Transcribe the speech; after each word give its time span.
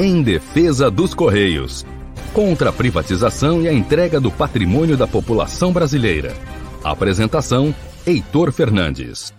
Em 0.00 0.22
defesa 0.22 0.92
dos 0.92 1.12
Correios. 1.12 1.84
Contra 2.32 2.70
a 2.70 2.72
privatização 2.72 3.62
e 3.62 3.66
a 3.66 3.72
entrega 3.72 4.20
do 4.20 4.30
patrimônio 4.30 4.96
da 4.96 5.08
população 5.08 5.72
brasileira. 5.72 6.34
Apresentação: 6.84 7.74
Heitor 8.06 8.52
Fernandes. 8.52 9.34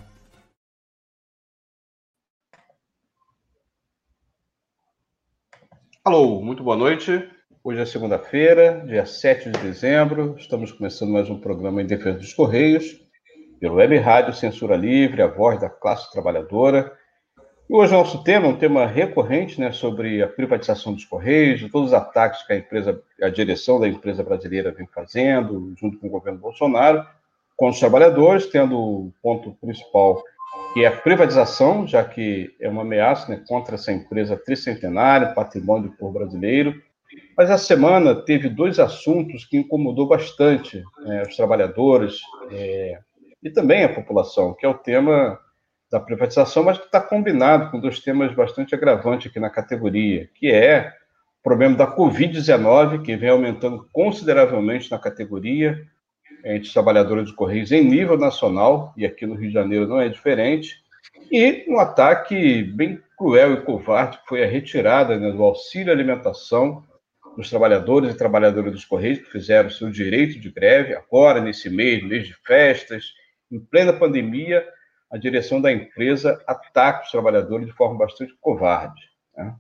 Alô, 6.04 6.42
muito 6.42 6.62
boa 6.62 6.76
noite. 6.76 7.26
Hoje 7.64 7.80
é 7.80 7.86
segunda-feira, 7.86 8.84
dia 8.86 9.06
7 9.06 9.52
de 9.52 9.60
dezembro. 9.62 10.36
Estamos 10.38 10.74
começando 10.74 11.12
mais 11.12 11.30
um 11.30 11.40
programa 11.40 11.82
em 11.82 11.86
defesa 11.86 12.18
dos 12.18 12.34
Correios, 12.34 13.00
pelo 13.62 13.76
Web 13.76 13.98
Rádio 14.00 14.34
Censura 14.34 14.76
Livre, 14.76 15.22
a 15.22 15.28
voz 15.28 15.58
da 15.62 15.70
classe 15.70 16.12
trabalhadora. 16.12 16.99
E 17.70 17.76
hoje 17.76 17.94
o 17.94 17.98
nosso 18.00 18.24
tema 18.24 18.48
é 18.48 18.50
um 18.50 18.58
tema 18.58 18.88
recorrente, 18.88 19.60
né, 19.62 19.72
sobre 19.72 20.24
a 20.24 20.28
privatização 20.28 20.92
dos 20.92 21.06
Correios, 21.06 21.70
todos 21.72 21.90
os 21.90 21.94
ataques 21.94 22.42
que 22.42 22.54
a 22.54 22.58
empresa, 22.58 23.00
a 23.22 23.30
direção 23.30 23.80
da 23.80 23.88
empresa 23.88 24.24
brasileira 24.24 24.72
vem 24.72 24.88
fazendo, 24.88 25.72
junto 25.80 26.00
com 26.00 26.08
o 26.08 26.10
governo 26.10 26.40
Bolsonaro, 26.40 27.06
com 27.56 27.70
os 27.70 27.80
trabalhadores, 27.80 28.48
tendo 28.48 28.76
o 28.76 29.14
ponto 29.22 29.52
principal 29.62 30.24
que 30.74 30.84
é 30.84 30.88
a 30.88 30.98
privatização, 30.98 31.86
já 31.86 32.04
que 32.04 32.52
é 32.60 32.68
uma 32.68 32.82
ameaça 32.82 33.30
né, 33.30 33.44
contra 33.48 33.76
essa 33.76 33.92
empresa 33.92 34.36
tricentenária, 34.36 35.34
patrimônio 35.34 35.92
do 35.92 35.96
povo 35.96 36.14
brasileiro. 36.18 36.74
Mas 37.38 37.52
essa 37.52 37.66
semana 37.66 38.16
teve 38.16 38.50
dois 38.50 38.80
assuntos 38.80 39.46
que 39.46 39.58
incomodou 39.58 40.08
bastante 40.08 40.84
né, 41.04 41.22
os 41.22 41.36
trabalhadores 41.36 42.20
é, 42.52 43.00
e 43.44 43.52
também 43.52 43.84
a 43.84 43.94
população, 43.94 44.56
que 44.56 44.66
é 44.66 44.70
o 44.70 44.74
tema 44.74 45.40
da 45.92 46.00
privatização, 46.00 46.64
mas 46.64 46.78
que 46.78 46.86
está 46.86 47.02
combinado 47.02 47.72
com 47.72 47.80
dois 47.80 48.00
temas 48.00 48.34
bastante 48.34 48.76
agravantes 48.76 49.30
aqui 49.30 49.40
na 49.40 49.50
categoria, 49.50 50.30
que 50.36 50.52
é 50.52 50.94
o 51.40 51.44
problema 51.44 51.76
da 51.76 51.88
Covid-19, 51.88 53.02
que 53.02 53.16
vem 53.16 53.30
aumentando 53.30 53.88
consideravelmente 53.92 54.92
na 54.92 55.00
categoria, 55.00 55.82
entre 56.44 56.68
os 56.68 56.74
trabalhadores 56.74 57.28
de 57.28 57.36
Correios 57.36 57.72
em 57.72 57.84
nível 57.84 58.18
nacional, 58.18 58.94
e 58.96 59.06
aqui 59.06 59.26
no 59.26 59.36
Rio 59.36 59.48
de 59.48 59.54
Janeiro 59.54 59.88
não 59.88 60.00
é 60.00 60.08
diferente, 60.08 60.76
e 61.32 61.66
um 61.68 61.80
ataque 61.80 62.64
bem 62.64 63.02
cruel 63.18 63.54
e 63.54 63.62
covarde, 63.62 64.18
que 64.20 64.28
foi 64.28 64.44
a 64.44 64.48
retirada 64.48 65.18
né, 65.18 65.32
do 65.32 65.44
auxílio 65.44 65.92
alimentação 65.92 66.84
dos 67.36 67.50
trabalhadores 67.50 68.14
e 68.14 68.18
trabalhadoras 68.18 68.72
dos 68.72 68.86
Correios, 68.86 69.20
que 69.20 69.32
fizeram 69.32 69.70
seu 69.70 69.90
direito 69.90 70.40
de 70.40 70.50
greve, 70.50 70.94
agora, 70.94 71.42
nesse 71.42 71.70
mês, 71.70 72.04
mês 72.04 72.28
de 72.28 72.36
festas, 72.46 73.14
em 73.52 73.60
plena 73.60 73.94
pandemia, 73.94 74.66
a 75.12 75.18
direção 75.18 75.60
da 75.60 75.72
empresa 75.72 76.42
ataca 76.46 77.04
os 77.04 77.12
trabalhadores 77.12 77.68
de 77.68 77.74
forma 77.74 77.98
bastante 77.98 78.34
covarde. 78.40 79.02
Né? 79.36 79.56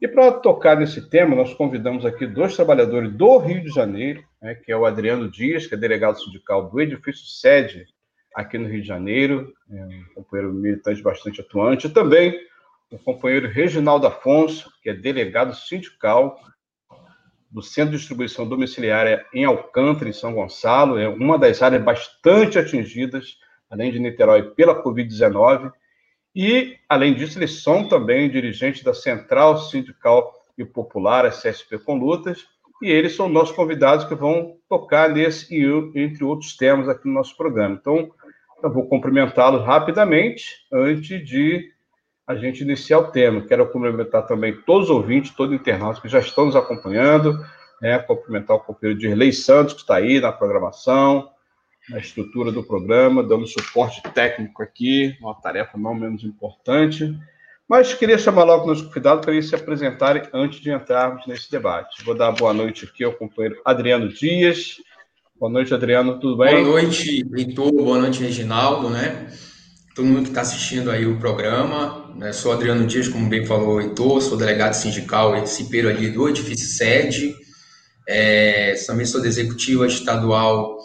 E 0.00 0.08
para 0.08 0.32
tocar 0.32 0.76
nesse 0.76 1.08
tema, 1.08 1.36
nós 1.36 1.54
convidamos 1.54 2.04
aqui 2.04 2.26
dois 2.26 2.56
trabalhadores 2.56 3.12
do 3.12 3.38
Rio 3.38 3.62
de 3.62 3.68
Janeiro, 3.68 4.24
né, 4.40 4.56
que 4.56 4.72
é 4.72 4.76
o 4.76 4.84
Adriano 4.84 5.30
Dias, 5.30 5.66
que 5.66 5.74
é 5.74 5.78
delegado 5.78 6.18
sindical 6.18 6.68
do 6.68 6.80
edifício 6.80 7.24
sede 7.26 7.86
aqui 8.34 8.58
no 8.58 8.68
Rio 8.68 8.82
de 8.82 8.88
Janeiro, 8.88 9.52
é 9.70 9.84
um 9.84 10.04
companheiro 10.16 10.52
militante 10.52 11.00
bastante 11.02 11.40
atuante, 11.40 11.86
e 11.86 11.90
também 11.90 12.34
o 12.90 12.98
companheiro 12.98 13.48
Reginaldo 13.48 14.06
Afonso, 14.06 14.72
que 14.82 14.90
é 14.90 14.94
delegado 14.94 15.54
sindical 15.54 16.36
do 17.48 17.62
Centro 17.62 17.92
de 17.92 17.98
Distribuição 17.98 18.48
Domiciliária 18.48 19.24
em 19.32 19.44
Alcântara, 19.44 20.08
em 20.10 20.12
São 20.12 20.34
Gonçalo, 20.34 20.98
é 20.98 21.08
uma 21.08 21.38
das 21.38 21.62
áreas 21.62 21.82
bastante 21.82 22.58
atingidas, 22.58 23.36
além 23.72 23.90
de 23.90 23.98
Niterói, 23.98 24.42
pela 24.50 24.82
Covid-19, 24.84 25.72
e, 26.36 26.76
além 26.88 27.14
disso, 27.14 27.38
eles 27.38 27.62
são 27.62 27.88
também 27.88 28.28
dirigentes 28.30 28.82
da 28.82 28.92
Central 28.92 29.58
Sindical 29.58 30.32
e 30.56 30.64
Popular, 30.64 31.24
a 31.24 31.30
CSP 31.30 31.78
com 31.78 31.94
Lutas, 31.94 32.46
e 32.82 32.90
eles 32.90 33.16
são 33.16 33.28
nossos 33.28 33.54
convidados 33.56 34.04
que 34.04 34.14
vão 34.14 34.56
tocar 34.68 35.08
nesse 35.08 35.54
e 35.54 35.64
entre 35.94 36.22
outros 36.22 36.56
temas 36.56 36.88
aqui 36.88 37.08
no 37.08 37.14
nosso 37.14 37.36
programa. 37.36 37.78
Então, 37.80 38.10
eu 38.62 38.70
vou 38.70 38.86
cumprimentá-los 38.86 39.64
rapidamente 39.64 40.66
antes 40.72 41.26
de 41.26 41.70
a 42.26 42.34
gente 42.34 42.62
iniciar 42.62 42.98
o 42.98 43.10
tema. 43.10 43.40
Quero 43.42 43.70
cumprimentar 43.70 44.26
também 44.26 44.54
todos 44.66 44.90
os 44.90 44.96
ouvintes, 44.96 45.34
todos 45.34 45.54
os 45.54 45.60
internautas 45.60 46.00
que 46.00 46.08
já 46.08 46.20
estão 46.20 46.46
nos 46.46 46.56
acompanhando, 46.56 47.38
né? 47.80 47.98
cumprimentar 47.98 48.56
o 48.56 48.60
companheiro 48.60 48.98
Dirley 48.98 49.32
Santos, 49.32 49.74
que 49.74 49.80
está 49.80 49.96
aí 49.96 50.20
na 50.20 50.32
programação, 50.32 51.28
na 51.88 51.98
estrutura 51.98 52.52
do 52.52 52.62
programa, 52.62 53.22
dando 53.22 53.46
suporte 53.46 54.02
técnico 54.14 54.62
aqui, 54.62 55.16
uma 55.20 55.34
tarefa 55.34 55.76
não 55.76 55.94
menos 55.94 56.22
importante. 56.22 57.16
Mas 57.68 57.94
queria 57.94 58.18
chamar 58.18 58.44
logo 58.44 58.66
nos 58.66 58.82
convidados 58.82 59.24
para 59.24 59.32
eles 59.32 59.48
se 59.48 59.54
apresentarem 59.54 60.22
antes 60.32 60.60
de 60.60 60.70
entrarmos 60.70 61.26
nesse 61.26 61.50
debate. 61.50 62.04
Vou 62.04 62.14
dar 62.14 62.30
boa 62.32 62.52
noite 62.52 62.84
aqui 62.84 63.02
ao 63.02 63.12
companheiro 63.12 63.60
Adriano 63.64 64.08
Dias. 64.08 64.76
Boa 65.38 65.50
noite, 65.50 65.74
Adriano, 65.74 66.20
tudo 66.20 66.36
bem? 66.36 66.62
Boa 66.62 66.82
noite, 66.82 67.26
Heitor. 67.34 67.72
Boa 67.72 67.98
noite, 67.98 68.22
Reginaldo, 68.22 68.88
né? 68.90 69.32
Todo 69.94 70.06
mundo 70.06 70.24
que 70.24 70.28
está 70.28 70.42
assistindo 70.42 70.90
aí 70.90 71.06
o 71.06 71.18
programa. 71.18 72.14
Né? 72.14 72.32
Sou 72.32 72.52
Adriano 72.52 72.86
Dias, 72.86 73.08
como 73.08 73.28
bem 73.28 73.44
falou 73.44 73.76
o 73.76 73.80
Heitor, 73.80 74.20
sou 74.20 74.38
delegado 74.38 74.74
sindical 74.74 75.34
e 75.34 75.86
ali 75.88 76.10
do 76.10 76.28
edifício 76.28 76.66
sede. 76.66 77.34
É, 78.06 78.74
também 78.86 79.06
sou 79.06 79.20
da 79.20 79.26
executiva 79.26 79.86
estadual 79.86 80.78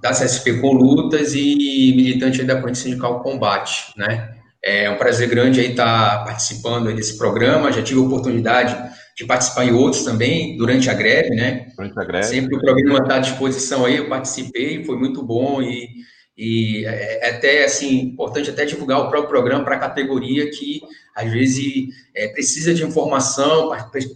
da 0.00 0.10
CSP 0.10 0.60
com 0.60 0.72
lutas 0.72 1.34
e 1.34 1.92
militante 1.96 2.42
da 2.44 2.60
Corrente 2.60 2.78
Sindical 2.78 3.22
Combate, 3.22 3.92
né? 3.96 4.34
É 4.62 4.90
um 4.90 4.96
prazer 4.96 5.28
grande 5.28 5.60
aí 5.60 5.70
estar 5.70 6.24
participando 6.24 6.92
desse 6.94 7.16
programa. 7.16 7.72
Já 7.72 7.82
tive 7.82 8.00
a 8.00 8.02
oportunidade 8.02 8.76
de 9.16 9.24
participar 9.24 9.64
em 9.64 9.72
outros 9.72 10.04
também 10.04 10.56
durante 10.56 10.88
a 10.88 10.94
greve, 10.94 11.30
né? 11.30 11.68
Durante 11.76 11.98
a 11.98 12.04
greve. 12.04 12.26
Sempre 12.26 12.56
o 12.56 12.60
programa 12.60 12.98
está 12.98 13.16
à 13.16 13.18
disposição 13.18 13.84
aí, 13.84 13.96
eu 13.96 14.08
participei, 14.08 14.84
foi 14.84 14.96
muito 14.96 15.22
bom 15.22 15.60
e, 15.60 15.88
e 16.36 16.84
é, 16.86 17.28
é 17.28 17.30
até 17.30 17.64
assim 17.64 18.00
importante 18.00 18.50
até 18.50 18.64
divulgar 18.64 19.00
o 19.00 19.08
próprio 19.08 19.28
programa 19.28 19.64
para 19.64 19.76
a 19.76 19.80
categoria 19.80 20.50
que 20.50 20.80
às 21.16 21.30
vezes 21.32 21.88
é, 22.14 22.28
precisa 22.28 22.72
de 22.72 22.84
informação, 22.84 23.70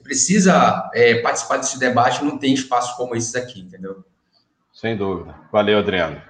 precisa 0.04 0.88
é, 0.94 1.16
participar 1.16 1.56
desse 1.56 1.80
debate, 1.80 2.24
não 2.24 2.38
tem 2.38 2.54
espaço 2.54 2.96
como 2.96 3.16
esses 3.16 3.34
aqui, 3.34 3.60
entendeu? 3.60 4.04
Sem 4.82 4.96
dúvida. 4.96 5.38
Valeu, 5.52 5.78
Adriano. 5.78 6.20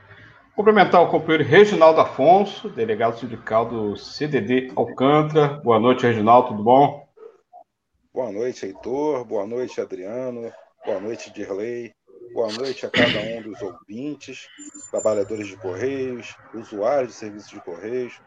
Cumprimentar 0.54 1.00
o 1.00 1.08
companheiro 1.08 1.42
Reginaldo 1.42 2.02
Afonso, 2.02 2.68
delegado 2.68 3.18
sindical 3.18 3.64
do 3.64 3.96
CDD 3.96 4.70
Alcântara. 4.76 5.58
Boa 5.64 5.80
noite, 5.80 6.06
Reginaldo, 6.06 6.48
tudo 6.48 6.62
bom? 6.62 7.08
Boa 8.12 8.30
noite, 8.30 8.66
Heitor. 8.66 9.24
Boa 9.24 9.46
noite, 9.46 9.80
Adriano. 9.80 10.52
Boa 10.84 11.00
noite, 11.00 11.32
Dirley. 11.32 11.94
Boa 12.34 12.52
noite 12.52 12.84
a 12.84 12.90
cada 12.90 13.20
um 13.20 13.40
dos 13.40 13.62
ouvintes, 13.62 14.46
trabalhadores 14.90 15.48
de 15.48 15.56
Correios, 15.56 16.36
usuários 16.52 17.12
de 17.12 17.14
serviços 17.14 17.50
de 17.50 17.60
Correios. 17.62 18.20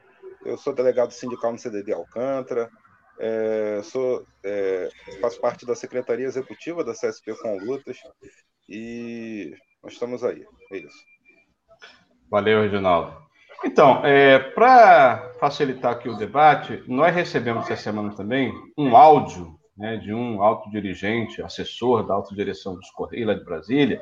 Eu 0.44 0.58
sou 0.58 0.74
delegado 0.74 1.12
sindical 1.12 1.52
no 1.52 1.60
CDD 1.60 1.94
Alcântara, 1.94 2.68
é, 3.20 3.80
sou, 3.84 4.26
é, 4.44 4.90
faço 5.22 5.40
parte 5.40 5.68
da 5.68 5.76
Secretaria 5.76 6.26
Executiva 6.26 6.84
da 6.84 6.94
CSP 6.94 7.36
com 7.36 7.60
Lutas 7.60 8.00
e 8.68 9.54
nós 9.86 9.94
estamos 9.94 10.24
aí. 10.24 10.44
É 10.72 10.78
isso. 10.78 10.98
Valeu, 12.30 12.64
Reginaldo. 12.64 13.16
Então, 13.64 14.04
é, 14.04 14.40
para 14.40 15.32
facilitar 15.40 15.94
aqui 15.94 16.10
o 16.10 16.18
debate, 16.18 16.84
nós 16.88 17.14
recebemos 17.14 17.70
essa 17.70 17.84
semana 17.84 18.14
também 18.16 18.52
um 18.76 18.98
áudio 18.98 19.56
né, 19.78 19.98
de 19.98 20.12
um 20.12 20.42
alto 20.42 20.72
dirigente, 20.72 21.42
assessor 21.42 22.06
da 22.06 22.16
autodireção 22.16 22.76
dos 22.76 22.90
Correios 22.90 23.28
lá 23.28 23.34
de 23.36 23.46
Brasília, 23.46 24.02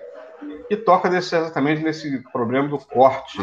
que 0.70 0.78
toca 0.78 1.10
nesse, 1.10 1.36
exatamente 1.36 1.84
nesse 1.84 2.24
problema 2.32 2.70
do 2.70 2.78
corte 2.78 3.40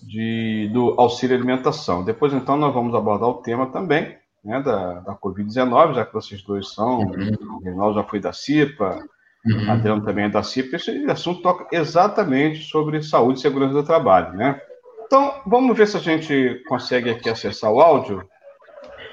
de, 0.00 0.70
do 0.72 0.94
auxílio 1.00 1.36
alimentação. 1.36 2.04
Depois, 2.04 2.32
então, 2.32 2.56
nós 2.56 2.72
vamos 2.72 2.94
abordar 2.94 3.28
o 3.28 3.42
tema 3.42 3.66
também 3.66 4.16
né, 4.44 4.60
da, 4.62 5.00
da 5.00 5.16
Covid-19, 5.16 5.94
já 5.94 6.06
que 6.06 6.14
vocês 6.14 6.40
dois 6.42 6.72
são, 6.72 7.00
uhum. 7.00 7.58
o 7.58 7.64
Reinaldo 7.64 7.94
já 7.94 8.04
foi 8.04 8.20
da 8.20 8.32
CIPA, 8.32 9.02
uhum. 9.46 9.70
Adriano 9.70 10.04
também 10.04 10.26
é 10.26 10.28
da 10.28 10.42
CIPA, 10.42 10.76
esse 10.76 11.10
assunto 11.10 11.42
toca 11.42 11.66
exatamente 11.72 12.64
sobre 12.64 13.02
saúde 13.02 13.38
e 13.38 13.42
segurança 13.42 13.74
do 13.74 13.82
trabalho, 13.82 14.32
né? 14.34 14.60
Então, 15.06 15.42
vamos 15.46 15.76
ver 15.76 15.86
se 15.86 15.96
a 15.96 16.00
gente 16.00 16.62
consegue 16.66 17.10
aqui 17.10 17.28
acessar 17.28 17.70
o 17.70 17.80
áudio. 17.80 18.26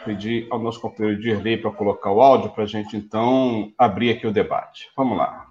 Pedir 0.06 0.48
ao 0.50 0.58
nosso 0.58 0.80
companheiro 0.80 1.20
Dirley 1.20 1.58
para 1.58 1.72
colocar 1.72 2.10
o 2.10 2.22
áudio 2.22 2.52
para 2.52 2.64
a 2.64 2.68
gente, 2.68 2.96
então, 2.96 3.74
abrir 3.78 4.12
aqui 4.12 4.26
o 4.26 4.32
debate. 4.32 4.90
Vamos 4.96 5.18
lá. 5.18 5.49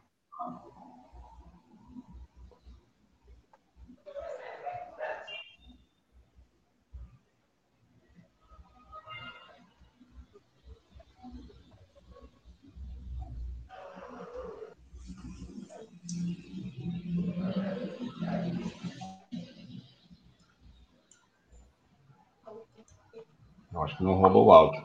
Eu 23.79 23.85
acho 23.85 23.97
que 23.97 24.03
não 24.03 24.15
rolou 24.15 24.47
o 24.47 24.53
áudio. 24.53 24.85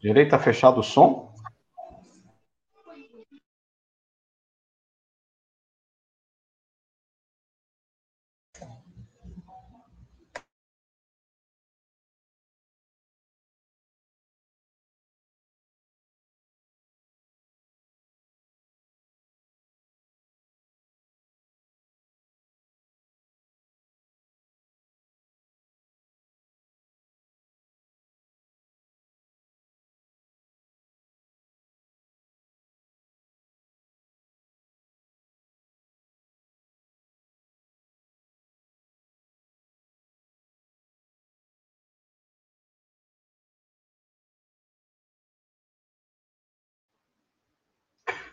Direita 0.00 0.38
fechado 0.38 0.80
o 0.80 0.82
som? 0.82 1.29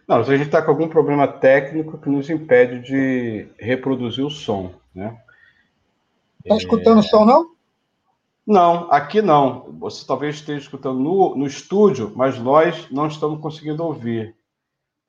Não, 0.07 0.17
a 0.17 0.23
gente 0.23 0.43
está 0.43 0.61
com 0.61 0.71
algum 0.71 0.87
problema 0.87 1.27
técnico 1.27 1.97
que 1.97 2.09
nos 2.09 2.29
impede 2.29 2.79
de 2.79 3.49
reproduzir 3.59 4.25
o 4.25 4.29
som, 4.29 4.73
né? 4.95 5.21
Está 6.43 6.55
escutando 6.55 6.99
o 6.99 7.03
som, 7.03 7.25
não? 7.25 7.57
Não, 8.45 8.89
aqui 8.89 9.21
não. 9.21 9.73
Você 9.79 10.07
talvez 10.07 10.35
esteja 10.35 10.61
escutando 10.61 10.97
no, 10.97 11.35
no 11.35 11.45
estúdio, 11.45 12.13
mas 12.15 12.39
nós 12.39 12.89
não 12.89 13.07
estamos 13.07 13.41
conseguindo 13.41 13.83
ouvir. 13.83 14.33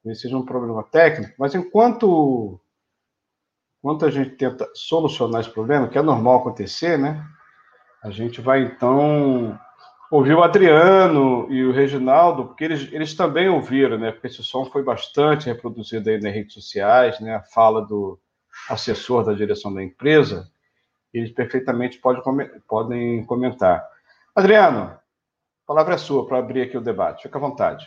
Esse 0.04 0.22
seja 0.22 0.36
um 0.36 0.44
problema 0.44 0.82
técnico, 0.82 1.34
mas 1.38 1.54
enquanto, 1.54 2.58
enquanto 3.78 4.04
a 4.04 4.10
gente 4.10 4.30
tenta 4.30 4.68
solucionar 4.74 5.42
esse 5.42 5.50
problema, 5.50 5.86
que 5.86 5.98
é 5.98 6.02
normal 6.02 6.38
acontecer, 6.38 6.98
né? 6.98 7.24
A 8.02 8.10
gente 8.10 8.40
vai 8.40 8.62
então 8.62 9.58
ouvi 10.10 10.32
o 10.32 10.42
Adriano 10.42 11.46
e 11.50 11.64
o 11.64 11.72
Reginaldo, 11.72 12.46
porque 12.46 12.64
eles, 12.64 12.88
eles 12.92 13.14
também 13.14 13.48
ouviram, 13.48 13.98
né? 13.98 14.10
Porque 14.10 14.26
esse 14.26 14.42
som 14.42 14.64
foi 14.66 14.82
bastante 14.82 15.46
reproduzido 15.46 16.08
aí 16.08 16.20
nas 16.20 16.34
redes 16.34 16.54
sociais, 16.54 17.20
né? 17.20 17.34
A 17.34 17.42
fala 17.42 17.82
do 17.82 18.18
assessor 18.68 19.24
da 19.24 19.32
direção 19.32 19.72
da 19.72 19.82
empresa, 19.82 20.50
eles 21.12 21.30
perfeitamente 21.30 21.98
podem, 21.98 22.22
podem 22.66 23.24
comentar. 23.24 23.84
Adriano, 24.34 24.84
a 24.84 25.00
palavra 25.66 25.94
é 25.94 25.98
sua 25.98 26.26
para 26.26 26.38
abrir 26.38 26.62
aqui 26.62 26.76
o 26.76 26.82
debate. 26.82 27.24
Fica 27.24 27.38
à 27.38 27.40
vontade. 27.40 27.86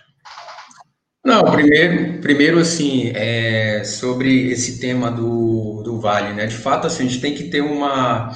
Não, 1.24 1.44
primeiro, 1.52 2.20
primeiro 2.20 2.60
assim, 2.60 3.12
é, 3.16 3.84
sobre 3.84 4.52
esse 4.52 4.80
tema 4.80 5.12
do, 5.12 5.84
do 5.84 6.00
Vale, 6.00 6.34
né? 6.34 6.48
De 6.48 6.58
fato, 6.58 6.88
assim, 6.88 7.06
a 7.06 7.08
gente 7.08 7.22
tem 7.22 7.36
que 7.36 7.44
ter 7.44 7.62
uma 7.62 8.32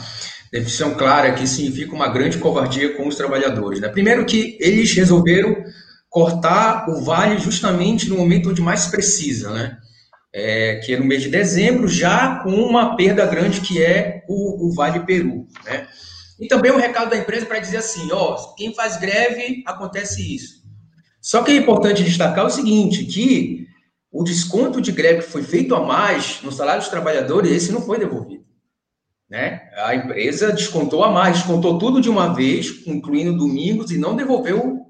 definição 0.60 0.94
clara 0.94 1.34
que 1.34 1.46
significa 1.46 1.94
uma 1.94 2.08
grande 2.08 2.38
covardia 2.38 2.96
com 2.96 3.08
os 3.08 3.16
trabalhadores. 3.16 3.80
Né? 3.80 3.90
Primeiro 3.90 4.26
que 4.26 4.58
eles 4.60 4.94
resolveram 4.94 5.56
cortar 6.10 6.90
o 6.90 7.04
vale 7.04 7.38
justamente 7.40 8.08
no 8.08 8.18
momento 8.18 8.50
onde 8.50 8.62
mais 8.62 8.88
precisa, 8.88 9.52
né? 9.52 9.78
É, 10.34 10.82
que 10.84 10.94
é 10.94 11.00
no 11.00 11.06
mês 11.06 11.24
de 11.24 11.30
dezembro, 11.30 11.88
já 11.88 12.40
com 12.40 12.52
uma 12.52 12.96
perda 12.96 13.26
grande 13.26 13.62
que 13.62 13.82
é 13.82 14.22
o, 14.28 14.68
o 14.68 14.74
Vale 14.74 15.02
Peru, 15.06 15.48
né? 15.64 15.88
E 16.38 16.48
também 16.48 16.74
um 16.74 16.78
recado 16.78 17.10
da 17.10 17.18
empresa 17.18 17.46
para 17.46 17.60
dizer 17.60 17.78
assim, 17.78 18.10
ó, 18.12 18.54
quem 18.58 18.74
faz 18.74 18.98
greve, 18.98 19.64
acontece 19.66 20.36
isso. 20.36 20.64
Só 21.22 21.42
que 21.42 21.52
é 21.52 21.56
importante 21.56 22.04
destacar 22.04 22.46
o 22.46 22.50
seguinte, 22.50 23.06
que 23.06 23.66
o 24.12 24.24
desconto 24.24 24.82
de 24.82 24.92
greve 24.92 25.24
que 25.24 25.32
foi 25.32 25.44
feito 25.44 25.74
a 25.74 25.86
mais 25.86 26.42
no 26.44 26.52
salário 26.52 26.82
dos 26.82 26.90
trabalhadores, 26.90 27.52
esse 27.52 27.72
não 27.72 27.82
foi 27.82 27.98
devolvido. 27.98 28.44
Né? 29.30 29.62
A 29.78 29.96
empresa 29.96 30.52
descontou 30.52 31.04
a 31.04 31.12
mais, 31.12 31.38
descontou 31.38 31.78
tudo 31.80 32.00
de 32.00 32.10
uma 32.10 32.34
vez, 32.34 32.86
incluindo 32.86 33.38
domingos, 33.38 33.92
e 33.92 33.98
não 33.98 34.16
devolveu 34.16 34.86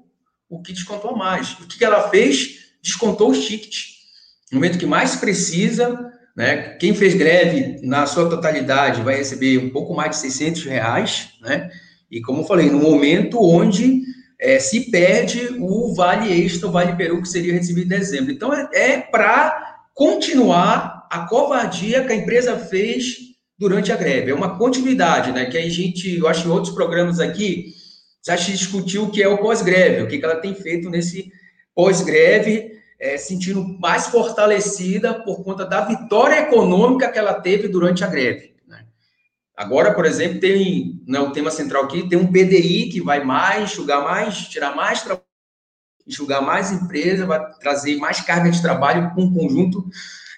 o 0.48 0.62
que 0.62 0.72
descontou 0.72 1.10
a 1.12 1.16
mais. 1.16 1.52
O 1.54 1.66
que 1.66 1.84
ela 1.84 2.08
fez? 2.08 2.74
Descontou 2.82 3.30
os 3.30 3.44
tickets. 3.44 3.96
No 4.52 4.58
momento 4.58 4.78
que 4.78 4.86
mais 4.86 5.16
precisa, 5.16 6.12
né? 6.36 6.76
Quem 6.78 6.94
fez 6.94 7.14
greve 7.14 7.80
na 7.82 8.06
sua 8.06 8.28
totalidade 8.28 9.02
vai 9.02 9.16
receber 9.16 9.58
um 9.58 9.70
pouco 9.70 9.94
mais 9.94 10.10
de 10.10 10.16
600 10.16 10.64
reais, 10.64 11.30
né? 11.40 11.70
E 12.10 12.20
como 12.20 12.42
eu 12.42 12.46
falei, 12.46 12.70
no 12.70 12.78
momento 12.78 13.42
onde 13.42 14.02
é, 14.38 14.58
se 14.60 14.90
perde 14.90 15.56
o 15.58 15.94
vale 15.94 16.30
extra, 16.30 16.68
o 16.68 16.72
vale 16.72 16.94
peru 16.94 17.22
que 17.22 17.28
seria 17.28 17.54
recebido 17.54 17.86
em 17.86 17.98
dezembro. 17.98 18.30
Então 18.30 18.52
é, 18.52 18.68
é 18.72 18.98
para 19.00 19.78
continuar 19.94 21.08
a 21.10 21.20
covardia 21.20 22.04
que 22.04 22.12
a 22.12 22.16
empresa 22.16 22.56
fez 22.58 23.16
durante 23.58 23.92
a 23.92 23.96
greve. 23.96 24.30
É 24.30 24.34
uma 24.34 24.58
continuidade, 24.58 25.32
né? 25.32 25.46
Que 25.46 25.56
a 25.56 25.68
gente, 25.68 26.18
eu 26.18 26.28
acho, 26.28 26.46
em 26.46 26.50
outros 26.50 26.74
programas 26.74 27.20
aqui, 27.20 27.74
já 28.24 28.36
se 28.36 28.52
discutiu 28.52 29.04
o 29.04 29.10
que 29.10 29.22
é 29.22 29.28
o 29.28 29.38
pós-greve, 29.38 30.02
o 30.02 30.08
que 30.08 30.22
ela 30.22 30.36
tem 30.36 30.54
feito 30.54 30.90
nesse 30.90 31.30
pós-greve, 31.74 32.72
é, 32.98 33.16
sentindo 33.16 33.62
mais 33.78 34.06
fortalecida 34.08 35.14
por 35.22 35.44
conta 35.44 35.64
da 35.64 35.82
vitória 35.82 36.40
econômica 36.40 37.10
que 37.10 37.18
ela 37.18 37.34
teve 37.34 37.68
durante 37.68 38.02
a 38.02 38.08
greve. 38.08 38.54
Né? 38.66 38.84
Agora, 39.56 39.94
por 39.94 40.04
exemplo, 40.04 40.40
tem 40.40 41.02
né, 41.06 41.20
o 41.20 41.30
tema 41.30 41.50
central 41.50 41.84
aqui, 41.84 42.08
tem 42.08 42.18
um 42.18 42.26
PDI 42.26 42.88
que 42.90 43.00
vai 43.00 43.22
mais, 43.22 43.64
enxugar 43.64 44.02
mais, 44.02 44.48
tirar 44.48 44.74
mais 44.74 45.02
trabalho, 45.02 45.24
enxugar 46.06 46.42
mais 46.42 46.72
empresa, 46.72 47.26
vai 47.26 47.40
trazer 47.58 47.96
mais 47.96 48.20
carga 48.20 48.50
de 48.50 48.62
trabalho 48.62 49.12
com 49.14 49.22
um 49.22 49.34
conjunto 49.34 49.84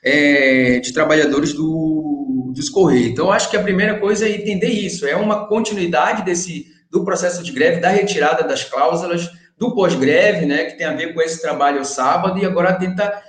é, 0.03 0.81
de 0.81 0.93
trabalhadores 0.93 1.53
do, 1.53 2.53
dos 2.55 2.69
Correios. 2.69 3.09
Então, 3.09 3.31
acho 3.31 3.51
que 3.51 3.57
a 3.57 3.63
primeira 3.63 3.99
coisa 3.99 4.27
é 4.27 4.35
entender 4.35 4.71
isso, 4.71 5.07
é 5.07 5.17
uma 5.17 5.47
continuidade 5.47 6.25
desse 6.25 6.67
do 6.91 7.05
processo 7.05 7.43
de 7.43 7.53
greve, 7.53 7.81
da 7.81 7.91
retirada 7.91 8.43
das 8.43 8.65
cláusulas, 8.65 9.31
do 9.59 9.75
pós-greve, 9.75 10.47
né, 10.47 10.65
que 10.65 10.79
tem 10.79 10.87
a 10.87 10.95
ver 10.95 11.13
com 11.13 11.21
esse 11.21 11.43
trabalho 11.43 11.85
sábado, 11.85 12.39
e 12.39 12.47
agora 12.47 12.73
tenta 12.75 13.23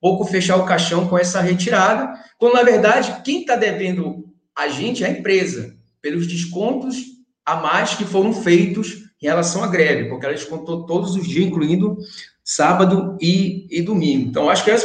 pouco 0.00 0.24
fechar 0.24 0.56
o 0.56 0.64
caixão 0.64 1.06
com 1.06 1.16
essa 1.16 1.40
retirada, 1.40 2.12
quando, 2.38 2.54
na 2.54 2.62
verdade, 2.62 3.22
quem 3.24 3.40
está 3.40 3.54
devendo 3.56 4.24
a 4.56 4.68
gente 4.68 5.04
é 5.04 5.06
a 5.06 5.10
empresa, 5.10 5.74
pelos 6.00 6.26
descontos 6.26 6.96
a 7.44 7.56
mais 7.56 7.94
que 7.94 8.04
foram 8.04 8.32
feitos 8.32 9.04
em 9.22 9.26
relação 9.26 9.62
à 9.62 9.66
greve, 9.66 10.08
porque 10.08 10.26
ela 10.26 10.34
descontou 10.34 10.86
todos 10.86 11.14
os 11.14 11.26
dias, 11.26 11.46
incluindo 11.46 11.96
sábado 12.42 13.16
e, 13.20 13.66
e 13.70 13.82
domingo. 13.82 14.28
Então, 14.28 14.50
acho 14.50 14.64
que 14.64 14.70
é 14.70 14.74
a 14.74 14.76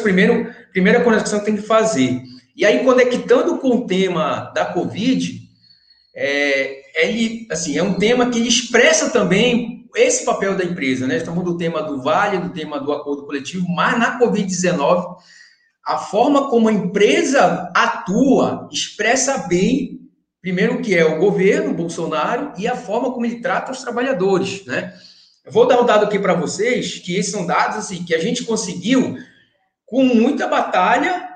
primeira, 0.72 1.04
conexão 1.04 1.40
que 1.40 1.46
tem 1.46 1.56
que 1.56 1.62
fazer. 1.62 2.22
E 2.56 2.66
aí, 2.66 2.84
conectando 2.84 3.58
com 3.58 3.70
o 3.70 3.88
tema 3.88 4.52
da 4.54 4.66
Covid, 4.66 5.40
é, 6.16 6.82
ele, 6.96 7.48
assim, 7.50 7.78
é 7.78 7.84
um 7.84 7.94
tema 7.94 8.30
que 8.30 8.40
expressa 8.40 9.10
também 9.10 9.88
esse 9.96 10.26
papel 10.26 10.56
da 10.56 10.64
empresa, 10.64 11.08
né? 11.08 11.18
Estamos 11.18 11.44
do 11.44 11.58
tema 11.58 11.82
do 11.82 12.02
Vale, 12.02 12.38
do 12.38 12.50
tema 12.50 12.80
do 12.80 12.92
acordo 12.92 13.26
coletivo, 13.26 13.68
mas 13.70 13.98
na 13.98 14.20
Covid-19, 14.20 15.16
a 15.86 15.98
forma 15.98 16.50
como 16.50 16.70
a 16.70 16.74
empresa 16.74 17.72
atua 17.74 18.70
expressa 18.72 19.48
bem, 19.48 20.02
primeiro, 20.42 20.76
o 20.76 20.82
que 20.82 20.96
é 20.96 21.06
o 21.06 21.20
governo, 21.20 21.72
o 21.72 21.76
Bolsonaro, 21.76 22.54
e 22.58 22.68
a 22.68 22.76
forma 22.76 23.12
como 23.12 23.26
ele 23.26 23.42
trata 23.42 23.72
os 23.72 23.82
trabalhadores, 23.82 24.66
né? 24.66 24.94
Eu 25.44 25.52
vou 25.52 25.68
dar 25.68 25.82
um 25.82 25.86
dado 25.86 26.06
aqui 26.06 26.20
para 26.20 26.34
vocês, 26.34 27.00
que 27.00 27.16
esses 27.16 27.32
são 27.32 27.46
dados 27.46 27.78
assim, 27.78 28.04
que 28.04 28.14
a 28.14 28.20
gente 28.20 28.44
conseguiu 28.44 29.18
com 29.90 30.04
muita 30.04 30.48
batalha, 30.48 31.28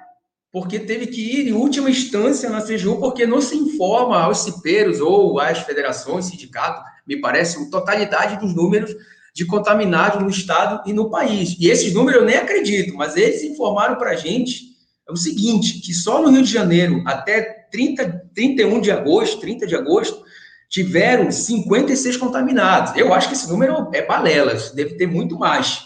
porque 0.51 0.79
teve 0.79 1.07
que 1.07 1.21
ir 1.21 1.47
em 1.47 1.53
última 1.53 1.89
instância 1.89 2.49
na 2.49 2.61
CGU, 2.61 2.99
porque 2.99 3.25
não 3.25 3.41
se 3.41 3.57
informa 3.57 4.21
aos 4.21 4.39
cipeiros 4.39 4.99
ou 4.99 5.39
às 5.39 5.59
federações, 5.59 6.25
sindicatos, 6.25 6.83
me 7.07 7.19
parece, 7.19 7.57
a 7.57 7.69
totalidade 7.69 8.39
dos 8.39 8.55
números 8.55 8.95
de 9.33 9.45
contaminados 9.45 10.21
no 10.21 10.29
estado 10.29 10.87
e 10.87 10.93
no 10.93 11.09
país. 11.09 11.55
E 11.59 11.69
esses 11.69 11.93
números 11.93 12.21
eu 12.21 12.25
nem 12.25 12.35
acredito, 12.35 12.95
mas 12.95 13.17
eles 13.17 13.43
informaram 13.43 13.95
para 13.95 14.11
a 14.11 14.15
gente 14.15 14.73
é 15.07 15.11
o 15.11 15.17
seguinte, 15.17 15.81
que 15.81 15.93
só 15.93 16.21
no 16.21 16.29
Rio 16.29 16.43
de 16.43 16.51
Janeiro, 16.51 17.03
até 17.05 17.67
30, 17.71 18.29
31 18.33 18.79
de 18.79 18.91
agosto, 18.91 19.39
30 19.41 19.67
de 19.67 19.75
agosto, 19.75 20.23
tiveram 20.69 21.29
56 21.29 22.17
contaminados. 22.17 22.95
Eu 22.95 23.13
acho 23.13 23.27
que 23.27 23.35
esse 23.35 23.49
número 23.49 23.89
é 23.93 24.01
balelas, 24.05 24.71
deve 24.71 24.95
ter 24.95 25.07
muito 25.07 25.37
mais. 25.37 25.83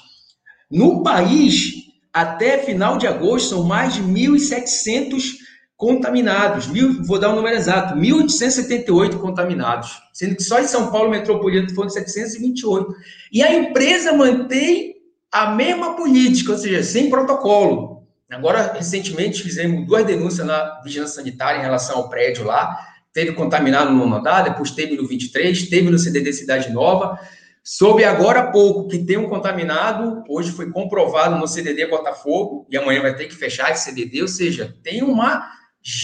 No 0.70 1.02
país, 1.02 1.87
até 2.22 2.60
final 2.60 2.98
de 2.98 3.08
agosto, 3.08 3.50
são 3.50 3.64
mais 3.64 3.94
de 3.94 4.02
1.700 4.02 5.22
contaminados. 5.76 6.68
Mil, 6.68 7.04
vou 7.04 7.20
dar 7.20 7.30
o 7.30 7.34
um 7.34 7.36
número 7.36 7.56
exato: 7.56 7.96
1.878 7.96 9.20
contaminados. 9.20 10.02
Sendo 10.14 10.36
que 10.36 10.44
só 10.44 10.60
em 10.60 10.68
São 10.68 10.92
Paulo 10.92 11.10
metropolitano 11.10 11.74
foram 11.76 11.90
728. 11.90 12.96
E 13.32 13.44
a 13.44 13.54
empresa 13.54 14.14
mantém 14.14 14.96
a 15.32 15.52
mesma 15.52 15.96
política, 15.96 16.54
ou 16.54 16.58
seja, 16.58 16.82
sem 16.84 17.10
protocolo. 17.10 18.04
Agora, 18.30 18.74
recentemente, 18.74 19.42
fizemos 19.42 19.86
duas 19.86 20.06
denúncias 20.06 20.46
na 20.46 20.82
vigilância 20.84 21.16
sanitária 21.16 21.60
em 21.60 21.64
relação 21.64 21.98
ao 21.98 22.10
prédio 22.10 22.44
lá 22.44 22.78
teve 23.18 23.32
contaminado 23.32 23.92
no 23.92 24.06
Nodá, 24.06 24.44
depois 24.44 24.70
teve 24.70 24.96
no 24.96 25.08
23, 25.08 25.70
teve 25.70 25.90
no 25.90 25.98
CDD 25.98 26.32
Cidade 26.32 26.72
Nova. 26.72 27.20
Soube 27.70 28.06
agora 28.06 28.40
há 28.40 28.48
pouco 28.50 28.88
que 28.88 28.98
tem 28.98 29.18
um 29.18 29.28
contaminado, 29.28 30.24
hoje 30.30 30.54
foi 30.54 30.72
comprovado 30.72 31.38
no 31.38 31.46
CDD 31.46 31.86
Botafogo, 31.86 32.66
e 32.70 32.78
amanhã 32.78 33.02
vai 33.02 33.14
ter 33.14 33.26
que 33.26 33.36
fechar 33.36 33.70
esse 33.74 33.84
CDD, 33.84 34.22
ou 34.22 34.28
seja, 34.30 34.74
tem 34.82 35.04
uma, 35.04 35.46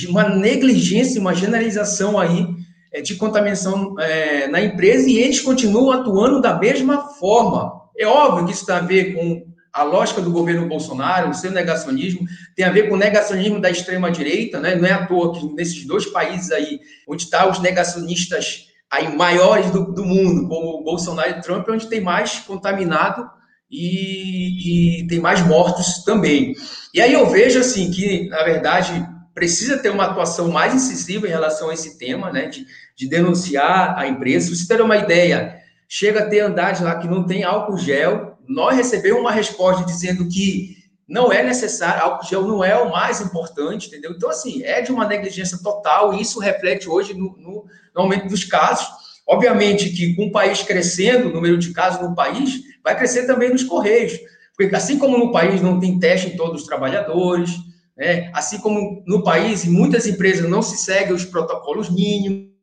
uma 0.09 0.27
negligência, 0.27 1.21
uma 1.21 1.33
generalização 1.33 2.19
aí 2.19 2.45
é, 2.91 2.99
de 2.99 3.15
contaminação 3.15 3.97
é, 3.97 4.45
na 4.49 4.59
empresa 4.59 5.09
e 5.09 5.17
eles 5.17 5.39
continuam 5.39 5.89
atuando 5.89 6.41
da 6.41 6.59
mesma 6.59 7.07
forma. 7.13 7.71
É 7.97 8.05
óbvio 8.05 8.45
que 8.45 8.51
isso 8.51 8.65
tem 8.65 8.75
a 8.75 8.79
ver 8.79 9.13
com 9.13 9.45
a 9.71 9.83
lógica 9.83 10.19
do 10.19 10.31
governo 10.31 10.67
Bolsonaro, 10.67 11.29
o 11.29 11.33
seu 11.33 11.49
negacionismo, 11.49 12.27
tem 12.57 12.65
a 12.65 12.71
ver 12.71 12.89
com 12.89 12.95
o 12.95 12.99
negacionismo 12.99 13.61
da 13.61 13.71
extrema-direita, 13.71 14.59
né? 14.59 14.75
Não 14.75 14.85
é 14.85 14.91
à 14.91 15.07
toa 15.07 15.33
que 15.33 15.45
nesses 15.53 15.85
dois 15.85 16.07
países 16.07 16.51
aí, 16.51 16.81
onde 17.07 17.23
estão 17.23 17.39
tá 17.39 17.49
os 17.49 17.61
negacionistas 17.61 18.72
aí 18.93 19.15
maiores 19.15 19.71
do, 19.71 19.91
do 19.91 20.05
mundo, 20.05 20.47
como 20.47 20.83
Bolsonaro 20.83 21.31
e 21.31 21.41
Trump, 21.41 21.67
onde 21.67 21.87
tem 21.87 21.99
mais 21.99 22.39
contaminado 22.39 23.27
e, 23.69 24.99
e, 25.01 25.07
tem 25.07 25.19
mais 25.19 25.43
mortos 25.43 26.03
também. 26.03 26.53
E 26.93 27.01
aí 27.01 27.11
eu 27.11 27.27
vejo 27.27 27.59
assim 27.59 27.89
que, 27.89 28.29
na 28.29 28.43
verdade, 28.43 29.03
precisa 29.33 29.79
ter 29.79 29.89
uma 29.89 30.05
atuação 30.05 30.51
mais 30.51 30.75
incisiva 30.75 31.25
em 31.25 31.31
relação 31.31 31.71
a 31.71 31.73
esse 31.73 31.97
tema, 31.97 32.31
né? 32.31 32.45
De, 32.45 32.67
de 32.95 33.09
denunciar 33.09 33.97
a 33.97 34.07
empresa. 34.07 34.49
Se 34.49 34.55
você 34.55 34.67
ter 34.67 34.81
uma 34.81 34.97
ideia, 34.97 35.55
chega 35.89 36.19
a 36.19 36.29
ter 36.29 36.41
andares 36.41 36.79
lá 36.79 36.95
que 36.95 37.07
não 37.07 37.25
tem 37.25 37.43
álcool 37.43 37.79
gel. 37.79 38.37
Nós 38.47 38.75
recebemos 38.75 39.21
uma 39.21 39.31
resposta 39.31 39.83
dizendo 39.85 40.29
que 40.29 40.77
não 41.07 41.31
é 41.31 41.43
necessário, 41.43 42.03
álcool 42.03 42.27
gel 42.27 42.47
não 42.47 42.63
é 42.63 42.77
o 42.77 42.89
mais 42.89 43.21
importante, 43.21 43.87
entendeu? 43.87 44.11
Então, 44.11 44.29
assim, 44.29 44.63
é 44.63 44.81
de 44.81 44.91
uma 44.91 45.05
negligência 45.05 45.59
total 45.61 46.13
e 46.13 46.21
isso 46.21 46.39
reflete 46.39 46.89
hoje 46.89 47.13
no, 47.13 47.35
no, 47.37 47.65
no 47.93 48.01
aumento 48.01 48.27
dos 48.27 48.43
casos. 48.43 48.87
Obviamente 49.27 49.89
que 49.89 50.15
com 50.15 50.25
o 50.25 50.31
país 50.31 50.63
crescendo, 50.63 51.29
o 51.29 51.33
número 51.33 51.57
de 51.57 51.71
casos 51.71 52.01
no 52.01 52.15
país, 52.15 52.61
vai 52.83 52.97
crescer 52.97 53.25
também 53.25 53.49
nos 53.49 53.63
Correios. 53.63 54.13
Porque 54.57 54.75
assim 54.75 54.97
como 54.97 55.17
no 55.17 55.31
país 55.31 55.61
não 55.61 55.79
tem 55.79 55.99
teste 55.99 56.27
em 56.27 56.37
todos 56.37 56.61
os 56.61 56.67
trabalhadores, 56.67 57.51
né? 57.97 58.29
assim 58.33 58.59
como 58.59 59.03
no 59.05 59.23
país, 59.23 59.65
muitas 59.65 60.05
empresas 60.05 60.49
não 60.49 60.61
se 60.61 60.77
seguem 60.77 61.13
os 61.13 61.25
protocolos 61.25 61.89
mínimos, 61.89 62.53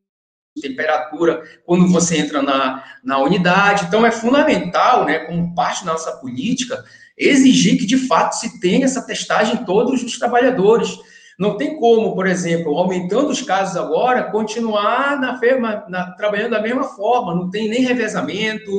temperatura 0.59 1.43
quando 1.65 1.87
você 1.87 2.17
entra 2.17 2.41
na, 2.41 2.83
na 3.03 3.19
unidade. 3.19 3.85
Então, 3.85 4.05
é 4.05 4.11
fundamental, 4.11 5.05
né, 5.05 5.19
como 5.19 5.55
parte 5.55 5.85
da 5.85 5.93
nossa 5.93 6.11
política, 6.17 6.83
exigir 7.17 7.77
que, 7.77 7.85
de 7.85 7.97
fato, 7.97 8.33
se 8.33 8.59
tenha 8.59 8.85
essa 8.85 9.05
testagem 9.05 9.55
em 9.55 9.65
todos 9.65 10.03
os 10.03 10.17
trabalhadores. 10.17 10.97
Não 11.37 11.57
tem 11.57 11.77
como, 11.77 12.13
por 12.13 12.27
exemplo, 12.27 12.77
aumentando 12.77 13.29
os 13.29 13.41
casos 13.41 13.75
agora, 13.75 14.31
continuar 14.31 15.19
na 15.19 15.39
firma, 15.39 15.85
na, 15.89 16.11
trabalhando 16.11 16.51
da 16.51 16.61
mesma 16.61 16.83
forma, 16.83 17.33
não 17.33 17.49
tem 17.49 17.69
nem 17.69 17.81
revezamento. 17.81 18.71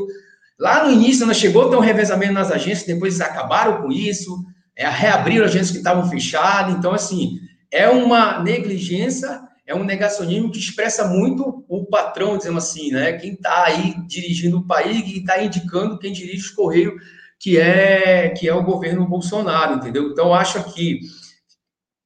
Lá 0.59 0.85
no 0.85 0.93
início, 0.93 1.27
não 1.27 1.35
chegou 1.35 1.67
a 1.67 1.71
ter 1.71 1.77
um 1.77 1.81
revezamento 1.81 2.33
nas 2.33 2.51
agências, 2.51 2.87
depois 2.87 3.21
acabaram 3.21 3.83
com 3.83 3.91
isso, 3.91 4.45
é, 4.77 4.89
reabriram 4.89 5.45
agências 5.45 5.73
que 5.73 5.79
estavam 5.79 6.09
fechadas. 6.09 6.75
Então, 6.75 6.93
assim, 6.93 7.39
é 7.71 7.89
uma 7.89 8.43
negligência 8.43 9.41
é 9.67 9.75
um 9.75 9.85
negacionismo 9.85 10.51
que 10.51 10.59
expressa 10.59 11.07
muito 11.09 11.65
o 11.69 11.85
patrão, 11.87 12.37
dizemos 12.37 12.65
assim, 12.65 12.91
né? 12.91 13.13
Quem 13.13 13.33
está 13.33 13.65
aí 13.65 13.95
dirigindo 14.07 14.59
o 14.59 14.67
país 14.67 15.07
e 15.07 15.19
está 15.19 15.43
indicando 15.43 15.99
quem 15.99 16.13
dirige 16.13 16.47
os 16.47 16.51
Correios, 16.51 16.95
que 17.43 17.59
é, 17.59 18.29
que 18.29 18.49
é 18.49 18.55
o 18.55 18.63
governo 18.63 19.05
Bolsonaro, 19.05 19.75
entendeu? 19.75 20.09
Então, 20.09 20.33
acho 20.33 20.63
que, 20.73 21.01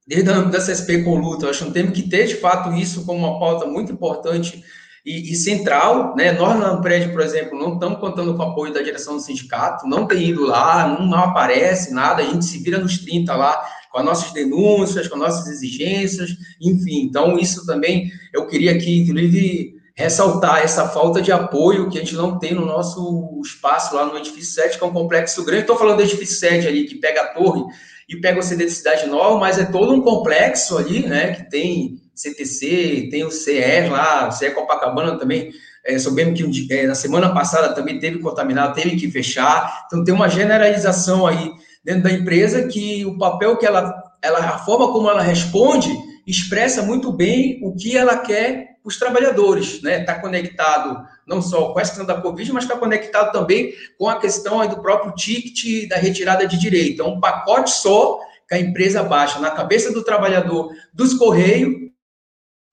desde 0.07 0.31
a 0.31 0.40
da 0.49 0.59
CSP 0.59 1.05
com 1.05 1.19
luta, 1.19 1.50
acho 1.50 1.66
que 1.66 1.73
temos 1.73 1.93
que 1.93 2.09
ter, 2.09 2.26
de 2.26 2.37
fato, 2.37 2.73
isso 2.73 3.05
como 3.05 3.19
uma 3.19 3.38
pauta 3.38 3.66
muito 3.66 3.93
importante 3.93 4.64
e, 5.05 5.33
e, 5.33 5.37
central, 5.37 6.16
né? 6.16 6.33
Nós 6.33 6.59
na 6.59 6.71
Ampred, 6.71 7.12
por 7.12 7.21
exemplo, 7.21 7.59
não 7.59 7.75
estamos 7.75 8.00
contando 8.00 8.35
com 8.35 8.43
o 8.43 8.47
apoio 8.47 8.73
da 8.73 8.81
direção 8.81 9.16
do 9.16 9.23
sindicato, 9.23 9.87
não 9.87 10.07
tem 10.07 10.31
ido 10.31 10.47
lá, 10.47 10.88
não, 10.88 11.07
não 11.07 11.19
aparece 11.19 11.93
nada, 11.93 12.23
a 12.23 12.25
gente 12.25 12.47
se 12.47 12.59
vira 12.59 12.78
nos 12.78 12.99
30 12.99 13.37
lá, 13.37 13.62
com 13.93 13.99
as 13.99 14.05
nossas 14.05 14.33
denúncias, 14.33 15.07
com 15.07 15.16
as 15.16 15.21
nossas 15.21 15.49
exigências, 15.49 16.31
enfim. 16.61 17.02
Então, 17.02 17.38
isso 17.38 17.66
também 17.66 18.11
eu 18.33 18.47
queria 18.47 18.73
aqui, 18.73 19.02
inclusive, 19.02 19.75
ressaltar 19.97 20.59
essa 20.62 20.87
falta 20.88 21.23
de 21.23 21.33
apoio 21.33 21.88
que 21.88 21.97
a 21.97 22.03
gente 22.03 22.15
não 22.15 22.38
tem 22.38 22.55
no 22.55 22.67
nosso 22.67 23.41
espaço 23.43 23.97
lá 23.97 24.05
no 24.05 24.19
edifício 24.19 24.53
7, 24.53 24.76
que 24.76 24.85
é 24.85 24.87
um 24.87 24.93
complexo 24.93 25.43
grande. 25.43 25.62
Estou 25.62 25.79
falando 25.79 25.97
do 25.97 26.03
edifício 26.03 26.38
7 26.38 26.69
ali, 26.69 26.85
que 26.85 26.97
pega 26.97 27.23
a 27.23 27.29
torre 27.29 27.65
e 28.07 28.21
pega 28.21 28.38
o 28.38 28.43
CD 28.43 28.67
de 28.67 28.73
Cidade 28.73 29.07
Nova, 29.07 29.38
mas 29.38 29.59
é 29.59 29.65
todo 29.65 29.95
um 29.95 30.03
complexo 30.03 30.76
ali, 30.76 31.07
né, 31.07 31.33
que 31.33 31.50
tem 31.50 32.00
CTC, 32.15 33.09
tem 33.11 33.25
o 33.25 33.31
CE 33.31 33.88
lá, 33.91 34.29
o 34.29 34.33
CE 34.33 34.50
Copacabana 34.50 35.19
também, 35.19 35.50
é, 35.85 35.99
soubemos 35.99 36.38
que 36.38 36.73
é, 36.73 36.87
na 36.87 36.95
semana 36.95 37.33
passada 37.33 37.75
também 37.75 37.99
teve 37.99 38.19
contaminado, 38.19 38.75
teve 38.75 38.97
que 38.97 39.11
fechar, 39.11 39.87
então 39.87 40.05
tem 40.05 40.15
uma 40.15 40.29
generalização 40.29 41.26
aí 41.26 41.50
dentro 41.85 42.05
da 42.05 42.12
empresa 42.12 42.69
que 42.69 43.05
o 43.05 43.19
papel 43.19 43.57
que 43.57 43.67
ela, 43.67 43.93
ela 44.23 44.38
a 44.38 44.59
forma 44.59 44.93
como 44.93 45.11
ela 45.11 45.23
responde 45.23 45.91
expressa 46.26 46.83
muito 46.83 47.12
bem 47.12 47.61
o 47.62 47.75
que 47.75 47.97
ela 47.97 48.19
quer 48.19 48.75
os 48.87 48.97
trabalhadores, 48.99 49.83
né? 49.83 50.00
Está 50.00 50.14
conectado 50.21 51.05
não 51.26 51.43
só 51.43 51.73
com 51.73 51.78
a 51.78 51.83
questão 51.83 52.07
da 52.07 52.21
Covid, 52.21 52.52
mas 52.52 52.62
está 52.62 52.76
conectado 52.76 53.33
também 53.33 53.75
com 53.99 54.09
a 54.09 54.21
questão 54.21 54.64
do 54.69 54.81
próprio 54.81 55.12
ticket 55.12 55.88
da 55.88 55.97
retirada 55.97 56.47
de 56.47 56.57
direito. 56.57 57.02
É 57.02 57.05
um 57.05 57.19
pacote 57.19 57.71
só 57.71 58.21
que 58.49 58.55
a 58.55 58.61
empresa 58.61 59.02
baixa 59.02 59.40
na 59.40 59.50
cabeça 59.50 59.93
do 59.93 60.05
trabalhador 60.05 60.73
dos 60.95 61.14
Correios 61.14 61.87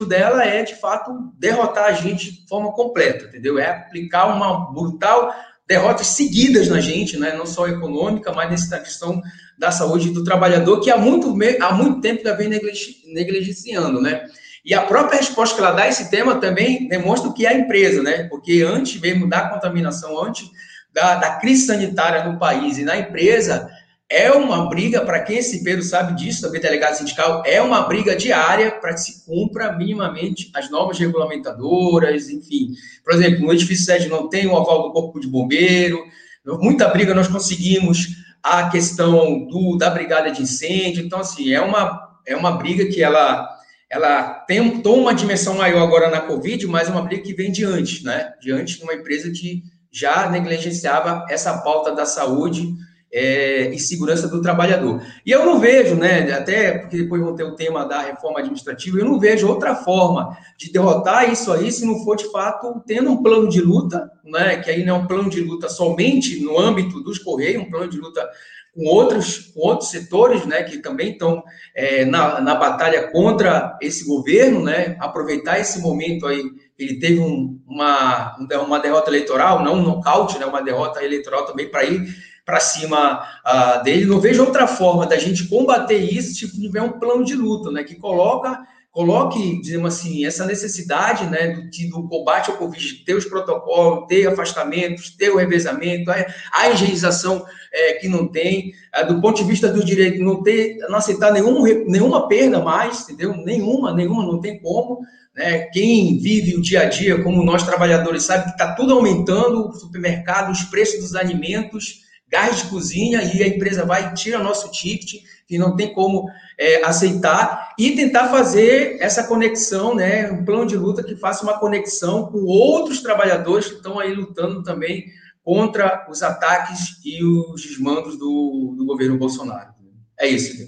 dela 0.08 0.46
é, 0.46 0.62
de 0.62 0.76
fato, 0.76 1.12
derrotar 1.40 1.86
a 1.86 1.94
gente 1.94 2.32
de 2.32 2.48
forma 2.48 2.72
completa, 2.74 3.26
entendeu? 3.26 3.58
É 3.58 3.70
aplicar 3.70 4.26
uma 4.26 4.72
brutal 4.72 5.34
derrotas 5.66 6.08
seguidas 6.08 6.68
na 6.68 6.80
gente, 6.80 7.18
né? 7.18 7.34
não 7.34 7.46
só 7.46 7.68
econômica, 7.68 8.32
mas 8.34 8.52
nessa 8.52 8.80
questão 8.80 9.22
da 9.58 9.72
saúde 9.72 10.12
do 10.12 10.24
trabalhador, 10.24 10.82
que 10.82 10.92
há 10.92 10.98
muito, 10.98 11.36
há 11.62 11.74
muito 11.74 12.02
tempo 12.02 12.22
já 12.22 12.34
vem 12.34 12.50
negligenciando, 12.50 14.02
né? 14.02 14.28
E 14.66 14.74
a 14.74 14.82
própria 14.82 15.18
resposta 15.20 15.56
que 15.56 15.62
ela 15.62 15.72
dá 15.72 15.84
a 15.84 15.90
esse 15.90 16.10
tema 16.10 16.40
também 16.40 16.88
demonstra 16.88 17.30
o 17.30 17.34
que 17.34 17.46
é 17.46 17.50
a 17.50 17.58
empresa, 17.58 18.02
né? 18.02 18.24
Porque 18.30 18.62
antes 18.62 19.00
mesmo 19.00 19.28
da 19.28 19.50
contaminação, 19.50 20.24
antes 20.24 20.50
da, 20.94 21.16
da 21.16 21.36
crise 21.36 21.66
sanitária 21.66 22.24
no 22.24 22.40
país 22.40 22.78
e 22.78 22.84
na 22.84 22.98
empresa, 22.98 23.70
é 24.10 24.32
uma 24.32 24.70
briga, 24.70 25.02
para 25.02 25.22
quem 25.22 25.38
esse 25.38 25.64
Pedro 25.64 25.84
sabe 25.84 26.16
disso, 26.16 26.42
também 26.42 26.62
delegado 26.62 26.96
sindical, 26.96 27.42
é 27.46 27.60
uma 27.62 27.82
briga 27.82 28.16
diária 28.16 28.72
para 28.72 28.94
que 28.94 29.02
se 29.02 29.26
cumpra 29.26 29.74
minimamente 29.74 30.52
as 30.54 30.70
normas 30.70 31.00
regulamentadoras, 31.00 32.30
enfim. 32.30 32.70
Por 33.04 33.14
exemplo, 33.14 33.42
no 33.42 33.54
edifício 33.54 33.86
sede 33.86 34.08
não 34.08 34.30
tem 34.30 34.46
o 34.46 34.56
aval 34.56 34.84
do 34.84 34.92
Corpo 34.94 35.20
de 35.20 35.28
Bombeiro, 35.28 36.04
muita 36.46 36.88
briga 36.90 37.16
nós 37.16 37.28
conseguimos 37.28 38.08
a 38.44 38.70
questão 38.70 39.48
do, 39.48 39.78
da 39.78 39.90
brigada 39.90 40.30
de 40.30 40.44
incêndio, 40.44 41.04
então, 41.04 41.20
assim, 41.20 41.52
é 41.52 41.62
uma, 41.62 42.20
é 42.28 42.36
uma 42.36 42.52
briga 42.52 42.86
que 42.86 43.02
ela, 43.02 43.50
ela 43.94 44.34
tem, 44.48 44.82
toma 44.82 45.04
uma 45.04 45.14
dimensão 45.14 45.56
maior 45.56 45.84
agora 45.84 46.10
na 46.10 46.22
Covid, 46.22 46.66
mas 46.68 46.88
é 46.88 46.92
uma 46.92 47.04
briga 47.04 47.24
que 47.24 47.34
vem 47.34 47.52
de 47.52 47.64
antes, 47.64 48.04
né? 48.04 48.34
Diante 48.42 48.78
de 48.78 48.84
uma 48.84 48.94
empresa 48.94 49.32
que 49.32 49.64
já 49.92 50.30
negligenciava 50.30 51.26
essa 51.30 51.60
pauta 51.60 51.94
da 51.94 52.06
saúde, 52.06 52.76
é, 53.14 53.70
e 53.72 53.80
segurança 53.80 54.28
do 54.28 54.42
trabalhador. 54.42 55.00
E 55.24 55.30
eu 55.30 55.46
não 55.46 55.60
vejo, 55.60 55.94
né, 55.94 56.34
até 56.34 56.80
porque 56.80 56.98
depois 56.98 57.22
vão 57.22 57.36
ter 57.36 57.44
o 57.44 57.56
tema 57.56 57.86
da 57.86 58.02
reforma 58.02 58.40
administrativa, 58.40 58.98
eu 58.98 59.06
não 59.06 59.20
vejo 59.20 59.48
outra 59.48 59.76
forma 59.76 60.36
de 60.58 60.72
derrotar 60.72 61.32
isso 61.32 61.54
aí 61.54 61.72
se 61.72 61.86
não 61.86 62.04
for, 62.04 62.16
de 62.16 62.32
fato, 62.32 62.82
tendo 62.88 63.12
um 63.12 63.22
plano 63.22 63.48
de 63.48 63.62
luta, 63.62 64.10
né, 64.26 64.58
que 64.58 64.72
aí 64.72 64.84
não 64.84 64.96
é 64.96 65.00
um 65.00 65.06
plano 65.06 65.30
de 65.30 65.42
luta 65.42 65.70
somente 65.70 66.40
no 66.42 66.60
âmbito 66.60 67.04
dos 67.04 67.20
Correios, 67.20 67.62
um 67.62 67.70
plano 67.70 67.88
de 67.88 68.00
luta 68.00 68.28
com 68.74 68.86
outros, 68.86 69.52
com 69.54 69.60
outros 69.62 69.90
setores, 69.90 70.46
né, 70.46 70.64
que 70.64 70.80
também 70.80 71.12
estão 71.12 71.44
é, 71.76 72.06
na, 72.06 72.42
na 72.42 72.56
batalha 72.56 73.12
contra 73.12 73.78
esse 73.82 74.06
governo, 74.06 74.64
né, 74.64 74.98
aproveitar 75.00 75.60
esse 75.60 75.80
momento 75.80 76.26
aí, 76.26 76.44
ele 76.78 77.00
teve 77.00 77.20
um, 77.20 77.60
uma, 77.68 78.36
uma 78.66 78.80
derrota 78.80 79.10
eleitoral, 79.10 79.64
não 79.64 79.76
um 79.76 79.84
nocaute, 79.84 80.40
né, 80.40 80.46
uma 80.46 80.62
derrota 80.62 81.04
eleitoral 81.04 81.46
também 81.46 81.70
para 81.70 81.84
ir 81.84 82.04
para 82.46 82.60
cima 82.60 83.24
uh, 83.46 83.84
dele. 83.84 84.06
Não 84.06 84.20
vejo 84.20 84.44
outra 84.44 84.68
forma 84.68 85.06
da 85.06 85.18
gente 85.18 85.48
combater 85.48 85.98
isso, 85.98 86.36
tipo, 86.36 86.60
tiver 86.60 86.82
um 86.82 87.00
plano 87.00 87.24
de 87.24 87.36
luta, 87.36 87.72
né? 87.72 87.84
Que 87.84 87.96
coloca, 87.96 88.60
coloque, 88.94 89.60
digamos 89.60 89.96
assim, 89.96 90.24
essa 90.24 90.46
necessidade, 90.46 91.26
né, 91.26 91.48
do, 91.48 91.64
do 91.90 92.08
combate 92.08 92.52
ao 92.52 92.58
Covid, 92.58 93.04
ter 93.04 93.16
os 93.16 93.26
protocolos, 93.26 94.06
ter 94.08 94.28
afastamentos, 94.28 95.10
ter 95.10 95.32
o 95.32 95.36
revezamento, 95.36 96.12
a, 96.12 96.26
a 96.54 96.70
higienização 96.70 97.44
é, 97.74 97.94
que 97.94 98.08
não 98.08 98.28
tem, 98.28 98.72
é, 98.94 99.04
do 99.04 99.20
ponto 99.20 99.42
de 99.42 99.50
vista 99.50 99.68
do 99.68 99.84
direito, 99.84 100.24
não 100.24 100.44
ter, 100.44 100.78
não 100.88 100.98
aceitar 100.98 101.34
nenhum, 101.34 101.64
nenhuma 101.88 102.28
perda 102.28 102.60
mais, 102.60 103.02
entendeu? 103.02 103.36
Nenhuma, 103.36 103.96
nenhuma, 103.96 104.24
não 104.24 104.40
tem 104.40 104.60
como. 104.60 105.00
Né? 105.36 105.62
Quem 105.74 106.20
vive 106.20 106.56
o 106.56 106.62
dia 106.62 106.82
a 106.82 106.86
dia, 106.86 107.24
como 107.24 107.44
nós 107.44 107.64
trabalhadores, 107.64 108.22
sabe 108.22 108.44
que 108.44 108.52
está 108.52 108.76
tudo 108.76 108.94
aumentando, 108.94 109.70
o 109.70 109.74
supermercado, 109.74 110.52
os 110.52 110.66
preços 110.66 111.00
dos 111.00 111.16
alimentos, 111.16 112.04
gás 112.30 112.58
de 112.58 112.70
cozinha 112.70 113.24
e 113.24 113.42
a 113.42 113.48
empresa 113.48 113.86
vai 113.86 114.12
e 114.12 114.14
tira 114.14 114.38
nosso 114.38 114.72
ticket, 114.72 115.22
que 115.54 115.60
não 115.60 115.76
tem 115.76 115.94
como 115.94 116.28
é, 116.58 116.84
aceitar, 116.84 117.76
e 117.78 117.92
tentar 117.92 118.30
fazer 118.30 118.98
essa 119.00 119.28
conexão, 119.28 119.94
né, 119.94 120.32
um 120.32 120.44
plano 120.44 120.66
de 120.66 120.76
luta 120.76 121.04
que 121.04 121.16
faça 121.16 121.44
uma 121.44 121.60
conexão 121.60 122.26
com 122.26 122.40
outros 122.46 123.04
trabalhadores 123.04 123.68
que 123.68 123.76
estão 123.76 124.00
aí 124.00 124.16
lutando 124.16 124.64
também 124.64 125.06
contra 125.44 126.08
os 126.10 126.24
ataques 126.24 127.00
e 127.06 127.24
os 127.24 127.62
desmandos 127.62 128.18
do, 128.18 128.74
do 128.76 128.84
governo 128.84 129.16
Bolsonaro. 129.16 129.76
É 130.20 130.28
isso. 130.28 130.68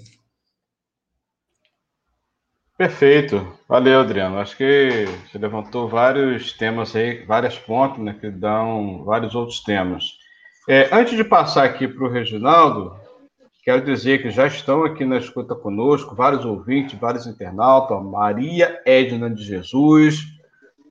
Perfeito. 2.78 3.58
Valeu, 3.68 3.98
Adriano. 3.98 4.38
Acho 4.38 4.56
que 4.56 5.06
você 5.26 5.36
levantou 5.36 5.88
vários 5.88 6.52
temas 6.52 6.94
aí, 6.94 7.24
várias 7.24 7.58
pontas, 7.58 7.98
né, 7.98 8.16
que 8.20 8.30
dão 8.30 9.02
vários 9.04 9.34
outros 9.34 9.58
temas. 9.64 10.04
É, 10.68 10.88
antes 10.92 11.16
de 11.16 11.24
passar 11.24 11.64
aqui 11.64 11.88
para 11.88 12.04
o 12.04 12.08
Reginaldo, 12.08 13.04
quero 13.66 13.84
dizer 13.84 14.22
que 14.22 14.30
já 14.30 14.46
estão 14.46 14.84
aqui 14.84 15.04
na 15.04 15.18
escuta 15.18 15.52
conosco 15.52 16.14
vários 16.14 16.44
ouvintes, 16.44 16.96
vários 16.96 17.26
internautas, 17.26 18.00
Maria 18.00 18.80
Edna 18.86 19.28
de 19.28 19.42
Jesus, 19.42 20.24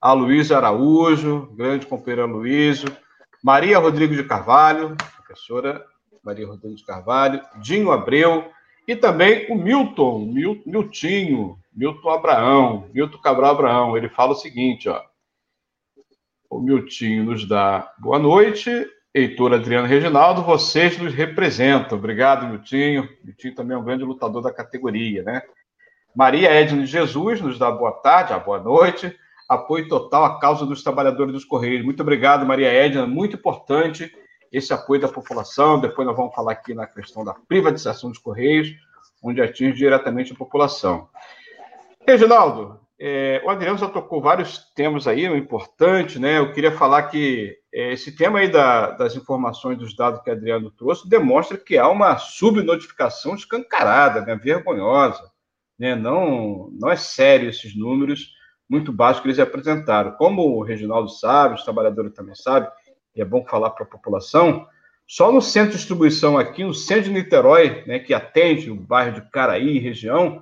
a 0.01 0.12
Luísa 0.12 0.58
Araújo, 0.58 1.48
grande 1.55 1.86
companheira 1.86 2.25
Luísa, 2.25 2.86
Maria 3.41 3.79
Rodrigues 3.79 4.17
de 4.17 4.25
Carvalho, 4.25 4.94
professora 5.25 5.86
Maria 6.22 6.46
Rodrigues 6.46 6.82
de 6.82 6.86
Carvalho, 6.86 7.41
Dinho 7.62 7.94
Abreu, 7.94 8.51
e 8.86 8.94
também 8.94 9.50
o 9.50 9.55
Milton, 9.55 10.25
Mil, 10.25 10.62
Miltinho, 10.65 11.57
Milton 11.74 12.09
Abraão, 12.09 12.90
Milton 12.94 13.20
Cabral 13.20 13.51
Abraão. 13.51 13.96
Ele 13.96 14.09
fala 14.09 14.33
o 14.33 14.35
seguinte, 14.35 14.90
ó. 14.90 15.01
O 16.50 16.59
Miltinho 16.59 17.24
nos 17.24 17.48
dá 17.48 17.90
boa 17.98 18.20
noite. 18.20 18.85
Heitor 19.18 19.54
Adriano 19.54 19.88
Reginaldo, 19.88 20.44
vocês 20.44 20.98
nos 20.98 21.14
representam. 21.14 21.98
Obrigado, 21.98 22.46
Miltinho. 22.50 23.08
Miltinho 23.24 23.56
também 23.56 23.74
é 23.74 23.80
um 23.80 23.84
grande 23.84 24.04
lutador 24.04 24.42
da 24.42 24.51
categoria, 24.51 25.24
né? 25.24 25.42
Maria 26.14 26.50
Edna 26.51 26.86
Jesus 26.86 27.40
nos 27.40 27.58
dá 27.58 27.72
boa 27.72 27.94
tarde, 27.94 28.34
a 28.34 28.40
boa 28.40 28.60
noite. 28.60 29.18
Apoio 29.48 29.88
total 29.88 30.25
à 30.25 30.38
causa 30.38 30.66
dos 30.66 30.84
trabalhadores 30.84 31.32
dos 31.32 31.46
Correios. 31.46 31.86
Muito 31.86 32.01
obrigado, 32.01 32.46
Maria 32.46 32.68
Edna. 32.68 33.08
Muito 33.08 33.38
importante 33.38 34.14
esse 34.51 34.74
apoio 34.74 35.00
da 35.00 35.08
população. 35.08 35.80
Depois 35.80 36.06
nós 36.06 36.18
vamos 36.18 36.36
falar 36.36 36.51
aqui 36.51 36.74
na 36.74 36.86
questão 36.86 37.24
da 37.24 37.34
privatização 37.34 38.10
dos 38.10 38.20
Correios, 38.20 38.68
onde 39.24 39.42
atinge 39.42 39.78
diretamente 39.78 40.34
a 40.34 40.36
população. 40.36 41.08
Reginaldo, 42.06 42.82
é, 43.00 43.42
o 43.44 43.50
Adriano 43.50 43.77
já 43.77 43.90
tocou 43.90 44.22
vários 44.22 44.72
temas 44.74 45.08
aí, 45.08 45.25
é 45.25 45.38
importante, 45.38 46.18
né? 46.18 46.38
Eu 46.40 46.53
queria 46.53 46.72
falar 46.72 47.03
que 47.03 47.58
é, 47.74 47.92
esse 47.92 48.16
tema 48.16 48.40
aí 48.40 48.48
da, 48.48 48.92
das 48.92 49.16
informações 49.16 49.77
dos 49.77 49.96
dados 49.96 50.22
que 50.22 50.29
o 50.29 50.34
Adriano 50.34 50.72
trouxe 50.72 51.10
demonstra 51.10 51.58
que 51.58 51.77
há 51.77 51.90
uma 51.90 52.18
subnotificação 52.18 53.36
escancarada, 53.36 54.22
né? 54.22 54.36
vergonhosa. 54.36 55.29
Né? 55.77 55.94
Não, 55.94 56.70
não 56.79 56.90
é 56.90 56.96
sério 56.96 57.50
esses 57.50 57.75
números 57.75 58.34
muito 58.70 58.94
baixos 58.94 59.22
que 59.22 59.27
eles 59.27 59.40
apresentaram. 59.40 60.14
Como 60.14 60.42
o 60.42 60.64
Reginaldo 60.64 61.10
sabe, 61.10 61.55
os 61.55 61.64
trabalhadores 61.64 62.14
também 62.14 62.34
sabem, 62.34 62.70
e 63.14 63.22
é 63.22 63.25
bom 63.25 63.46
falar 63.46 63.72
para 63.72 63.84
a 63.84 63.90
população, 63.90 64.68
só 65.08 65.31
no 65.31 65.42
centro 65.42 65.72
de 65.72 65.77
distribuição 65.77 66.38
aqui, 66.38 66.64
no 66.64 66.74
centro 66.74 67.03
de 67.03 67.12
Niterói, 67.12 67.84
né, 67.86 68.00
que 68.00 68.14
atende 68.14 68.72
o 68.72 68.75
bairro 68.75 69.14
de 69.14 69.29
Caraí 69.29 69.77
região, 69.77 70.42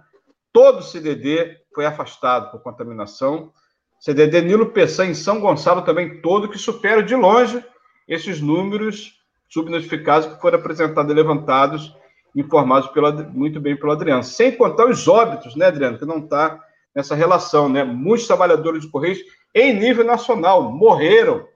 todo 0.53 0.79
o 0.79 0.83
CDD 0.83 1.57
foi 1.73 1.85
afastado 1.85 2.51
por 2.51 2.61
contaminação. 2.61 3.51
CDD 3.99 4.41
Nilo 4.41 4.67
Peçanha 4.67 5.11
em 5.11 5.15
São 5.15 5.39
Gonçalo 5.39 5.81
também 5.81 6.21
todo, 6.21 6.49
que 6.49 6.57
supera 6.57 7.01
de 7.01 7.15
longe 7.15 7.63
esses 8.07 8.41
números 8.41 9.21
subnotificados 9.49 10.27
que 10.27 10.41
foram 10.41 10.59
apresentados 10.59 11.11
e 11.11 11.15
levantados, 11.15 11.95
informados 12.35 12.89
muito 13.33 13.59
bem 13.61 13.77
pelo 13.77 13.91
Adriano. 13.91 14.23
Sem 14.23 14.51
contar 14.55 14.87
os 14.87 15.07
óbitos, 15.07 15.55
né, 15.55 15.67
Adriano, 15.67 15.97
que 15.97 16.05
não 16.05 16.17
está 16.17 16.59
nessa 16.93 17.15
relação, 17.15 17.69
né? 17.69 17.83
Muitos 17.83 18.27
trabalhadores 18.27 18.83
de 18.83 18.89
Correios, 18.89 19.19
em 19.53 19.73
nível 19.73 20.03
nacional, 20.03 20.71
morreram 20.71 21.47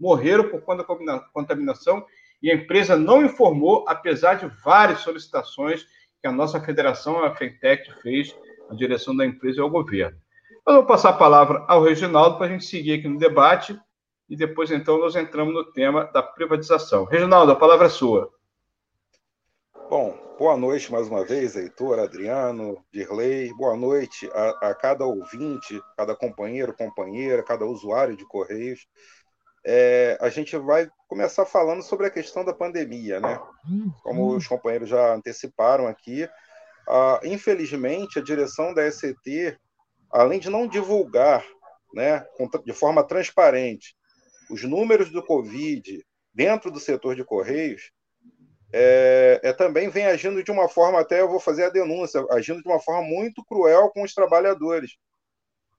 morreram 0.00 0.48
por 0.48 0.62
conta 0.62 0.82
da 1.04 1.20
contaminação 1.32 2.04
e 2.42 2.50
a 2.50 2.54
empresa 2.54 2.96
não 2.96 3.22
informou, 3.22 3.84
apesar 3.86 4.34
de 4.34 4.46
várias 4.64 5.00
solicitações 5.00 5.84
que 6.20 6.26
a 6.26 6.32
nossa 6.32 6.58
federação, 6.58 7.22
a 7.22 7.36
FENTEC, 7.36 7.92
fez 8.00 8.34
na 8.70 8.76
direção 8.76 9.14
da 9.14 9.26
empresa 9.26 9.58
e 9.58 9.60
ao 9.60 9.68
governo. 9.68 10.16
Eu 10.66 10.74
vou 10.74 10.86
passar 10.86 11.10
a 11.10 11.14
palavra 11.14 11.64
ao 11.66 11.82
Reginaldo 11.82 12.38
para 12.38 12.46
a 12.46 12.48
gente 12.48 12.64
seguir 12.64 12.94
aqui 12.94 13.08
no 13.08 13.18
debate 13.18 13.78
e 14.28 14.36
depois, 14.36 14.70
então, 14.70 14.98
nós 14.98 15.16
entramos 15.16 15.52
no 15.52 15.64
tema 15.72 16.04
da 16.04 16.22
privatização. 16.22 17.04
Reginaldo, 17.04 17.50
a 17.50 17.56
palavra 17.56 17.86
é 17.86 17.90
sua. 17.90 18.32
Bom, 19.88 20.16
boa 20.38 20.56
noite 20.56 20.92
mais 20.92 21.08
uma 21.08 21.24
vez, 21.24 21.56
Heitor, 21.56 21.98
Adriano, 21.98 22.78
Dirley. 22.92 23.52
Boa 23.54 23.76
noite 23.76 24.30
a, 24.32 24.70
a 24.70 24.74
cada 24.74 25.04
ouvinte, 25.04 25.82
cada 25.96 26.14
companheiro, 26.14 26.72
companheira, 26.72 27.42
cada 27.42 27.66
usuário 27.66 28.16
de 28.16 28.24
Correios 28.24 28.86
é, 29.64 30.16
a 30.20 30.28
gente 30.28 30.56
vai 30.56 30.88
começar 31.06 31.44
falando 31.44 31.82
sobre 31.82 32.06
a 32.06 32.10
questão 32.10 32.44
da 32.44 32.52
pandemia, 32.52 33.20
né? 33.20 33.38
Como 34.02 34.34
os 34.34 34.46
companheiros 34.46 34.88
já 34.88 35.14
anteciparam 35.14 35.86
aqui, 35.86 36.28
uh, 36.90 37.26
infelizmente 37.26 38.18
a 38.18 38.22
direção 38.22 38.74
da 38.74 38.90
SCT, 38.90 39.56
além 40.10 40.40
de 40.40 40.50
não 40.50 40.66
divulgar, 40.66 41.44
né, 41.94 42.24
de 42.64 42.72
forma 42.72 43.02
transparente, 43.02 43.96
os 44.50 44.62
números 44.64 45.10
do 45.10 45.24
Covid 45.24 46.04
dentro 46.34 46.70
do 46.70 46.80
setor 46.80 47.14
de 47.14 47.24
correios, 47.24 47.92
é, 48.72 49.40
é, 49.42 49.52
também 49.52 49.88
vem 49.88 50.06
agindo 50.06 50.42
de 50.42 50.50
uma 50.50 50.68
forma, 50.68 51.00
até 51.00 51.20
eu 51.20 51.28
vou 51.28 51.40
fazer 51.40 51.64
a 51.64 51.70
denúncia, 51.70 52.24
agindo 52.30 52.62
de 52.62 52.68
uma 52.68 52.78
forma 52.78 53.02
muito 53.02 53.44
cruel 53.44 53.90
com 53.90 54.02
os 54.02 54.14
trabalhadores 54.14 54.92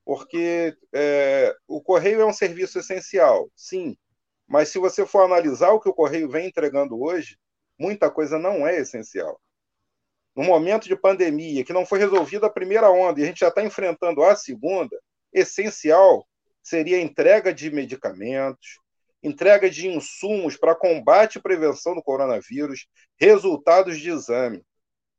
porque 0.06 0.76
é, 0.94 1.56
o 1.68 1.82
correio 1.82 2.22
é 2.22 2.26
um 2.26 2.34
serviço 2.34 2.80
essencial, 2.80 3.50
sim, 3.56 3.96
mas 4.48 4.70
se 4.70 4.80
você 4.80 5.06
for 5.06 5.24
analisar 5.24 5.70
o 5.72 5.80
que 5.80 5.90
o 5.90 5.94
correio 5.94 6.30
vem 6.30 6.48
entregando 6.48 7.02
hoje, 7.02 7.38
muita 7.80 8.10
coisa 8.10 8.38
não 8.38 8.68
é 8.68 8.78
essencial. 8.78 9.40
No 10.36 10.44
momento 10.44 10.88
de 10.88 10.96
pandemia, 10.96 11.64
que 11.64 11.74
não 11.74 11.86
foi 11.86 12.00
resolvida 12.00 12.48
a 12.48 12.52
primeira 12.52 12.90
onda 12.90 13.20
e 13.20 13.24
a 13.24 13.26
gente 13.26 13.42
já 13.42 13.50
está 13.50 13.64
enfrentando 13.64 14.24
a 14.24 14.36
segunda, 14.36 14.98
essencial 15.34 16.26
seria 16.64 16.98
a 16.98 17.02
entrega 17.02 17.54
de 17.54 17.70
medicamentos, 17.72 18.80
entrega 19.24 19.70
de 19.70 19.88
insumos 19.88 20.58
para 20.58 20.76
combate 20.76 21.38
e 21.38 21.42
prevenção 21.42 21.96
do 21.96 22.04
coronavírus, 22.04 22.88
resultados 23.20 24.00
de 24.00 24.10
exame. 24.10 24.64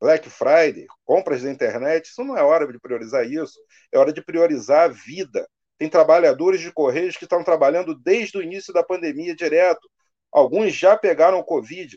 Black 0.01 0.29
Friday, 0.29 0.87
compras 1.05 1.43
da 1.43 1.51
internet, 1.51 2.07
isso 2.07 2.25
não 2.25 2.37
é 2.37 2.43
hora 2.43 2.67
de 2.67 2.81
priorizar 2.81 3.25
isso, 3.25 3.57
é 3.93 3.99
hora 3.99 4.13
de 4.13 4.21
priorizar 4.21 4.91
a 4.91 4.93
vida. 4.93 5.49
Tem 5.79 5.89
trabalhadores 5.89 6.61
de 6.61 6.73
Correios 6.73 7.17
que 7.17 7.25
estão 7.25 7.45
trabalhando 7.45 7.95
desde 7.95 8.37
o 8.37 8.43
início 8.43 8.73
da 8.73 8.83
pandemia 8.83 9.35
direto. 9.35 9.89
Alguns 10.33 10.75
já 10.75 10.97
pegaram 10.97 11.39
o 11.39 11.45
Covid, 11.45 11.97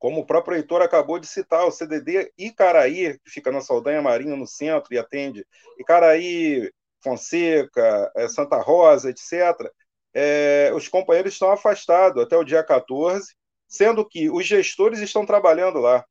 como 0.00 0.22
o 0.22 0.26
próprio 0.26 0.56
Heitor 0.56 0.82
acabou 0.82 1.18
de 1.20 1.26
citar, 1.26 1.66
o 1.66 1.70
CDD 1.70 2.32
Icaraí, 2.38 3.18
que 3.20 3.30
fica 3.30 3.52
na 3.52 3.60
Saldanha 3.60 4.00
Marinho, 4.02 4.36
no 4.36 4.46
centro, 4.46 4.94
e 4.94 4.98
atende 4.98 5.46
Icaraí, 5.78 6.72
Fonseca, 7.04 8.10
eh, 8.16 8.28
Santa 8.28 8.56
Rosa, 8.56 9.10
etc. 9.10 9.70
É, 10.14 10.72
os 10.74 10.88
companheiros 10.88 11.34
estão 11.34 11.52
afastados 11.52 12.22
até 12.22 12.36
o 12.36 12.44
dia 12.44 12.64
14, 12.64 13.34
sendo 13.68 14.08
que 14.08 14.30
os 14.30 14.46
gestores 14.46 15.00
estão 15.00 15.26
trabalhando 15.26 15.78
lá. 15.78 16.04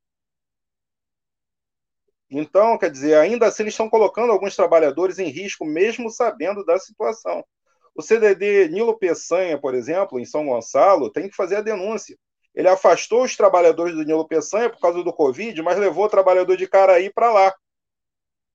Então, 2.29 2.77
quer 2.77 2.91
dizer, 2.91 3.15
ainda 3.15 3.47
assim 3.47 3.63
eles 3.63 3.73
estão 3.73 3.89
colocando 3.89 4.31
alguns 4.31 4.55
trabalhadores 4.55 5.17
em 5.17 5.29
risco, 5.29 5.65
mesmo 5.65 6.11
sabendo 6.11 6.63
da 6.63 6.77
situação. 6.77 7.43
O 7.95 8.03
CDD 8.03 8.67
Nilo 8.69 8.97
Peçanha, 8.99 9.59
por 9.59 9.73
exemplo, 9.73 10.19
em 10.19 10.25
São 10.25 10.45
Gonçalo, 10.45 11.11
tem 11.11 11.27
que 11.27 11.35
fazer 11.35 11.55
a 11.57 11.61
denúncia. 11.61 12.15
Ele 12.59 12.67
afastou 12.67 13.23
os 13.23 13.37
trabalhadores 13.37 13.95
do 13.95 14.03
Nilo 14.03 14.27
Peçanha 14.27 14.69
por 14.69 14.81
causa 14.81 15.01
do 15.01 15.13
Covid, 15.13 15.61
mas 15.61 15.77
levou 15.77 16.03
o 16.03 16.09
trabalhador 16.09 16.57
de 16.57 16.67
Caraí 16.67 17.09
para 17.09 17.31
lá. 17.31 17.55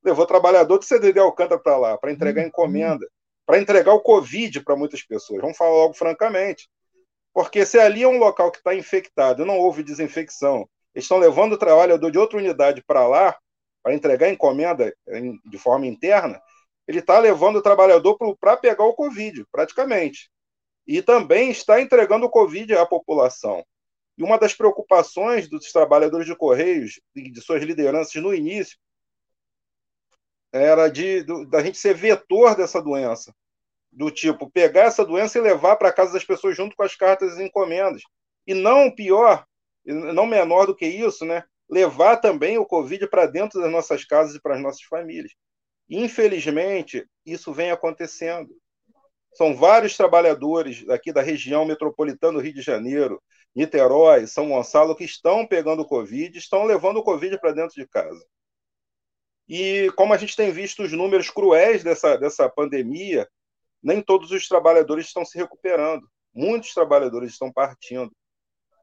Levou 0.05 0.25
o 0.25 0.29
trabalhador 0.29 0.77
do 0.77 0.85
CDD 0.85 1.19
Alcântara 1.19 1.59
para 1.59 1.79
lá, 1.79 1.97
para 1.97 2.12
entregar 2.12 2.43
uhum. 2.43 2.49
encomenda, 2.49 3.09
para 3.47 3.59
entregar 3.59 3.95
o 3.95 4.03
Covid 4.03 4.62
para 4.62 4.77
muitas 4.77 5.03
pessoas. 5.03 5.40
Vamos 5.40 5.57
falar 5.57 5.71
logo 5.71 5.95
francamente. 5.95 6.69
Porque 7.33 7.64
se 7.64 7.79
ali 7.79 8.03
é 8.03 8.07
um 8.07 8.19
local 8.19 8.51
que 8.51 8.59
está 8.59 8.75
infectado 8.75 9.43
e 9.43 9.47
não 9.47 9.57
houve 9.57 9.83
desinfecção, 9.83 10.69
eles 10.95 11.07
estão 11.07 11.17
levando 11.17 11.55
o 11.55 11.59
trabalhador 11.59 12.11
de 12.11 12.19
outra 12.19 12.37
unidade 12.37 12.85
para 12.87 13.09
lá, 13.09 13.35
para 13.83 13.95
entregar 13.95 14.29
encomenda 14.29 14.95
de 15.47 15.57
forma 15.57 15.87
interna, 15.87 16.43
ele 16.87 16.99
está 16.99 17.19
levando 17.19 17.57
o 17.57 17.62
trabalhador 17.62 18.19
para 18.38 18.55
pegar 18.59 18.85
o 18.85 18.93
Covid, 18.93 19.47
praticamente. 19.51 20.31
E 20.87 21.01
também 21.01 21.51
está 21.51 21.81
entregando 21.81 22.27
o 22.27 22.31
Covid 22.31 22.75
à 22.75 22.85
população. 22.85 23.64
E 24.16 24.22
uma 24.22 24.38
das 24.38 24.55
preocupações 24.55 25.48
dos 25.48 25.72
trabalhadores 25.72 26.27
de 26.27 26.37
Correios 26.37 27.00
e 27.14 27.31
de 27.31 27.40
suas 27.40 27.62
lideranças 27.62 28.14
no 28.22 28.35
início 28.35 28.79
era 30.53 30.88
de 30.88 31.24
da 31.48 31.62
gente 31.62 31.79
ser 31.79 31.94
vetor 31.94 32.55
dessa 32.57 32.81
doença, 32.81 33.35
do 33.90 34.11
tipo 34.11 34.50
pegar 34.50 34.83
essa 34.83 35.05
doença 35.05 35.38
e 35.38 35.42
levar 35.42 35.77
para 35.77 35.92
casa 35.92 36.12
das 36.12 36.24
pessoas 36.24 36.57
junto 36.57 36.77
com 36.77 36.85
as 36.85 36.94
cartas 36.94 37.38
e 37.38 37.42
encomendas. 37.42 38.03
E 38.46 38.55
não 38.55 38.94
pior, 38.94 39.44
não 39.85 40.27
menor 40.27 40.66
do 40.66 40.77
que 40.77 40.87
isso, 40.87 41.24
né? 41.24 41.42
levar 41.68 42.18
também 42.18 42.59
o 42.59 42.66
Covid 42.66 43.09
para 43.09 43.27
dentro 43.27 43.61
das 43.61 43.70
nossas 43.70 44.05
casas 44.05 44.37
e 44.37 44.40
para 44.40 44.55
as 44.55 44.62
nossas 44.62 44.83
famílias. 44.83 45.33
Infelizmente, 45.88 47.07
isso 47.24 47.53
vem 47.53 47.70
acontecendo. 47.70 48.50
São 49.35 49.55
vários 49.55 49.96
trabalhadores 49.96 50.88
aqui 50.88 51.12
da 51.12 51.22
região 51.22 51.64
metropolitana 51.64 52.35
do 52.35 52.40
Rio 52.40 52.55
de 52.55 52.62
Janeiro, 52.62 53.20
Niterói, 53.55 54.27
São 54.27 54.49
Gonçalo, 54.49 54.97
que 54.97 55.05
estão 55.05 55.47
pegando 55.47 55.85
Covid, 55.85 56.37
estão 56.37 56.64
levando 56.64 56.99
o 56.99 57.05
Covid 57.05 57.38
para 57.38 57.53
dentro 57.53 57.75
de 57.75 57.87
casa. 57.87 58.25
E 59.49 59.93
como 59.97 60.12
a 60.14 60.17
gente 60.17 60.37
tem 60.37 60.51
visto 60.51 60.83
os 60.83 60.93
números 60.93 61.31
cruéis 61.31 61.85
dessa, 61.85 62.17
dessa 62.17 62.49
pandemia, 62.49 63.29
nem 63.83 64.01
todos 64.01 64.31
os 64.31 64.49
trabalhadores 64.49 65.07
estão 65.07 65.25
se 65.25 65.37
recuperando. 65.37 66.09
Muitos 66.33 66.73
trabalhadores 66.73 67.33
estão 67.33 67.53
partindo 67.53 68.11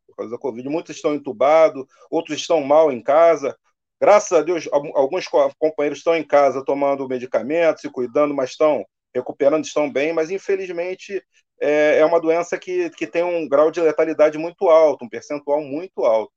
por 0.08 0.16
causa 0.16 0.32
da 0.32 0.38
Covid. 0.38 0.70
Muitos 0.70 0.96
estão 0.96 1.16
entubados, 1.16 1.86
outros 2.10 2.40
estão 2.40 2.62
mal 2.62 2.92
em 2.92 3.02
casa. 3.02 3.58
Graças 4.00 4.32
a 4.32 4.42
Deus, 4.42 4.70
alguns 4.72 5.28
companheiros 5.58 6.00
estão 6.00 6.16
em 6.16 6.24
casa 6.24 6.64
tomando 6.64 7.08
medicamentos, 7.08 7.82
se 7.82 7.90
cuidando, 7.90 8.34
mas 8.34 8.52
estão 8.52 8.86
recuperando, 9.14 9.66
estão 9.66 9.92
bem. 9.92 10.14
Mas, 10.14 10.30
infelizmente, 10.30 11.24
é, 11.62 12.00
é 12.00 12.06
uma 12.06 12.20
doença 12.20 12.58
que, 12.58 12.90
que 12.90 13.06
tem 13.06 13.24
um 13.24 13.48
grau 13.48 13.70
de 13.70 13.80
letalidade 13.80 14.38
muito 14.38 14.68
alto, 14.68 15.06
um 15.06 15.10
percentual 15.10 15.62
muito 15.62 16.04
alto. 16.04 16.34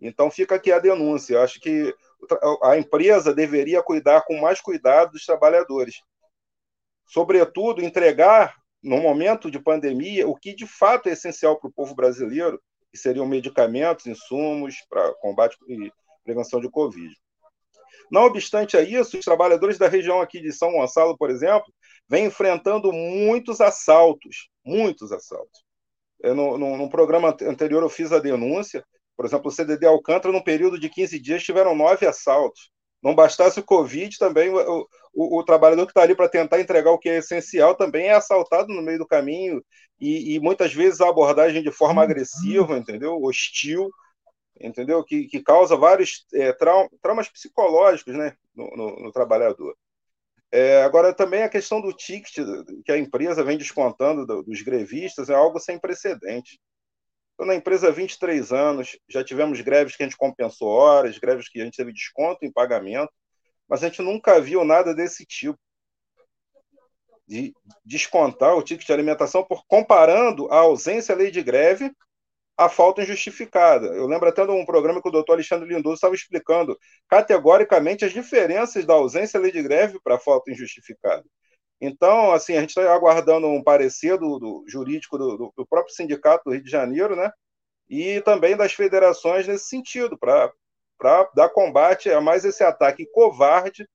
Então, 0.00 0.30
fica 0.30 0.56
aqui 0.56 0.72
a 0.72 0.80
denúncia. 0.80 1.34
Eu 1.34 1.42
acho 1.42 1.60
que 1.60 1.94
a 2.62 2.76
empresa 2.76 3.32
deveria 3.32 3.82
cuidar 3.82 4.22
com 4.22 4.40
mais 4.40 4.60
cuidado 4.60 5.12
dos 5.12 5.24
trabalhadores. 5.24 6.02
Sobretudo, 7.06 7.82
entregar, 7.82 8.56
no 8.82 8.98
momento 8.98 9.48
de 9.48 9.60
pandemia, 9.60 10.26
o 10.26 10.34
que 10.34 10.54
de 10.54 10.66
fato 10.66 11.08
é 11.08 11.12
essencial 11.12 11.58
para 11.58 11.68
o 11.68 11.72
povo 11.72 11.94
brasileiro, 11.94 12.60
que 12.90 12.98
seriam 12.98 13.26
medicamentos, 13.26 14.06
insumos 14.06 14.76
para 14.90 15.14
combate 15.14 15.56
e 15.68 15.90
prevenção 16.24 16.60
de 16.60 16.68
Covid. 16.68 17.14
Não 18.12 18.24
obstante 18.24 18.76
a 18.76 18.82
isso, 18.82 19.18
os 19.18 19.24
trabalhadores 19.24 19.78
da 19.78 19.88
região 19.88 20.20
aqui 20.20 20.40
de 20.40 20.52
São 20.52 20.72
Gonçalo, 20.72 21.16
por 21.16 21.30
exemplo, 21.30 21.72
vêm 22.08 22.26
enfrentando 22.26 22.92
muitos 22.92 23.60
assaltos, 23.60 24.50
muitos 24.64 25.10
assaltos. 25.10 25.64
Eu, 26.22 26.34
no, 26.34 26.56
no, 26.56 26.76
no 26.76 26.90
programa 26.90 27.36
anterior 27.42 27.82
eu 27.82 27.88
fiz 27.88 28.12
a 28.12 28.20
denúncia 28.20 28.84
por 29.16 29.26
exemplo, 29.26 29.48
o 29.48 29.52
CDD 29.52 29.86
Alcântara, 29.86 30.32
num 30.32 30.42
período 30.42 30.78
de 30.78 30.88
15 30.88 31.18
dias, 31.20 31.42
tiveram 31.42 31.76
nove 31.76 32.06
assaltos. 32.06 32.70
Não 33.02 33.14
bastasse 33.14 33.60
o 33.60 33.64
Covid, 33.64 34.16
também 34.18 34.48
o, 34.50 34.86
o, 35.12 35.38
o 35.38 35.44
trabalhador 35.44 35.86
que 35.86 35.90
está 35.90 36.02
ali 36.02 36.14
para 36.14 36.28
tentar 36.28 36.60
entregar 36.60 36.90
o 36.90 36.98
que 36.98 37.08
é 37.08 37.18
essencial 37.18 37.74
também 37.74 38.06
é 38.06 38.14
assaltado 38.14 38.72
no 38.72 38.80
meio 38.80 38.98
do 38.98 39.06
caminho 39.06 39.62
e, 40.00 40.34
e 40.34 40.40
muitas 40.40 40.72
vezes 40.72 41.00
a 41.00 41.08
abordagem 41.08 41.62
de 41.62 41.70
forma 41.72 42.00
uhum. 42.02 42.08
agressiva, 42.08 42.76
entendeu? 42.76 43.20
Hostil, 43.20 43.90
entendeu? 44.60 45.02
Que, 45.04 45.26
que 45.26 45.42
causa 45.42 45.76
vários 45.76 46.26
é, 46.34 46.52
trau 46.52 46.88
traumas 47.00 47.28
psicológicos 47.28 48.14
né, 48.14 48.36
no, 48.54 48.70
no, 48.76 49.00
no 49.00 49.12
trabalhador. 49.12 49.76
É, 50.50 50.82
agora, 50.82 51.14
também 51.14 51.42
a 51.42 51.48
questão 51.48 51.80
do 51.80 51.94
ticket 51.94 52.34
que 52.84 52.92
a 52.92 52.98
empresa 52.98 53.42
vem 53.42 53.56
descontando 53.56 54.26
dos 54.42 54.60
grevistas 54.60 55.30
é 55.30 55.34
algo 55.34 55.58
sem 55.58 55.78
precedente. 55.78 56.60
Estou 57.30 57.46
na 57.46 57.54
empresa 57.54 57.88
há 57.88 57.90
23 57.90 58.52
anos, 58.52 58.98
já 59.08 59.24
tivemos 59.24 59.62
greves 59.62 59.96
que 59.96 60.02
a 60.02 60.06
gente 60.06 60.18
compensou 60.18 60.68
horas, 60.68 61.18
greves 61.18 61.48
que 61.48 61.60
a 61.60 61.64
gente 61.64 61.76
teve 61.76 61.92
desconto 61.92 62.44
em 62.44 62.52
pagamento, 62.52 63.10
mas 63.66 63.82
a 63.82 63.88
gente 63.88 64.02
nunca 64.02 64.38
viu 64.40 64.62
nada 64.62 64.94
desse 64.94 65.24
tipo. 65.24 65.58
De 67.26 67.54
descontar 67.82 68.54
o 68.54 68.62
ticket 68.62 68.86
de 68.86 68.92
alimentação 68.92 69.42
por 69.42 69.64
comparando 69.66 70.52
a 70.52 70.58
ausência 70.58 71.14
lei 71.14 71.30
de 71.30 71.42
greve 71.42 71.90
à 72.56 72.68
falta 72.68 73.02
injustificada. 73.02 73.86
Eu 73.88 74.06
lembro 74.06 74.28
até 74.28 74.44
de 74.44 74.50
um 74.52 74.64
programa 74.64 75.00
que 75.00 75.08
o 75.08 75.12
doutor 75.12 75.34
Alexandre 75.34 75.68
Lindoso 75.68 75.94
estava 75.94 76.14
explicando 76.14 76.78
categoricamente 77.08 78.04
as 78.04 78.12
diferenças 78.12 78.84
da 78.84 78.94
ausência 78.94 79.40
lei 79.40 79.52
de 79.52 79.62
greve 79.62 79.98
para 80.02 80.16
a 80.16 80.20
falta 80.20 80.50
injustificada. 80.50 81.24
Então, 81.80 82.32
assim, 82.32 82.56
a 82.56 82.60
gente 82.60 82.70
está 82.70 82.94
aguardando 82.94 83.48
um 83.48 83.62
parecer 83.62 84.16
do, 84.16 84.38
do 84.38 84.64
jurídico 84.68 85.18
do, 85.18 85.52
do, 85.56 85.66
próprio 85.66 85.94
sindicato 85.94 86.44
do 86.44 86.52
Rio 86.52 86.62
de 86.62 86.70
Janeiro, 86.70 87.16
né? 87.16 87.32
E 87.88 88.20
também 88.20 88.56
das 88.56 88.72
federações 88.72 89.48
nesse 89.48 89.66
sentido, 89.66 90.16
para 90.16 90.52
dar 91.34 91.48
combate 91.48 92.08
a 92.10 92.20
mais 92.20 92.44
esse 92.44 92.62
ataque 92.62 93.04
covarde 93.06 93.88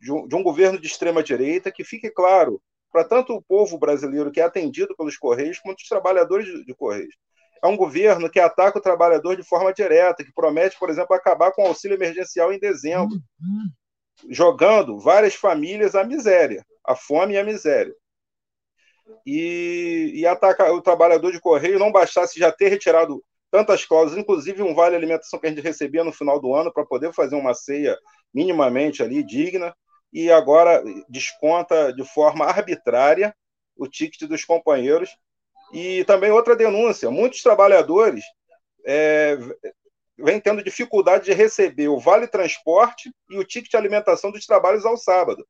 de 0.00 0.10
um, 0.10 0.26
de 0.26 0.34
um 0.36 0.42
governo 0.42 0.80
de 0.80 0.86
extrema 0.86 1.22
direita, 1.22 1.70
que 1.70 1.84
fique 1.84 2.10
claro 2.10 2.62
para 2.90 3.04
tanto 3.04 3.34
o 3.34 3.42
povo 3.42 3.78
brasileiro 3.78 4.30
que 4.30 4.40
é 4.40 4.44
atendido 4.44 4.96
pelos 4.96 5.18
Correios, 5.18 5.58
quanto 5.58 5.80
os 5.80 5.88
trabalhadores 5.88 6.46
de, 6.46 6.64
de 6.64 6.74
Correios. 6.74 7.14
É 7.62 7.66
um 7.66 7.76
governo 7.76 8.30
que 8.30 8.38
ataca 8.38 8.78
o 8.78 8.82
trabalhador 8.82 9.36
de 9.36 9.42
forma 9.42 9.72
direta, 9.72 10.24
que 10.24 10.32
promete, 10.32 10.78
por 10.78 10.90
exemplo, 10.90 11.14
acabar 11.14 11.52
com 11.52 11.62
o 11.62 11.66
auxílio 11.66 11.96
emergencial 11.96 12.52
em 12.52 12.58
dezembro, 12.58 13.16
uhum. 13.40 13.68
jogando 14.30 14.98
várias 14.98 15.34
famílias 15.34 15.94
à 15.94 16.04
miséria 16.04 16.64
a 16.88 16.96
fome 16.96 17.34
e 17.34 17.38
a 17.38 17.44
miséria. 17.44 17.94
E, 19.26 20.12
e 20.14 20.26
atacar 20.26 20.72
o 20.72 20.80
trabalhador 20.80 21.32
de 21.32 21.40
correio 21.40 21.78
não 21.78 21.92
bastasse 21.92 22.38
já 22.38 22.50
ter 22.50 22.68
retirado 22.68 23.22
tantas 23.50 23.84
cláusulas, 23.84 24.18
inclusive 24.18 24.62
um 24.62 24.74
vale 24.74 24.96
alimentação 24.96 25.38
que 25.38 25.46
a 25.46 25.50
gente 25.50 25.60
recebia 25.60 26.02
no 26.02 26.12
final 26.12 26.40
do 26.40 26.54
ano 26.54 26.72
para 26.72 26.86
poder 26.86 27.12
fazer 27.12 27.36
uma 27.36 27.52
ceia 27.52 27.96
minimamente 28.32 29.02
ali 29.02 29.22
digna, 29.22 29.74
e 30.10 30.30
agora 30.30 30.82
desconta 31.08 31.92
de 31.92 32.04
forma 32.04 32.46
arbitrária 32.46 33.34
o 33.76 33.86
ticket 33.86 34.26
dos 34.26 34.44
companheiros. 34.44 35.10
E 35.72 36.04
também 36.04 36.30
outra 36.30 36.56
denúncia: 36.56 37.10
muitos 37.10 37.42
trabalhadores 37.42 38.24
é, 38.86 39.36
vêm 40.18 40.40
tendo 40.40 40.62
dificuldade 40.62 41.26
de 41.26 41.32
receber 41.32 41.88
o 41.88 41.98
vale 41.98 42.26
transporte 42.26 43.10
e 43.30 43.38
o 43.38 43.44
ticket 43.44 43.70
de 43.70 43.76
alimentação 43.76 44.30
dos 44.30 44.46
trabalhos 44.46 44.84
ao 44.84 44.96
sábado 44.96 45.44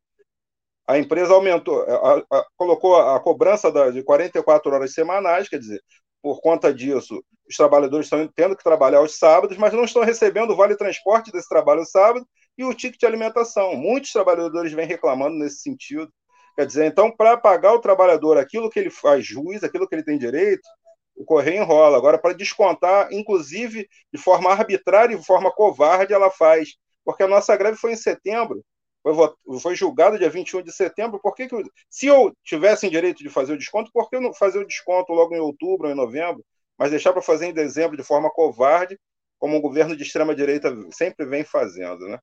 a 0.89 0.99
empresa 0.99 1.35
aumentou, 1.35 1.83
a, 1.83 2.25
a, 2.31 2.47
colocou 2.57 2.97
a 2.97 3.21
cobrança 3.21 3.71
da, 3.71 3.91
de 3.91 4.03
44 4.03 4.73
horas 4.73 4.95
semanais, 4.95 5.47
quer 5.47 5.59
dizer, 5.59 5.83
por 6.23 6.41
conta 6.41 6.73
disso, 6.73 7.23
os 7.47 7.57
trabalhadores 7.57 8.07
estão 8.07 8.27
tendo 8.35 8.57
que 8.57 8.65
trabalhar 8.65 8.99
aos 8.99 9.19
sábados, 9.19 9.59
mas 9.59 9.75
não 9.75 9.85
estão 9.85 10.03
recebendo 10.03 10.53
o 10.53 10.57
vale 10.57 10.75
transporte 10.77 11.31
desse 11.31 11.47
trabalho 11.47 11.85
sábado 11.85 12.27
e 12.57 12.65
o 12.65 12.73
ticket 12.73 12.99
de 12.99 13.07
alimentação. 13.07 13.77
Muitos 13.77 14.11
trabalhadores 14.11 14.73
vêm 14.73 14.87
reclamando 14.87 15.37
nesse 15.37 15.59
sentido. 15.59 16.11
Quer 16.59 16.67
dizer, 16.67 16.87
então, 16.87 17.09
para 17.09 17.37
pagar 17.37 17.73
o 17.75 17.81
trabalhador 17.81 18.37
aquilo 18.37 18.69
que 18.69 18.81
ele 18.81 18.91
faz 18.91 19.25
juiz, 19.25 19.63
aquilo 19.63 19.89
que 19.89 19.95
ele 19.95 20.03
tem 20.03 20.19
direito, 20.19 20.69
o 21.15 21.25
correio 21.25 21.63
enrola. 21.63 21.97
Agora, 21.97 22.19
para 22.19 22.35
descontar, 22.35 23.13
inclusive 23.13 23.89
de 24.13 24.21
forma 24.21 24.51
arbitrária 24.51 25.15
e 25.15 25.19
de 25.19 25.25
forma 25.25 25.53
covarde, 25.53 26.13
ela 26.13 26.31
faz. 26.31 26.71
Porque 27.05 27.23
a 27.23 27.29
nossa 27.29 27.57
greve 27.57 27.77
foi 27.77 27.93
em 27.93 27.97
setembro 27.97 28.65
foi, 29.03 29.61
foi 29.61 29.77
julgado 29.77 30.19
dia 30.19 30.29
21 30.29 30.63
de 30.63 30.73
setembro, 30.73 31.21
por 31.21 31.35
que, 31.35 31.49
que 31.49 31.57
se 31.89 32.07
eu 32.07 32.35
tivesse 32.45 32.89
direito 32.91 33.23
de 33.23 33.31
fazer 33.31 33.53
o 33.53 33.59
desconto, 33.59 33.91
por 33.93 34.09
que 34.11 34.19
não 34.19 34.35
fazer 34.35 34.59
o 34.59 34.67
desconto 34.67 35.13
logo 35.13 35.35
em 35.35 35.41
outubro 35.41 35.87
ou 35.87 35.93
em 35.93 35.97
novembro, 35.97 36.45
mas 36.77 36.91
deixar 36.91 37.13
para 37.13 37.23
fazer 37.23 37.47
em 37.47 37.53
dezembro 37.53 37.97
de 37.97 38.03
forma 38.03 38.31
covarde, 38.31 38.99
como 39.39 39.57
o 39.57 39.61
governo 39.61 39.97
de 39.97 40.03
extrema-direita 40.03 40.75
sempre 40.91 41.25
vem 41.25 41.45
fazendo, 41.45 42.09
né? 42.09 42.19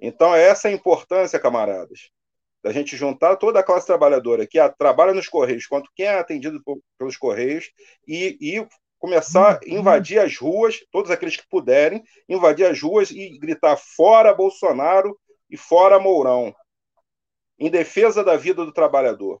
Então, 0.00 0.34
essa 0.34 0.68
é 0.68 0.72
a 0.72 0.74
importância, 0.74 1.38
camaradas, 1.38 2.10
da 2.62 2.72
gente 2.72 2.96
juntar 2.96 3.36
toda 3.36 3.60
a 3.60 3.62
classe 3.62 3.86
trabalhadora 3.86 4.46
que 4.46 4.58
trabalha 4.78 5.14
nos 5.14 5.28
Correios, 5.28 5.66
quanto 5.66 5.90
quem 5.94 6.06
é 6.06 6.18
atendido 6.18 6.62
por, 6.62 6.78
pelos 6.98 7.16
Correios, 7.16 7.70
e, 8.06 8.36
e 8.40 8.66
começar 8.98 9.58
a 9.64 9.68
invadir 9.68 10.18
as 10.18 10.36
ruas, 10.36 10.78
todos 10.92 11.10
aqueles 11.10 11.36
que 11.36 11.48
puderem, 11.48 12.02
invadir 12.28 12.66
as 12.66 12.80
ruas 12.80 13.10
e 13.10 13.38
gritar 13.38 13.76
fora 13.76 14.34
Bolsonaro, 14.34 15.18
e 15.48 15.56
fora 15.56 15.98
Mourão, 15.98 16.54
em 17.58 17.68
defesa 17.68 18.22
da 18.22 18.36
vida 18.36 18.64
do 18.64 18.72
trabalhador, 18.72 19.40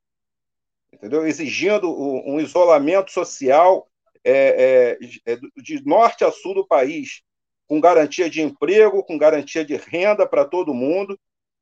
entendeu? 0.92 1.26
Exigindo 1.26 1.88
um 1.90 2.40
isolamento 2.40 3.12
social 3.12 3.88
é, 4.24 4.98
é, 5.24 5.32
é, 5.32 5.38
de 5.56 5.84
norte 5.86 6.24
a 6.24 6.32
sul 6.32 6.54
do 6.54 6.66
país, 6.66 7.22
com 7.66 7.80
garantia 7.80 8.28
de 8.28 8.42
emprego, 8.42 9.04
com 9.04 9.16
garantia 9.16 9.64
de 9.64 9.76
renda 9.76 10.26
para 10.26 10.44
todo 10.44 10.74
mundo, 10.74 11.18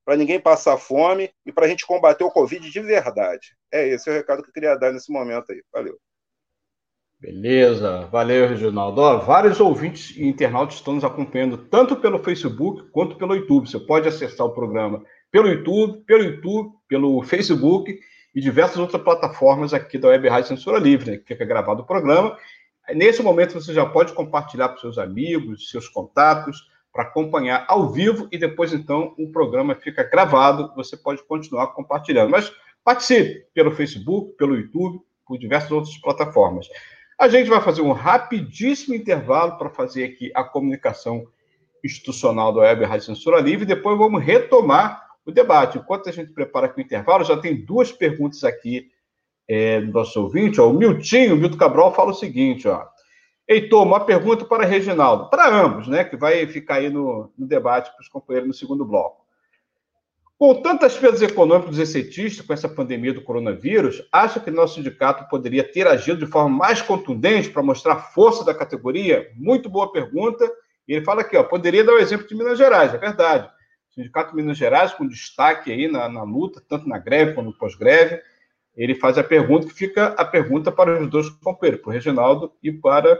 para 0.08 0.16
ninguém 0.16 0.40
passar 0.40 0.78
fome 0.78 1.28
e 1.44 1.52
para 1.52 1.66
a 1.66 1.68
gente 1.68 1.86
combater 1.86 2.24
o 2.24 2.30
Covid 2.30 2.70
de 2.70 2.80
verdade. 2.80 3.54
É 3.70 3.86
esse 3.88 4.08
o 4.08 4.12
recado 4.14 4.42
que 4.42 4.48
eu 4.48 4.54
queria 4.54 4.74
dar 4.74 4.90
nesse 4.90 5.12
momento 5.12 5.52
aí. 5.52 5.62
Valeu. 5.70 5.98
Beleza, 7.20 8.06
valeu, 8.06 8.48
Reginaldo. 8.48 9.02
Ó, 9.02 9.18
vários 9.18 9.60
ouvintes 9.60 10.16
e 10.16 10.24
internautas 10.24 10.76
estão 10.76 10.94
nos 10.94 11.04
acompanhando 11.04 11.58
tanto 11.58 11.94
pelo 11.94 12.24
Facebook 12.24 12.88
quanto 12.90 13.16
pelo 13.16 13.34
YouTube. 13.34 13.68
Você 13.68 13.78
pode 13.78 14.08
acessar 14.08 14.46
o 14.46 14.54
programa 14.54 15.04
pelo 15.30 15.46
YouTube, 15.46 16.02
pelo 16.06 16.24
YouTube, 16.24 16.72
pelo 16.88 17.22
Facebook 17.22 18.00
e 18.34 18.40
diversas 18.40 18.78
outras 18.78 19.02
plataformas 19.02 19.74
aqui 19.74 19.98
da 19.98 20.08
Web 20.08 20.26
Rádio 20.26 20.48
Censura 20.48 20.78
Livre, 20.78 21.10
né, 21.10 21.16
que 21.18 21.26
fica 21.26 21.44
gravado 21.44 21.82
o 21.82 21.86
programa. 21.86 22.34
Nesse 22.94 23.22
momento 23.22 23.60
você 23.60 23.74
já 23.74 23.84
pode 23.84 24.14
compartilhar 24.14 24.70
com 24.70 24.78
seus 24.78 24.96
amigos, 24.96 25.68
seus 25.68 25.86
contatos, 25.86 26.66
para 26.98 27.06
acompanhar 27.06 27.64
ao 27.68 27.92
vivo 27.92 28.26
e 28.32 28.36
depois 28.36 28.72
então 28.72 29.14
o 29.16 29.30
programa 29.30 29.76
fica 29.76 30.02
gravado, 30.02 30.74
você 30.74 30.96
pode 30.96 31.22
continuar 31.22 31.68
compartilhando. 31.68 32.28
Mas 32.28 32.52
participe 32.82 33.46
pelo 33.54 33.70
Facebook, 33.70 34.36
pelo 34.36 34.56
YouTube, 34.56 35.00
por 35.24 35.38
diversas 35.38 35.70
outras 35.70 35.96
plataformas. 35.98 36.66
A 37.16 37.28
gente 37.28 37.48
vai 37.48 37.60
fazer 37.60 37.82
um 37.82 37.92
rapidíssimo 37.92 38.96
intervalo 38.96 39.56
para 39.56 39.70
fazer 39.70 40.06
aqui 40.06 40.32
a 40.34 40.42
comunicação 40.42 41.24
institucional 41.84 42.52
da 42.52 42.62
Web 42.62 42.84
Rádio 42.86 43.06
Censura 43.06 43.40
Livre 43.40 43.64
depois 43.64 43.96
vamos 43.96 44.20
retomar 44.20 45.06
o 45.24 45.30
debate. 45.30 45.78
Enquanto 45.78 46.08
a 46.08 46.12
gente 46.12 46.32
prepara 46.32 46.66
aqui 46.66 46.80
o 46.80 46.84
intervalo, 46.84 47.22
já 47.22 47.36
tem 47.36 47.64
duas 47.64 47.92
perguntas 47.92 48.42
aqui 48.42 48.90
é, 49.46 49.80
do 49.80 49.92
nosso 49.92 50.20
ouvinte, 50.20 50.60
ó, 50.60 50.68
o 50.68 50.74
Miltinho, 50.74 51.36
o 51.36 51.38
Milton 51.38 51.58
Cabral, 51.58 51.94
fala 51.94 52.10
o 52.10 52.14
seguinte, 52.14 52.66
ó. 52.66 52.84
Heitor, 53.48 53.82
uma 53.82 54.00
pergunta 54.00 54.44
para 54.44 54.66
Reginaldo, 54.66 55.30
para 55.30 55.48
ambos, 55.48 55.88
né, 55.88 56.04
que 56.04 56.18
vai 56.18 56.46
ficar 56.46 56.74
aí 56.76 56.90
no, 56.90 57.32
no 57.36 57.46
debate 57.46 57.90
para 57.90 58.02
os 58.02 58.08
companheiros 58.08 58.46
no 58.46 58.52
segundo 58.52 58.84
bloco. 58.84 59.26
Com 60.38 60.54
tantas 60.62 60.96
perdas 60.96 61.22
econômicas 61.22 61.70
dos 61.70 61.78
excetistas 61.78 62.46
com 62.46 62.52
essa 62.52 62.68
pandemia 62.68 63.12
do 63.12 63.22
coronavírus, 63.22 64.06
acha 64.12 64.38
que 64.38 64.50
nosso 64.50 64.74
sindicato 64.74 65.28
poderia 65.30 65.64
ter 65.64 65.86
agido 65.86 66.24
de 66.24 66.30
forma 66.30 66.54
mais 66.54 66.82
contundente 66.82 67.50
para 67.50 67.62
mostrar 67.62 67.94
a 67.94 68.00
força 68.00 68.44
da 68.44 68.54
categoria? 68.54 69.32
Muito 69.34 69.68
boa 69.68 69.90
pergunta. 69.90 70.48
E 70.86 70.92
ele 70.92 71.04
fala 71.04 71.22
aqui, 71.22 71.36
ó, 71.36 71.42
poderia 71.42 71.82
dar 71.82 71.94
o 71.94 71.98
exemplo 71.98 72.28
de 72.28 72.36
Minas 72.36 72.56
Gerais, 72.58 72.94
é 72.94 72.98
verdade. 72.98 73.48
O 73.90 73.94
Sindicato 73.94 74.30
de 74.30 74.36
Minas 74.36 74.58
Gerais, 74.58 74.92
com 74.92 75.08
destaque 75.08 75.72
aí 75.72 75.88
na, 75.88 76.08
na 76.08 76.22
luta, 76.22 76.62
tanto 76.68 76.88
na 76.88 76.98
greve 76.98 77.32
quanto 77.32 77.46
no 77.46 77.58
pós-greve, 77.58 78.20
ele 78.76 78.94
faz 78.94 79.18
a 79.18 79.24
pergunta 79.24 79.66
que 79.66 79.74
fica 79.74 80.08
a 80.18 80.24
pergunta 80.24 80.70
para 80.70 81.02
os 81.02 81.10
dois 81.10 81.28
companheiros, 81.30 81.80
para 81.80 81.90
o 81.90 81.92
Reginaldo 81.92 82.52
e 82.62 82.70
para 82.70 83.18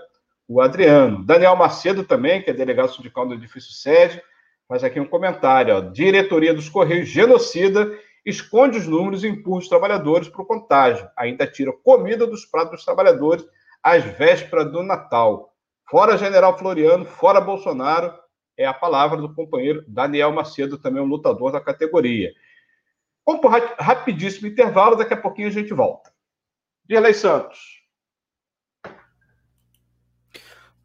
o 0.48 0.62
Adriano. 0.62 1.22
Daniel 1.24 1.54
Macedo 1.54 2.02
também, 2.02 2.42
que 2.42 2.50
é 2.50 2.54
delegado 2.54 2.94
sindical 2.94 3.28
do 3.28 3.34
edifício 3.34 3.72
sede, 3.72 4.22
faz 4.66 4.82
aqui 4.82 4.98
um 4.98 5.06
comentário. 5.06 5.76
Ó. 5.76 5.80
Diretoria 5.80 6.54
dos 6.54 6.70
Correios 6.70 7.08
genocida 7.08 7.92
esconde 8.24 8.78
os 8.78 8.86
números 8.86 9.22
e 9.22 9.28
empurra 9.28 9.58
os 9.58 9.68
trabalhadores 9.68 10.28
para 10.28 10.42
o 10.42 10.46
contágio. 10.46 11.08
Ainda 11.16 11.46
tira 11.46 11.72
comida 11.72 12.26
dos 12.26 12.46
pratos 12.46 12.72
dos 12.72 12.84
trabalhadores 12.84 13.44
às 13.82 14.02
vésperas 14.02 14.72
do 14.72 14.82
Natal. 14.82 15.54
Fora 15.90 16.16
General 16.16 16.56
Floriano, 16.58 17.04
fora 17.04 17.40
Bolsonaro, 17.40 18.12
é 18.56 18.66
a 18.66 18.74
palavra 18.74 19.18
do 19.18 19.32
companheiro 19.34 19.84
Daniel 19.86 20.32
Macedo, 20.32 20.78
também 20.78 21.02
um 21.02 21.06
lutador 21.06 21.52
da 21.52 21.60
categoria. 21.60 22.32
Vamos 23.24 23.40
por 23.40 23.50
rapidíssimo 23.78 24.48
intervalo, 24.48 24.96
daqui 24.96 25.14
a 25.14 25.20
pouquinho 25.20 25.48
a 25.48 25.52
gente 25.52 25.72
volta. 25.72 26.10
Dirley 26.84 27.14
Santos. 27.14 27.77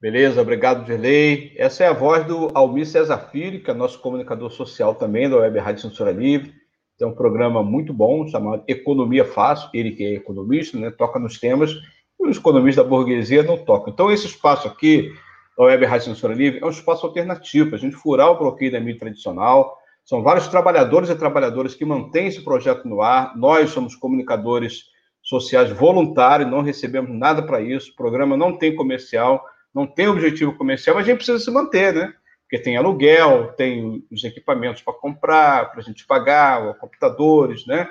Beleza, 0.00 0.40
obrigado, 0.40 0.84
Dirley. 0.84 1.52
Essa 1.56 1.82
é 1.82 1.88
a 1.88 1.92
voz 1.92 2.24
do 2.24 2.50
Almir 2.54 2.86
Cesar 2.86 3.30
Filho, 3.32 3.60
que 3.60 3.68
é 3.68 3.74
nosso 3.74 4.00
comunicador 4.00 4.48
social 4.48 4.94
também 4.94 5.28
da 5.28 5.38
Web 5.38 5.58
Rádio 5.58 5.82
Censura 5.82 6.12
Livre. 6.12 6.54
Tem 6.96 7.06
um 7.06 7.14
programa 7.14 7.64
muito 7.64 7.92
bom 7.92 8.24
chamado 8.28 8.62
Economia 8.68 9.24
Fácil, 9.24 9.68
ele 9.74 9.90
que 9.90 10.04
é 10.04 10.14
economista, 10.14 10.78
né, 10.78 10.92
toca 10.92 11.18
nos 11.18 11.40
temas 11.40 11.72
e 12.18 12.28
os 12.28 12.36
economistas 12.36 12.84
da 12.84 12.88
burguesia 12.88 13.42
não 13.42 13.56
tocam. 13.56 13.92
Então, 13.92 14.08
esse 14.08 14.26
espaço 14.26 14.68
aqui 14.68 15.12
a 15.58 15.64
Web 15.64 15.84
Rádio 15.84 16.06
Censura 16.06 16.32
Livre 16.32 16.60
é 16.62 16.64
um 16.64 16.70
espaço 16.70 17.04
alternativo, 17.04 17.74
a 17.74 17.78
gente 17.78 17.96
furar 17.96 18.30
o 18.30 18.38
bloqueio 18.38 18.70
da 18.70 18.78
mídia 18.78 19.00
tradicional. 19.00 19.76
São 20.04 20.22
vários 20.22 20.46
trabalhadores 20.46 21.10
e 21.10 21.16
trabalhadoras 21.16 21.74
que 21.74 21.84
mantêm 21.84 22.28
esse 22.28 22.44
projeto 22.44 22.86
no 22.88 23.02
ar. 23.02 23.36
Nós 23.36 23.70
somos 23.70 23.96
comunicadores 23.96 24.84
sociais 25.20 25.70
voluntários, 25.70 26.48
não 26.48 26.62
recebemos 26.62 27.10
nada 27.10 27.42
para 27.42 27.60
isso. 27.60 27.90
O 27.90 27.96
programa 27.96 28.36
não 28.36 28.56
tem 28.56 28.76
comercial, 28.76 29.44
não 29.74 29.86
tem 29.86 30.08
objetivo 30.08 30.56
comercial, 30.56 30.96
mas 30.96 31.04
a 31.04 31.08
gente 31.08 31.18
precisa 31.18 31.38
se 31.38 31.50
manter, 31.50 31.94
né? 31.94 32.14
Porque 32.42 32.62
tem 32.62 32.76
aluguel, 32.76 33.52
tem 33.56 34.04
os 34.10 34.24
equipamentos 34.24 34.80
para 34.82 34.94
comprar, 34.94 35.70
para 35.70 35.80
a 35.80 35.82
gente 35.82 36.06
pagar, 36.06 36.74
computadores, 36.78 37.66
né? 37.66 37.88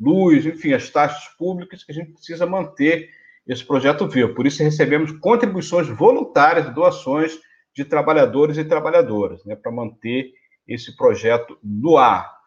Luz, 0.00 0.46
enfim, 0.46 0.72
as 0.72 0.88
taxas 0.88 1.28
públicas 1.36 1.84
que 1.84 1.92
a 1.92 1.94
gente 1.94 2.12
precisa 2.12 2.46
manter 2.46 3.10
esse 3.46 3.64
projeto 3.64 4.06
vivo. 4.06 4.34
Por 4.34 4.46
isso, 4.46 4.62
recebemos 4.62 5.12
contribuições 5.12 5.88
voluntárias, 5.88 6.72
doações 6.72 7.38
de 7.74 7.84
trabalhadores 7.84 8.58
e 8.58 8.64
trabalhadoras, 8.64 9.44
né, 9.44 9.56
para 9.56 9.72
manter 9.72 10.32
esse 10.66 10.96
projeto 10.96 11.58
no 11.62 11.96
ar. 11.96 12.37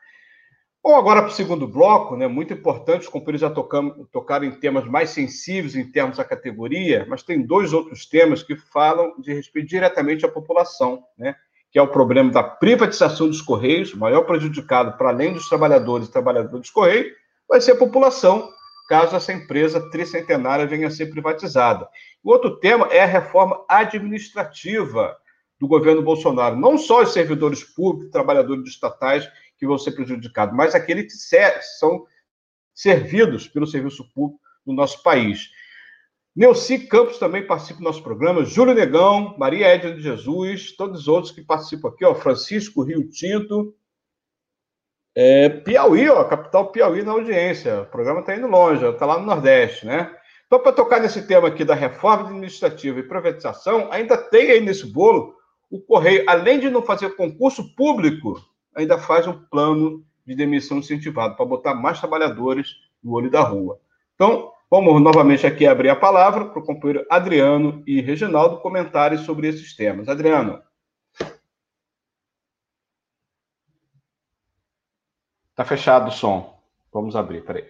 Bom, 0.84 0.96
agora 0.96 1.22
para 1.22 1.30
o 1.30 1.36
segundo 1.36 1.67
bloco, 1.67 2.15
né, 2.15 2.28
muito 2.28 2.54
importante, 2.54 3.04
os 3.04 3.08
companheiros 3.08 3.41
já 3.41 3.52
tocam, 3.52 4.08
tocaram 4.12 4.46
em 4.46 4.52
temas 4.52 4.84
mais 4.86 5.12
sensíveis 5.12 5.76
em 5.76 5.91
termos 5.91 6.17
da 6.17 6.24
categoria, 6.24 7.06
mas 7.08 7.22
tem 7.22 7.46
dois 7.46 7.72
outros 7.72 8.08
temas 8.08 8.41
que 8.41 8.56
falam 8.56 9.13
de 9.20 9.32
respeito 9.32 9.67
diretamente 9.70 10.26
à 10.26 10.28
população, 10.28 11.04
né, 11.15 11.36
que 11.72 11.78
é 11.78 11.82
o 11.84 11.88
problema 11.88 12.32
da 12.32 12.41
privatização 12.41 13.28
dos 13.28 13.44
Correios, 13.44 13.94
o 13.94 14.00
maior 14.00 14.24
prejudicado, 14.24 14.98
para 14.98 15.10
além 15.10 15.34
dos 15.34 15.48
trabalhadores 15.48 16.08
e 16.08 16.12
trabalhadoras 16.12 16.62
dos 16.62 16.72
Correios, 16.72 17.13
vai 17.48 17.62
ser 17.62 17.74
a 17.74 17.78
população, 17.78 18.50
caso 18.89 19.15
essa 19.15 19.32
empresa 19.32 19.88
tricentenária 19.91 20.65
venha 20.65 20.88
a 20.88 20.91
ser 20.91 21.12
privatizada. 21.12 21.88
O 22.24 22.32
outro 22.32 22.58
tema 22.58 22.88
é 22.88 23.04
a 23.04 23.06
reforma 23.06 23.63
administrativa 23.70 25.15
do 25.60 25.67
governo 25.67 26.02
Bolsonaro. 26.02 26.56
Não 26.56 26.76
só 26.76 27.04
os 27.04 27.13
servidores 27.13 27.63
públicos, 27.63 28.12
trabalhadores 28.12 28.67
estatais 28.67 29.30
que 29.62 29.67
vão 29.67 29.78
ser 29.78 29.91
prejudicados, 29.91 30.56
mas 30.56 30.74
aqueles 30.74 31.06
que 31.06 31.62
são 31.78 32.04
servidos 32.74 33.47
pelo 33.47 33.67
serviço 33.67 34.12
público 34.12 34.41
no 34.65 34.74
nosso 34.74 35.04
país. 35.04 35.52
Neuci 36.36 36.88
Campos 36.88 37.19
também 37.19 37.45
participa 37.45 37.78
do 37.78 37.84
nosso 37.84 38.02
programa, 38.02 38.43
Júlio 38.43 38.74
Negão, 38.74 39.36
Maria 39.38 39.67
Edna 39.67 39.93
de 39.93 40.02
Jesus, 40.02 40.76
todos 40.76 41.02
os 41.02 41.08
outros 41.08 41.32
que 41.32 41.43
participam 41.43 41.89
aqui, 41.89 42.04
ó, 42.04 42.15
Francisco 42.15 42.82
Rio 42.82 43.08
Tinto, 43.08 43.76
é, 45.13 45.47
Piauí, 45.50 46.10
ó, 46.10 46.24
capital 46.24 46.71
Piauí 46.71 47.04
na 47.04 47.12
audiência. 47.12 47.82
O 47.82 47.86
programa 47.86 48.21
está 48.21 48.36
indo 48.36 48.47
longe, 48.47 48.84
está 48.84 49.06
lá 49.06 49.19
no 49.19 49.28
Nordeste, 49.28 49.86
né? 49.86 50.17
Então, 50.47 50.58
para 50.58 50.71
tocar 50.71 51.00
nesse 51.00 51.28
tema 51.28 51.50
aqui 51.50 51.63
da 51.63 51.76
reforma 51.76 52.30
administrativa 52.30 53.00
e 53.00 53.08
privatização, 53.08 53.89
ainda 53.91 54.17
tem 54.17 54.50
aí 54.52 54.60
nesse 54.62 54.91
bolo 54.91 55.36
o 55.69 55.80
Correio, 55.80 56.24
além 56.28 56.60
de 56.60 56.69
não 56.69 56.82
fazer 56.82 57.15
concurso 57.15 57.76
público, 57.76 58.41
ainda 58.76 58.98
faz 58.98 59.28
um 59.28 59.34
plano 59.34 60.06
de 60.26 60.36
demissão 60.36 60.78
incentivado 60.78 61.36
para 61.36 61.46
botar 61.46 61.74
mais 61.74 62.00
trabalhadores 62.00 62.76
no 63.04 63.14
olho 63.14 63.30
da 63.30 63.42
rua. 63.42 63.80
Então, 64.16 64.52
vamos 64.70 65.02
novamente 65.02 65.46
aqui 65.46 65.66
abrir 65.66 65.90
a 65.90 65.96
palavra 65.96 66.46
para 66.46 66.60
o 66.60 66.66
companheiro 66.66 67.06
Adriano 67.10 67.84
e 67.86 68.02
Reginaldo 68.02 68.60
comentarem 68.60 69.18
sobre 69.18 69.48
esses 69.48 69.76
temas. 69.76 70.08
Adriano. 70.08 70.62
Tá 75.56 75.66
fechado 75.66 76.10
o 76.10 76.12
som. 76.12 76.60
Vamos 76.94 77.16
abrir, 77.16 77.44
peraí. 77.44 77.66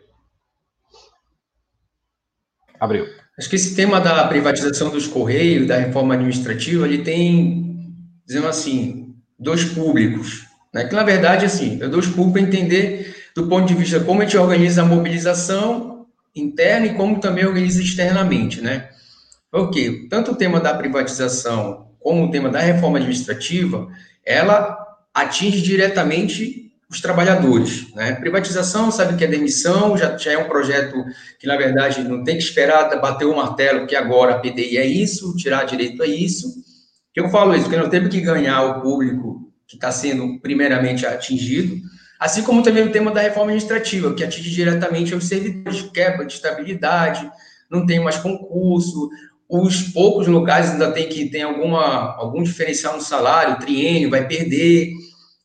Abriu. 2.80 3.06
Acho 3.38 3.50
que 3.50 3.56
esse 3.56 3.76
tema 3.76 4.00
da 4.00 4.28
privatização 4.28 4.90
dos 4.90 5.08
Correios, 5.08 5.68
da 5.68 5.78
reforma 5.78 6.16
administrativa, 6.16 6.86
ele 6.86 7.04
tem, 7.04 7.96
dizendo 8.26 8.48
assim, 8.48 9.16
dois 9.38 9.66
públicos. 9.66 10.51
Né? 10.73 10.86
Que, 10.86 10.95
na 10.95 11.03
verdade, 11.03 11.45
assim, 11.45 11.81
é 11.81 11.88
dois 11.88 12.07
públicos 12.07 12.34
para 12.34 12.41
entender 12.41 13.15
do 13.36 13.47
ponto 13.47 13.65
de 13.65 13.73
vista 13.73 13.99
como 13.99 14.21
a 14.21 14.25
gente 14.25 14.38
organiza 14.38 14.81
a 14.81 14.86
mobilização 14.86 16.05
interna 16.36 16.88
e 16.88 16.93
como 16.93 17.19
também 17.19 17.45
organiza 17.45 17.81
externamente, 17.81 18.62
né? 18.62 18.89
Ok, 19.51 20.07
tanto 20.10 20.31
o 20.31 20.36
tema 20.36 20.60
da 20.60 20.73
privatização 20.73 21.91
como 21.99 22.25
o 22.25 22.31
tema 22.31 22.49
da 22.49 22.60
reforma 22.60 22.97
administrativa, 22.97 23.88
ela 24.25 24.77
atinge 25.13 25.62
diretamente 25.62 26.71
os 26.89 26.99
trabalhadores. 26.99 27.93
Né? 27.93 28.13
Privatização, 28.15 28.91
sabe 28.91 29.17
que 29.17 29.23
é 29.23 29.27
demissão, 29.27 29.95
já, 29.95 30.17
já 30.17 30.31
é 30.34 30.38
um 30.38 30.47
projeto 30.47 30.95
que, 31.39 31.47
na 31.47 31.55
verdade, 31.55 32.03
não 32.03 32.23
tem 32.23 32.38
que 32.38 32.43
esperar 32.43 32.89
bater 32.99 33.25
o 33.25 33.36
martelo, 33.36 33.88
que 33.88 33.95
agora 33.95 34.36
a 34.36 34.39
PDI 34.39 34.77
é 34.77 34.86
isso, 34.86 35.36
tirar 35.36 35.65
direito 35.65 36.01
a 36.01 36.07
isso. 36.07 36.47
Que 37.13 37.19
eu 37.19 37.29
falo 37.29 37.53
isso, 37.53 37.65
porque 37.65 37.77
nós 37.77 37.89
temos 37.89 38.10
que 38.10 38.21
ganhar 38.21 38.63
o 38.63 38.81
público 38.81 39.51
que 39.71 39.77
está 39.77 39.89
sendo 39.89 40.38
primeiramente 40.41 41.05
atingido, 41.05 41.77
assim 42.19 42.43
como 42.43 42.62
também 42.62 42.84
o 42.84 42.91
tema 42.91 43.10
da 43.10 43.21
reforma 43.21 43.51
administrativa, 43.51 44.13
que 44.13 44.21
atinge 44.21 44.49
diretamente 44.51 45.15
os 45.15 45.23
servidores, 45.23 45.84
quebra 45.93 46.25
de 46.25 46.34
estabilidade, 46.34 47.31
não 47.69 47.86
tem 47.86 47.97
mais 48.01 48.17
concurso, 48.17 49.10
os 49.47 49.81
poucos 49.93 50.27
locais 50.27 50.71
ainda 50.71 50.91
tem 50.91 51.07
que 51.07 51.29
tem 51.29 51.43
alguma 51.43 52.15
algum 52.17 52.43
diferencial 52.43 52.97
no 52.97 53.01
salário, 53.01 53.60
triênio 53.60 54.10
vai 54.10 54.27
perder, 54.27 54.91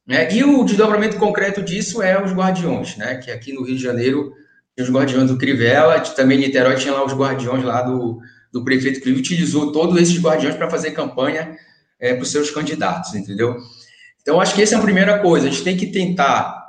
né? 0.04 0.32
E 0.34 0.42
o 0.42 0.64
desdobramento 0.64 1.18
concreto 1.18 1.62
disso 1.62 2.02
é 2.02 2.20
os 2.20 2.32
guardiões, 2.32 2.96
né? 2.96 3.18
Que 3.18 3.30
aqui 3.30 3.52
no 3.52 3.62
Rio 3.62 3.76
de 3.76 3.82
Janeiro 3.82 4.32
os 4.76 4.90
guardiões 4.90 5.30
do 5.30 5.38
Crivella, 5.38 6.00
também 6.00 6.36
em 6.38 6.40
Niterói 6.42 6.74
tinha 6.74 6.92
lá 6.92 7.04
os 7.04 7.14
guardiões 7.14 7.64
lá 7.64 7.80
do, 7.82 8.18
do 8.52 8.64
prefeito 8.64 9.00
que 9.00 9.10
utilizou 9.10 9.70
todos 9.70 9.96
esses 10.02 10.20
guardiões 10.20 10.56
para 10.56 10.68
fazer 10.68 10.90
campanha 10.90 11.56
é, 12.00 12.12
para 12.12 12.22
os 12.22 12.30
seus 12.32 12.50
candidatos, 12.50 13.14
entendeu? 13.14 13.56
Então, 14.26 14.40
acho 14.40 14.56
que 14.56 14.62
essa 14.62 14.74
é 14.74 14.78
a 14.78 14.82
primeira 14.82 15.20
coisa. 15.20 15.46
A 15.46 15.50
gente 15.50 15.62
tem 15.62 15.76
que 15.76 15.86
tentar 15.86 16.60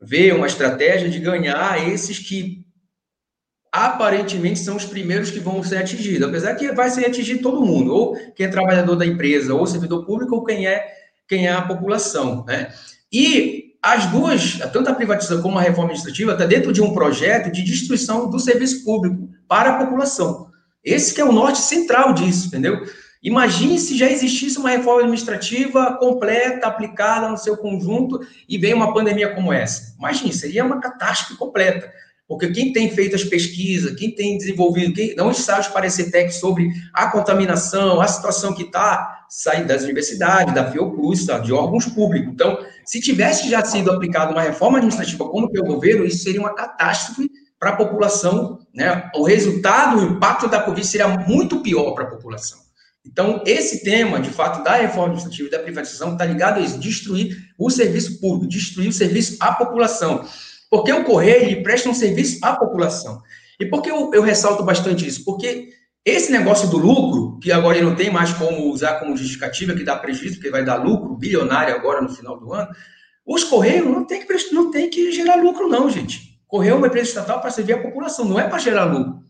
ver 0.00 0.36
uma 0.36 0.46
estratégia 0.46 1.10
de 1.10 1.18
ganhar 1.18 1.88
esses 1.88 2.20
que 2.20 2.64
aparentemente 3.72 4.60
são 4.60 4.76
os 4.76 4.84
primeiros 4.84 5.28
que 5.28 5.40
vão 5.40 5.64
ser 5.64 5.78
atingidos, 5.78 6.28
apesar 6.28 6.54
que 6.54 6.70
vai 6.70 6.88
ser 6.90 7.06
atingido 7.06 7.42
todo 7.42 7.66
mundo, 7.66 7.92
ou 7.92 8.16
quem 8.36 8.46
é 8.46 8.48
trabalhador 8.48 8.94
da 8.94 9.04
empresa, 9.04 9.52
ou 9.52 9.66
servidor 9.66 10.06
público, 10.06 10.36
ou 10.36 10.44
quem 10.44 10.68
é 10.68 10.86
quem 11.28 11.48
é 11.48 11.52
a 11.52 11.62
população, 11.62 12.44
né? 12.44 12.72
E 13.12 13.72
as 13.82 14.06
duas, 14.06 14.58
tanto 14.72 14.88
a 14.88 14.94
privatização 14.94 15.42
como 15.42 15.58
a 15.58 15.62
reforma 15.62 15.90
administrativa, 15.90 16.32
está 16.32 16.46
dentro 16.46 16.72
de 16.72 16.80
um 16.80 16.94
projeto 16.94 17.50
de 17.50 17.64
destruição 17.64 18.30
do 18.30 18.38
serviço 18.38 18.84
público 18.84 19.28
para 19.48 19.70
a 19.70 19.84
população. 19.84 20.52
Esse 20.84 21.12
que 21.12 21.20
é 21.20 21.24
o 21.24 21.32
norte 21.32 21.58
central 21.58 22.12
disso, 22.12 22.46
entendeu? 22.46 22.80
Imagine 23.22 23.78
se 23.78 23.96
já 23.96 24.10
existisse 24.10 24.58
uma 24.58 24.70
reforma 24.70 25.02
administrativa 25.02 25.96
completa, 25.98 26.66
aplicada 26.66 27.28
no 27.28 27.36
seu 27.36 27.56
conjunto, 27.56 28.20
e 28.48 28.58
vem 28.58 28.74
uma 28.74 28.92
pandemia 28.92 29.32
como 29.32 29.52
essa. 29.52 29.94
Imagine, 29.96 30.32
seria 30.32 30.64
uma 30.64 30.80
catástrofe 30.80 31.36
completa. 31.36 31.92
Porque 32.26 32.48
quem 32.48 32.72
tem 32.72 32.90
feito 32.90 33.14
as 33.14 33.22
pesquisas, 33.22 33.94
quem 33.94 34.10
tem 34.10 34.38
desenvolvido, 34.38 34.94
quem 34.94 35.14
não 35.14 35.30
está 35.30 35.60
os 35.60 35.68
parecer 35.68 36.10
técnicos 36.10 36.40
sobre 36.40 36.70
a 36.92 37.08
contaminação, 37.08 38.00
a 38.00 38.08
situação 38.08 38.54
que 38.54 38.62
está 38.62 39.26
saindo 39.28 39.68
das 39.68 39.82
universidades, 39.82 40.54
da 40.54 40.70
Fiocruz, 40.70 41.26
tá, 41.26 41.38
de 41.38 41.52
órgãos 41.52 41.86
públicos. 41.86 42.32
Então, 42.32 42.58
se 42.84 43.00
tivesse 43.00 43.48
já 43.48 43.64
sido 43.64 43.90
aplicada 43.90 44.32
uma 44.32 44.42
reforma 44.42 44.78
administrativa 44.78 45.28
como 45.28 45.50
pelo 45.50 45.66
governo, 45.66 46.04
isso 46.04 46.24
seria 46.24 46.40
uma 46.40 46.54
catástrofe 46.54 47.30
para 47.58 47.70
a 47.70 47.76
população, 47.76 48.58
né? 48.74 49.10
O 49.14 49.24
resultado, 49.24 49.98
o 49.98 50.02
impacto 50.02 50.48
da 50.48 50.60
Covid 50.60 50.86
seria 50.86 51.08
muito 51.08 51.60
pior 51.60 51.92
para 51.92 52.04
a 52.04 52.10
população. 52.10 52.58
Então, 53.04 53.42
esse 53.44 53.82
tema, 53.82 54.20
de 54.20 54.30
fato, 54.30 54.62
da 54.62 54.74
reforma 54.74 55.14
administrativa 55.14 55.48
e 55.48 55.50
da 55.50 55.58
privatização 55.58 56.12
está 56.12 56.24
ligado 56.24 56.58
a 56.58 56.60
isso, 56.60 56.78
destruir 56.78 57.36
o 57.58 57.68
serviço 57.68 58.20
público, 58.20 58.48
destruir 58.48 58.88
o 58.88 58.92
serviço 58.92 59.36
à 59.40 59.52
população. 59.52 60.24
Porque 60.70 60.92
o 60.92 61.04
Correio 61.04 61.42
ele 61.42 61.62
presta 61.62 61.88
um 61.88 61.94
serviço 61.94 62.38
à 62.42 62.54
população. 62.54 63.20
E 63.58 63.66
por 63.66 63.82
que 63.82 63.90
eu, 63.90 64.10
eu 64.14 64.22
ressalto 64.22 64.62
bastante 64.62 65.06
isso? 65.06 65.24
Porque 65.24 65.70
esse 66.04 66.32
negócio 66.32 66.68
do 66.68 66.78
lucro, 66.78 67.38
que 67.40 67.52
agora 67.52 67.76
ele 67.76 67.86
não 67.86 67.94
tem 67.94 68.10
mais 68.10 68.32
como 68.32 68.70
usar 68.72 68.98
como 68.98 69.16
justificativa, 69.16 69.74
que 69.74 69.84
dá 69.84 69.96
prejuízo, 69.96 70.36
porque 70.36 70.50
vai 70.50 70.64
dar 70.64 70.76
lucro 70.76 71.16
bilionário 71.16 71.74
agora 71.74 72.00
no 72.00 72.08
final 72.08 72.38
do 72.38 72.52
ano, 72.52 72.68
os 73.26 73.44
Correios 73.44 73.86
não 73.86 74.04
tem 74.04 74.24
que, 74.24 74.54
não 74.54 74.70
tem 74.70 74.90
que 74.90 75.12
gerar 75.12 75.36
lucro, 75.36 75.68
não, 75.68 75.88
gente. 75.88 76.40
Correio 76.46 76.72
é 76.72 76.76
uma 76.76 76.86
empresa 76.88 77.08
estatal 77.08 77.40
para 77.40 77.50
servir 77.50 77.74
a 77.74 77.82
população, 77.82 78.24
não 78.24 78.38
é 78.38 78.48
para 78.48 78.58
gerar 78.58 78.84
lucro. 78.84 79.22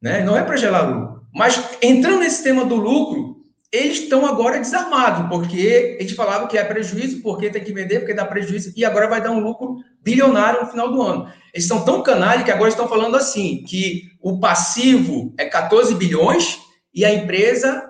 Né? 0.00 0.22
Não 0.24 0.36
é 0.36 0.42
para 0.42 0.56
gerar 0.56 0.82
lucro. 0.82 1.22
Mas 1.34 1.56
entrando 1.82 2.20
nesse 2.20 2.42
tema 2.42 2.64
do 2.64 2.76
lucro, 2.76 3.30
eles 3.72 4.00
estão 4.00 4.26
agora 4.26 4.58
desarmados, 4.58 5.28
porque 5.28 5.96
a 5.98 6.02
gente 6.02 6.14
falava 6.14 6.48
que 6.48 6.58
é 6.58 6.64
prejuízo, 6.64 7.22
porque 7.22 7.50
tem 7.50 7.62
que 7.62 7.72
vender, 7.72 8.00
porque 8.00 8.14
dá 8.14 8.24
prejuízo, 8.24 8.72
e 8.76 8.84
agora 8.84 9.08
vai 9.08 9.22
dar 9.22 9.30
um 9.30 9.38
lucro 9.38 9.76
bilionário 10.02 10.62
no 10.62 10.70
final 10.70 10.90
do 10.90 11.00
ano. 11.00 11.32
Eles 11.54 11.68
são 11.68 11.84
tão 11.84 12.02
canalha 12.02 12.42
que 12.42 12.50
agora 12.50 12.68
estão 12.68 12.88
falando 12.88 13.16
assim, 13.16 13.62
que 13.62 14.10
o 14.20 14.40
passivo 14.40 15.32
é 15.38 15.44
14 15.44 15.94
bilhões 15.94 16.58
e 16.92 17.04
a 17.04 17.12
empresa 17.12 17.88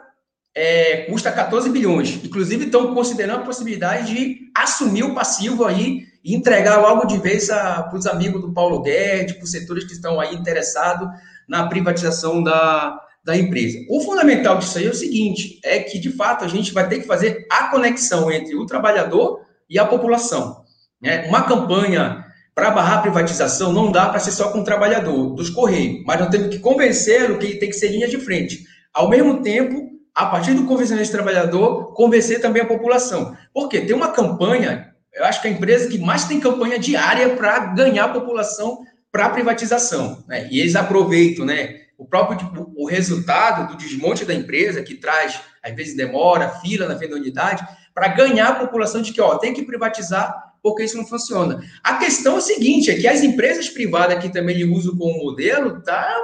é, 0.54 1.06
custa 1.08 1.32
14 1.32 1.70
bilhões. 1.70 2.20
Inclusive, 2.22 2.66
estão 2.66 2.94
considerando 2.94 3.40
a 3.40 3.44
possibilidade 3.44 4.14
de 4.14 4.50
assumir 4.54 5.04
o 5.04 5.14
passivo 5.14 5.64
aí 5.64 6.04
e 6.22 6.34
entregar 6.34 6.78
logo 6.80 7.06
de 7.06 7.16
vez 7.16 7.46
para 7.46 7.90
os 7.94 8.06
amigos 8.06 8.42
do 8.42 8.52
Paulo 8.52 8.82
Guedes, 8.82 9.36
para 9.36 9.44
os 9.44 9.50
setores 9.50 9.84
que 9.84 9.92
estão 9.92 10.20
aí 10.20 10.34
interessados 10.34 11.08
na 11.48 11.66
privatização 11.68 12.42
da, 12.42 13.00
da 13.24 13.36
empresa. 13.36 13.78
O 13.88 14.00
fundamental 14.00 14.58
disso 14.58 14.78
aí 14.78 14.86
é 14.86 14.90
o 14.90 14.94
seguinte: 14.94 15.60
é 15.64 15.80
que, 15.80 15.98
de 15.98 16.10
fato, 16.10 16.44
a 16.44 16.48
gente 16.48 16.72
vai 16.72 16.88
ter 16.88 17.00
que 17.00 17.06
fazer 17.06 17.46
a 17.50 17.64
conexão 17.64 18.30
entre 18.30 18.54
o 18.56 18.66
trabalhador 18.66 19.40
e 19.68 19.78
a 19.78 19.84
população. 19.84 20.64
Né? 21.00 21.26
Uma 21.28 21.42
campanha 21.42 22.24
para 22.54 22.70
barrar 22.70 22.98
a 22.98 23.02
privatização 23.02 23.72
não 23.72 23.90
dá 23.90 24.08
para 24.08 24.18
ser 24.18 24.32
só 24.32 24.50
com 24.50 24.60
o 24.60 24.64
trabalhador 24.64 25.34
dos 25.34 25.48
Correios, 25.50 26.02
mas 26.04 26.20
nós 26.20 26.28
temos 26.28 26.48
que 26.48 26.58
convencê-lo 26.58 27.38
que 27.38 27.56
tem 27.56 27.70
que 27.70 27.76
ser 27.76 27.88
linha 27.88 28.08
de 28.08 28.18
frente. 28.18 28.64
Ao 28.92 29.08
mesmo 29.08 29.40
tempo, 29.40 29.88
a 30.14 30.26
partir 30.26 30.52
do 30.54 30.66
convencimento 30.66 31.08
do 31.08 31.12
trabalhador, 31.12 31.94
convencer 31.94 32.40
também 32.40 32.62
a 32.62 32.66
população. 32.66 33.34
Porque 33.54 33.80
tem 33.80 33.94
uma 33.94 34.08
campanha, 34.08 34.92
eu 35.14 35.24
acho 35.24 35.40
que 35.40 35.48
a 35.48 35.50
empresa 35.50 35.88
que 35.88 35.98
mais 35.98 36.24
tem 36.24 36.40
campanha 36.40 36.78
diária 36.78 37.30
para 37.30 37.66
ganhar 37.66 38.04
a 38.04 38.08
população 38.08 38.80
para 39.10 39.26
a 39.26 39.30
privatização. 39.30 40.22
Né? 40.28 40.48
E 40.50 40.60
eles 40.60 40.76
aproveitam, 40.76 41.44
né? 41.44 41.79
O 42.00 42.06
próprio 42.06 42.38
tipo, 42.38 42.72
o 42.74 42.86
resultado 42.86 43.68
do 43.68 43.76
desmonte 43.76 44.24
da 44.24 44.32
empresa, 44.32 44.82
que 44.82 44.94
traz, 44.94 45.38
às 45.62 45.74
vezes 45.76 45.94
demora, 45.94 46.48
fila 46.48 46.88
na 46.88 46.96
frente 46.96 47.10
da 47.10 47.16
unidade, 47.16 47.62
para 47.94 48.08
ganhar 48.08 48.48
a 48.48 48.54
população 48.54 49.02
de 49.02 49.12
que 49.12 49.20
ó, 49.20 49.36
tem 49.36 49.52
que 49.52 49.62
privatizar 49.62 50.50
porque 50.62 50.82
isso 50.82 50.96
não 50.96 51.06
funciona. 51.06 51.60
A 51.82 51.96
questão 51.96 52.36
é 52.36 52.38
a 52.38 52.40
seguinte, 52.40 52.90
é 52.90 52.94
que 52.94 53.06
as 53.06 53.22
empresas 53.22 53.68
privadas 53.68 54.18
que 54.22 54.30
também 54.30 54.64
usam 54.64 54.96
como 54.96 55.24
modelo, 55.24 55.82
tá 55.82 56.16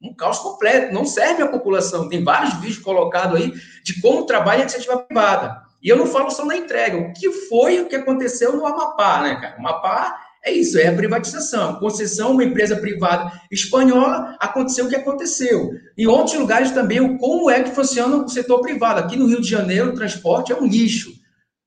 um 0.00 0.14
caos 0.14 0.38
completo, 0.38 0.92
não 0.92 1.04
serve 1.04 1.42
à 1.42 1.48
população. 1.48 2.08
Tem 2.08 2.22
vários 2.22 2.54
vídeos 2.54 2.78
colocados 2.78 3.40
aí 3.40 3.52
de 3.82 4.00
como 4.00 4.26
trabalha 4.26 4.60
a 4.60 4.62
iniciativa 4.62 4.98
privada. 4.98 5.62
E 5.82 5.88
eu 5.88 5.96
não 5.96 6.06
falo 6.06 6.30
só 6.30 6.44
na 6.44 6.56
entrega, 6.56 6.96
o 6.96 7.12
que 7.12 7.30
foi 7.48 7.80
o 7.80 7.88
que 7.88 7.96
aconteceu 7.96 8.56
no 8.56 8.66
Amapá, 8.66 9.22
né, 9.22 9.36
cara? 9.40 9.56
O 9.56 9.60
Amapá 9.60 10.16
é 10.44 10.52
isso, 10.52 10.78
é 10.78 10.88
a 10.88 10.94
privatização. 10.94 11.76
Concessão, 11.76 12.32
uma 12.32 12.44
empresa 12.44 12.76
privada 12.76 13.32
espanhola, 13.50 14.36
aconteceu 14.38 14.84
o 14.84 14.88
que 14.88 14.96
aconteceu. 14.96 15.70
Em 15.96 16.06
outros 16.06 16.38
lugares 16.38 16.70
também, 16.70 17.16
como 17.16 17.48
é 17.48 17.62
que 17.62 17.74
funciona 17.74 18.16
o 18.16 18.28
setor 18.28 18.60
privado. 18.60 19.00
Aqui 19.00 19.16
no 19.16 19.26
Rio 19.26 19.40
de 19.40 19.48
Janeiro, 19.48 19.90
o 19.90 19.94
transporte 19.94 20.52
é 20.52 20.56
um 20.56 20.66
lixo. 20.66 21.12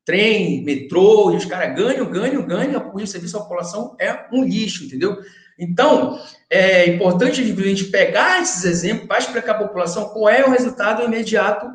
Trem, 0.06 0.64
metrô, 0.64 1.32
e 1.32 1.38
os 1.38 1.46
caras 1.46 1.76
ganham, 1.76 2.06
ganham, 2.10 2.46
ganham, 2.46 2.94
e 2.98 3.04
o 3.04 3.08
serviço 3.08 3.38
à 3.38 3.42
população 3.42 3.96
é 4.00 4.26
um 4.32 4.44
lixo, 4.44 4.86
entendeu? 4.86 5.18
Então, 5.60 6.20
é 6.50 6.88
importante 6.88 7.42
a 7.42 7.44
gente 7.44 7.86
pegar 7.86 8.42
esses 8.42 8.64
exemplos 8.64 9.08
para 9.08 9.18
explicar 9.18 9.54
à 9.54 9.68
população 9.68 10.10
qual 10.10 10.30
é 10.30 10.46
o 10.46 10.52
resultado 10.52 11.04
imediato 11.04 11.68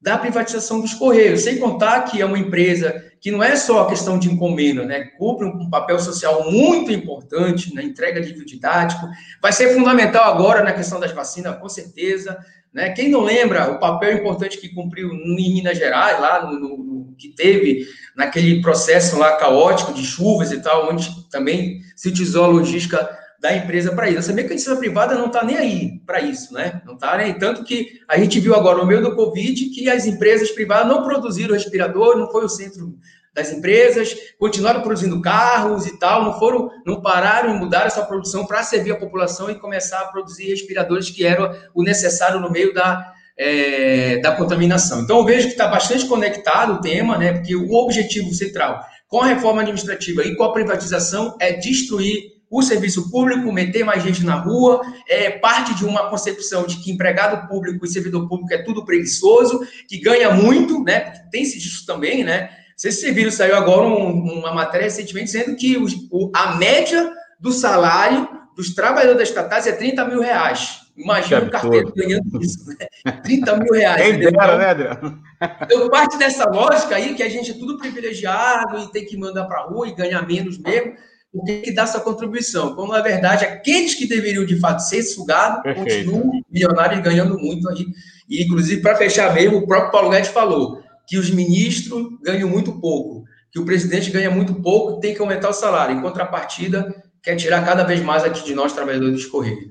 da 0.00 0.18
privatização 0.18 0.80
dos 0.80 0.94
Correios, 0.94 1.42
sem 1.42 1.58
contar 1.58 2.02
que 2.02 2.20
é 2.20 2.26
uma 2.26 2.38
empresa 2.38 3.09
que 3.20 3.30
não 3.30 3.42
é 3.42 3.54
só 3.54 3.82
a 3.82 3.88
questão 3.88 4.18
de 4.18 4.30
encomenda, 4.30 4.84
né? 4.84 5.04
Cumpre 5.18 5.46
um 5.46 5.68
papel 5.68 5.98
social 5.98 6.50
muito 6.50 6.90
importante 6.90 7.74
na 7.74 7.82
entrega 7.82 8.20
de 8.20 8.28
livro 8.28 8.46
didático, 8.46 9.06
vai 9.42 9.52
ser 9.52 9.74
fundamental 9.74 10.24
agora 10.24 10.64
na 10.64 10.72
questão 10.72 10.98
das 10.98 11.12
vacinas, 11.12 11.58
com 11.58 11.68
certeza. 11.68 12.38
Né? 12.72 12.90
Quem 12.90 13.10
não 13.10 13.20
lembra 13.20 13.70
o 13.70 13.78
papel 13.78 14.16
importante 14.16 14.58
que 14.58 14.74
cumpriu 14.74 15.12
em 15.12 15.52
Minas 15.52 15.76
Gerais, 15.76 16.18
lá 16.20 16.46
no, 16.46 16.78
no, 16.78 17.14
que 17.18 17.28
teve 17.28 17.86
naquele 18.16 18.62
processo 18.62 19.18
lá 19.18 19.36
caótico 19.36 19.92
de 19.92 20.04
chuvas 20.04 20.50
e 20.50 20.62
tal, 20.62 20.90
onde 20.90 21.28
também 21.28 21.80
se 21.94 22.08
utilizou 22.08 22.44
a 22.44 22.48
logística 22.48 23.19
da 23.40 23.56
empresa 23.56 23.92
para 23.92 24.08
isso. 24.08 24.18
Eu 24.18 24.22
sabia 24.22 24.44
que 24.44 24.50
a 24.50 24.52
iniciativa 24.52 24.80
privada 24.80 25.14
não 25.14 25.26
está 25.26 25.42
nem 25.42 25.56
aí 25.56 26.00
para 26.06 26.20
isso, 26.20 26.52
né? 26.52 26.82
Não 26.84 26.94
está 26.94 27.16
nem 27.16 27.32
tanto 27.34 27.64
que 27.64 28.00
a 28.06 28.18
gente 28.18 28.38
viu 28.38 28.54
agora 28.54 28.78
no 28.78 28.86
meio 28.86 29.00
do 29.00 29.16
Covid 29.16 29.70
que 29.70 29.88
as 29.88 30.06
empresas 30.06 30.50
privadas 30.50 30.86
não 30.86 31.02
produziram 31.02 31.54
respirador, 31.54 32.18
não 32.18 32.30
foi 32.30 32.44
o 32.44 32.48
centro 32.48 32.94
das 33.32 33.50
empresas, 33.50 34.14
continuaram 34.38 34.82
produzindo 34.82 35.22
carros 35.22 35.86
e 35.86 35.98
tal, 35.98 36.24
não 36.24 36.38
foram, 36.38 36.68
não 36.84 37.00
pararam 37.00 37.54
e 37.54 37.58
mudaram 37.58 37.86
essa 37.86 38.04
produção 38.04 38.44
para 38.44 38.62
servir 38.62 38.92
a 38.92 38.96
população 38.96 39.50
e 39.50 39.54
começar 39.54 40.00
a 40.00 40.08
produzir 40.08 40.48
respiradores 40.48 41.08
que 41.08 41.24
eram 41.24 41.54
o 41.74 41.82
necessário 41.82 42.40
no 42.40 42.50
meio 42.50 42.74
da, 42.74 43.12
é, 43.38 44.18
da 44.18 44.32
contaminação. 44.32 45.00
Então, 45.00 45.18
eu 45.18 45.24
vejo 45.24 45.46
que 45.46 45.52
está 45.52 45.68
bastante 45.68 46.06
conectado 46.06 46.74
o 46.74 46.80
tema, 46.80 47.16
né? 47.16 47.32
Porque 47.32 47.56
o 47.56 47.72
objetivo 47.72 48.34
central 48.34 48.84
com 49.08 49.22
a 49.22 49.26
reforma 49.26 49.62
administrativa 49.62 50.24
e 50.24 50.36
com 50.36 50.44
a 50.44 50.52
privatização 50.52 51.36
é 51.40 51.52
destruir 51.52 52.39
o 52.50 52.62
serviço 52.62 53.10
público, 53.10 53.52
meter 53.52 53.84
mais 53.84 54.02
gente 54.02 54.24
na 54.24 54.34
rua, 54.34 54.80
é 55.08 55.30
parte 55.30 55.72
de 55.74 55.84
uma 55.84 56.10
concepção 56.10 56.66
de 56.66 56.78
que 56.78 56.90
empregado 56.90 57.46
público 57.48 57.86
e 57.86 57.88
servidor 57.88 58.28
público 58.28 58.52
é 58.52 58.58
tudo 58.58 58.84
preguiçoso, 58.84 59.60
que 59.88 59.98
ganha 59.98 60.32
muito, 60.32 60.82
né? 60.82 61.00
Tem 61.30 61.42
esse 61.42 61.58
disso 61.58 61.86
também, 61.86 62.24
né? 62.24 62.50
Se 62.76 62.90
vocês 62.90 63.14
viram, 63.14 63.30
saiu 63.30 63.54
agora 63.54 63.86
um, 63.86 64.38
uma 64.38 64.52
matéria 64.52 64.84
recentemente 64.84 65.26
dizendo 65.26 65.54
que 65.54 65.76
o, 66.10 66.30
a 66.34 66.56
média 66.56 67.12
do 67.38 67.52
salário 67.52 68.28
dos 68.56 68.74
trabalhadores 68.74 69.28
estatais 69.28 69.66
é 69.66 69.72
30 69.72 70.04
mil 70.06 70.20
reais. 70.20 70.80
Imagina 70.96 71.42
o 71.42 71.50
carteiro 71.50 71.92
ganhando 71.94 72.42
isso, 72.42 72.66
né? 72.66 73.12
30 73.22 73.56
mil 73.58 73.72
reais. 73.72 74.02
Quem 74.02 74.18
dera, 74.18 74.58
né, 74.58 74.66
Adriano? 74.66 75.22
Então, 75.62 75.88
parte 75.88 76.18
dessa 76.18 76.44
lógica 76.44 76.96
aí, 76.96 77.14
que 77.14 77.22
a 77.22 77.28
gente 77.28 77.52
é 77.52 77.54
tudo 77.54 77.78
privilegiado 77.78 78.78
e 78.78 78.90
tem 78.90 79.06
que 79.06 79.16
mandar 79.16 79.44
para 79.44 79.60
a 79.60 79.64
rua 79.64 79.88
e 79.88 79.94
ganhar 79.94 80.26
menos 80.26 80.58
mesmo, 80.58 80.94
por 81.32 81.44
que, 81.44 81.58
que 81.58 81.72
dá 81.72 81.82
essa 81.82 82.00
contribuição. 82.00 82.74
Quando, 82.74 82.90
na 82.90 83.00
verdade, 83.00 83.44
aqueles 83.44 83.94
que 83.94 84.06
deveriam, 84.06 84.44
de 84.44 84.58
fato, 84.58 84.80
ser 84.80 85.02
sugados, 85.02 85.62
Perfeito. 85.62 86.10
continuam 86.10 86.42
milionários 86.50 87.02
ganhando 87.02 87.38
muito 87.38 87.68
aí. 87.68 87.86
E, 88.28 88.44
inclusive, 88.44 88.82
para 88.82 88.96
fechar 88.96 89.32
mesmo, 89.32 89.58
o 89.58 89.66
próprio 89.66 89.92
Paulo 89.92 90.10
Guedes 90.10 90.30
falou 90.30 90.82
que 91.06 91.18
os 91.18 91.30
ministros 91.30 92.08
ganham 92.22 92.48
muito 92.48 92.80
pouco, 92.80 93.24
que 93.50 93.58
o 93.58 93.64
presidente 93.64 94.10
ganha 94.10 94.30
muito 94.30 94.54
pouco 94.54 95.00
tem 95.00 95.14
que 95.14 95.20
aumentar 95.20 95.48
o 95.48 95.52
salário. 95.52 95.96
Em 95.96 96.00
contrapartida, 96.00 96.94
quer 97.22 97.36
tirar 97.36 97.64
cada 97.64 97.84
vez 97.84 98.00
mais 98.00 98.24
aqui 98.24 98.44
de 98.44 98.54
nós, 98.54 98.72
trabalhadores 98.72 99.14
dos 99.14 99.26
Correios. 99.26 99.70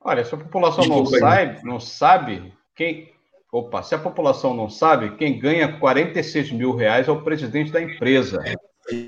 Olha, 0.00 0.24
se 0.24 0.34
a 0.34 0.38
população 0.38 0.80
Desculpa, 0.80 1.10
não, 1.10 1.18
sabe, 1.18 1.64
não 1.64 1.80
sabe, 1.80 2.52
quem. 2.74 3.12
Opa, 3.50 3.82
se 3.82 3.94
a 3.94 3.98
população 3.98 4.54
não 4.54 4.68
sabe, 4.68 5.16
quem 5.16 5.38
ganha 5.38 5.78
46 5.78 6.52
mil 6.52 6.76
reais 6.76 7.08
é 7.08 7.10
o 7.10 7.22
presidente 7.22 7.72
da 7.72 7.80
empresa. 7.80 8.38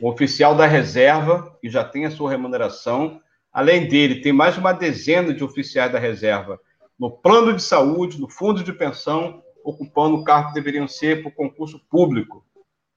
O 0.01 0.09
oficial 0.09 0.55
da 0.55 0.67
reserva, 0.67 1.57
que 1.61 1.69
já 1.69 1.85
tem 1.85 2.07
a 2.07 2.11
sua 2.11 2.31
remuneração. 2.31 3.21
Além 3.53 3.89
dele, 3.89 4.21
tem 4.21 4.33
mais 4.33 4.57
uma 4.57 4.73
dezena 4.73 5.33
de 5.33 5.43
oficiais 5.43 5.91
da 5.93 5.99
reserva 5.99 6.61
no 7.01 7.11
plano 7.11 7.57
de 7.57 7.63
saúde, 7.63 8.21
no 8.21 8.29
fundo 8.29 8.63
de 8.63 8.75
pensão, 8.75 9.43
ocupando 9.65 10.17
o 10.17 10.23
cargo 10.23 10.49
que 10.49 10.55
deveriam 10.55 10.87
ser 10.87 11.23
por 11.23 11.33
concurso 11.33 11.81
público. 11.89 12.45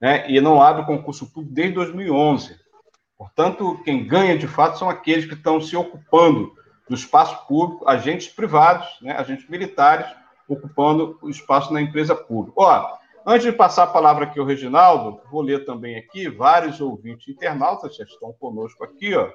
Né? 0.01 0.29
E 0.29 0.41
não 0.41 0.61
abre 0.61 0.85
concurso 0.85 1.25
público 1.31 1.55
desde 1.55 1.75
2011. 1.75 2.59
Portanto, 3.17 3.79
quem 3.85 4.05
ganha 4.05 4.37
de 4.37 4.45
fato 4.45 4.77
são 4.77 4.89
aqueles 4.89 5.25
que 5.25 5.35
estão 5.35 5.61
se 5.61 5.77
ocupando 5.77 6.53
do 6.89 6.95
espaço 6.95 7.47
público, 7.47 7.87
agentes 7.87 8.27
privados, 8.27 8.85
né, 9.01 9.13
agentes 9.13 9.47
militares, 9.47 10.05
ocupando 10.49 11.17
o 11.21 11.29
espaço 11.29 11.71
na 11.71 11.81
empresa 11.81 12.13
pública. 12.13 12.55
Ó, 12.57 12.97
antes 13.25 13.45
de 13.45 13.51
passar 13.51 13.83
a 13.83 13.87
palavra 13.87 14.25
aqui 14.25 14.39
ao 14.39 14.45
Reginaldo, 14.45 15.21
vou 15.31 15.41
ler 15.41 15.65
também 15.65 15.97
aqui 15.97 16.29
vários 16.29 16.79
ouvintes 16.81 17.27
internautas 17.27 17.95
já 17.95 18.03
estão 18.03 18.33
conosco 18.33 18.83
aqui, 18.83 19.15
ó. 19.15 19.29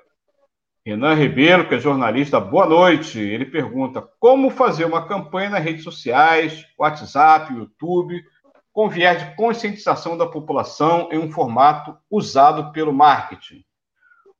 Renan 0.84 1.12
Ribeiro, 1.14 1.68
que 1.68 1.74
é 1.74 1.78
jornalista, 1.78 2.40
boa 2.40 2.64
noite. 2.64 3.20
Ele 3.20 3.44
pergunta: 3.44 4.08
como 4.18 4.48
fazer 4.48 4.86
uma 4.86 5.06
campanha 5.06 5.50
nas 5.50 5.62
redes 5.62 5.84
sociais, 5.84 6.64
WhatsApp, 6.78 7.52
YouTube, 7.52 8.24
com 8.72 8.88
viés 8.88 9.18
de 9.22 9.36
conscientização 9.36 10.16
da 10.16 10.26
população 10.26 11.08
em 11.12 11.18
um 11.18 11.30
formato 11.30 11.94
usado 12.10 12.72
pelo 12.72 12.92
marketing? 12.92 13.62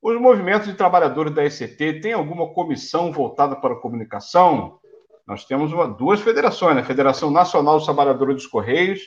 Os 0.01 0.19
movimentos 0.19 0.69
de 0.69 0.75
trabalhadores 0.75 1.35
da 1.35 1.45
ECT 1.45 2.01
têm 2.01 2.13
alguma 2.15 2.49
comissão 2.55 3.13
voltada 3.13 3.57
para 3.57 3.75
a 3.75 3.79
comunicação? 3.79 4.79
Nós 5.27 5.45
temos 5.45 5.71
uma, 5.73 5.87
duas 5.87 6.21
federações, 6.21 6.77
né? 6.77 6.81
a 6.81 6.85
Federação 6.85 7.31
Nacional 7.31 7.77
dos 7.77 7.85
Trabalhadores 7.85 8.37
dos 8.37 8.47
Correios, 8.47 9.01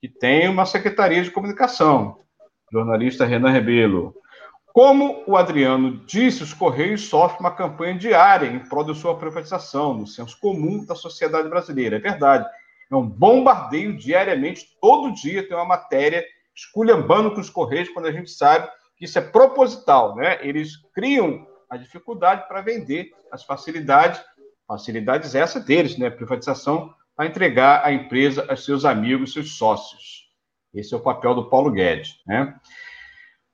que 0.00 0.08
tem 0.08 0.48
uma 0.48 0.66
secretaria 0.66 1.22
de 1.22 1.30
comunicação. 1.30 2.18
Jornalista 2.72 3.24
Renan 3.24 3.50
Rebelo. 3.50 4.14
Como 4.72 5.24
o 5.26 5.36
Adriano 5.36 6.04
disse, 6.06 6.42
os 6.42 6.54
Correios 6.54 7.08
sofrem 7.08 7.40
uma 7.40 7.54
campanha 7.54 7.98
diária 7.98 8.46
em 8.46 8.60
prol 8.60 8.84
da 8.84 8.94
sua 8.94 9.16
privatização, 9.16 9.94
no 9.94 10.06
senso 10.06 10.38
comum 10.38 10.84
da 10.84 10.94
sociedade 10.94 11.48
brasileira. 11.48 11.96
É 11.96 12.00
verdade. 12.00 12.46
É 12.90 12.94
um 12.94 13.06
bombardeio 13.06 13.96
diariamente, 13.96 14.76
todo 14.80 15.12
dia 15.12 15.46
tem 15.46 15.56
uma 15.56 15.64
matéria 15.64 16.24
esculhambando 16.54 17.32
com 17.32 17.40
os 17.40 17.50
Correios, 17.50 17.88
quando 17.88 18.06
a 18.06 18.12
gente 18.12 18.30
sabe 18.30 18.68
que 18.96 19.04
isso 19.04 19.18
é 19.18 19.22
proposital, 19.22 20.14
né? 20.16 20.38
Eles 20.46 20.76
criam 20.94 21.46
a 21.68 21.76
dificuldade 21.76 22.46
para 22.48 22.62
vender 22.62 23.12
as 23.30 23.44
facilidades, 23.44 24.20
facilidades 24.66 25.34
essas 25.34 25.64
deles, 25.64 25.98
né? 25.98 26.10
Privatização 26.10 26.92
para 27.18 27.26
entregar 27.26 27.84
a 27.84 27.92
empresa 27.92 28.46
a 28.48 28.54
seus 28.54 28.84
amigos, 28.84 29.32
seus 29.32 29.56
sócios. 29.56 30.28
Esse 30.72 30.94
é 30.94 30.96
o 30.96 31.00
papel 31.00 31.34
do 31.34 31.50
Paulo 31.50 31.72
Guedes, 31.72 32.20
né? 32.24 32.54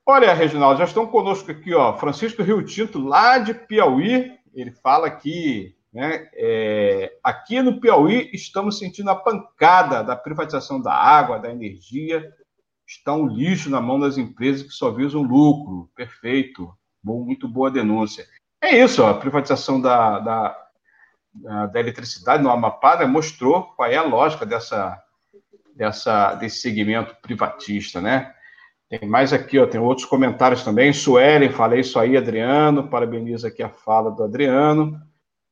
Olha, 0.05 0.35
Reginaldo, 0.35 0.81
já 0.81 0.85
estão 0.85 1.07
conosco 1.07 1.51
aqui, 1.51 1.73
ó, 1.73 1.97
Francisco 1.97 2.43
Rio 2.43 2.63
Tinto, 2.63 2.99
lá 2.99 3.39
de 3.39 3.55
Piauí. 3.55 4.39
Ele 4.53 4.71
fala 4.71 5.11
que, 5.11 5.75
né, 5.91 6.29
é, 6.35 7.17
aqui 7.25 7.63
no 7.63 7.81
Piauí 7.81 8.29
estamos 8.35 8.79
sentindo 8.79 9.09
a 9.09 9.17
pancada 9.17 10.05
da 10.05 10.15
privatização 10.15 10.79
da 10.79 10.93
água, 10.93 11.39
da 11.39 11.51
energia, 11.51 12.31
está 12.87 13.15
um 13.15 13.27
lixo 13.27 13.71
na 13.71 13.81
mão 13.81 13.99
das 13.99 14.19
empresas 14.19 14.63
que 14.63 14.75
só 14.75 14.91
visam 14.91 15.23
lucro. 15.23 15.91
Perfeito. 15.97 16.71
Bom, 17.03 17.25
muito 17.25 17.49
boa 17.49 17.71
denúncia. 17.71 18.27
É 18.63 18.85
isso, 18.85 19.03
ó, 19.03 19.09
a 19.09 19.15
privatização 19.15 19.81
da, 19.81 20.19
da, 20.19 20.64
da, 21.35 21.81
eletricidade 21.81 22.43
no 22.43 22.51
Amapá 22.51 22.97
né, 22.97 23.07
mostrou 23.07 23.65
qual 23.75 23.91
é 23.91 23.97
a 23.97 24.03
lógica 24.03 24.47
dessa, 24.47 25.03
dessa, 25.75 26.35
desse 26.35 26.59
segmento 26.59 27.17
privatista, 27.21 28.01
né? 28.01 28.33
Tem 28.89 29.09
mais 29.09 29.33
aqui, 29.33 29.59
ó, 29.59 29.67
tem 29.67 29.81
outros 29.81 30.07
comentários 30.07 30.63
também. 30.63 30.93
Suelen, 30.93 31.51
falei 31.51 31.81
isso 31.81 31.99
aí, 31.99 32.17
Adriano, 32.17 32.89
parabeniza 32.89 33.49
aqui 33.49 33.63
a 33.63 33.69
fala 33.69 34.11
do 34.11 34.23
Adriano. 34.23 35.01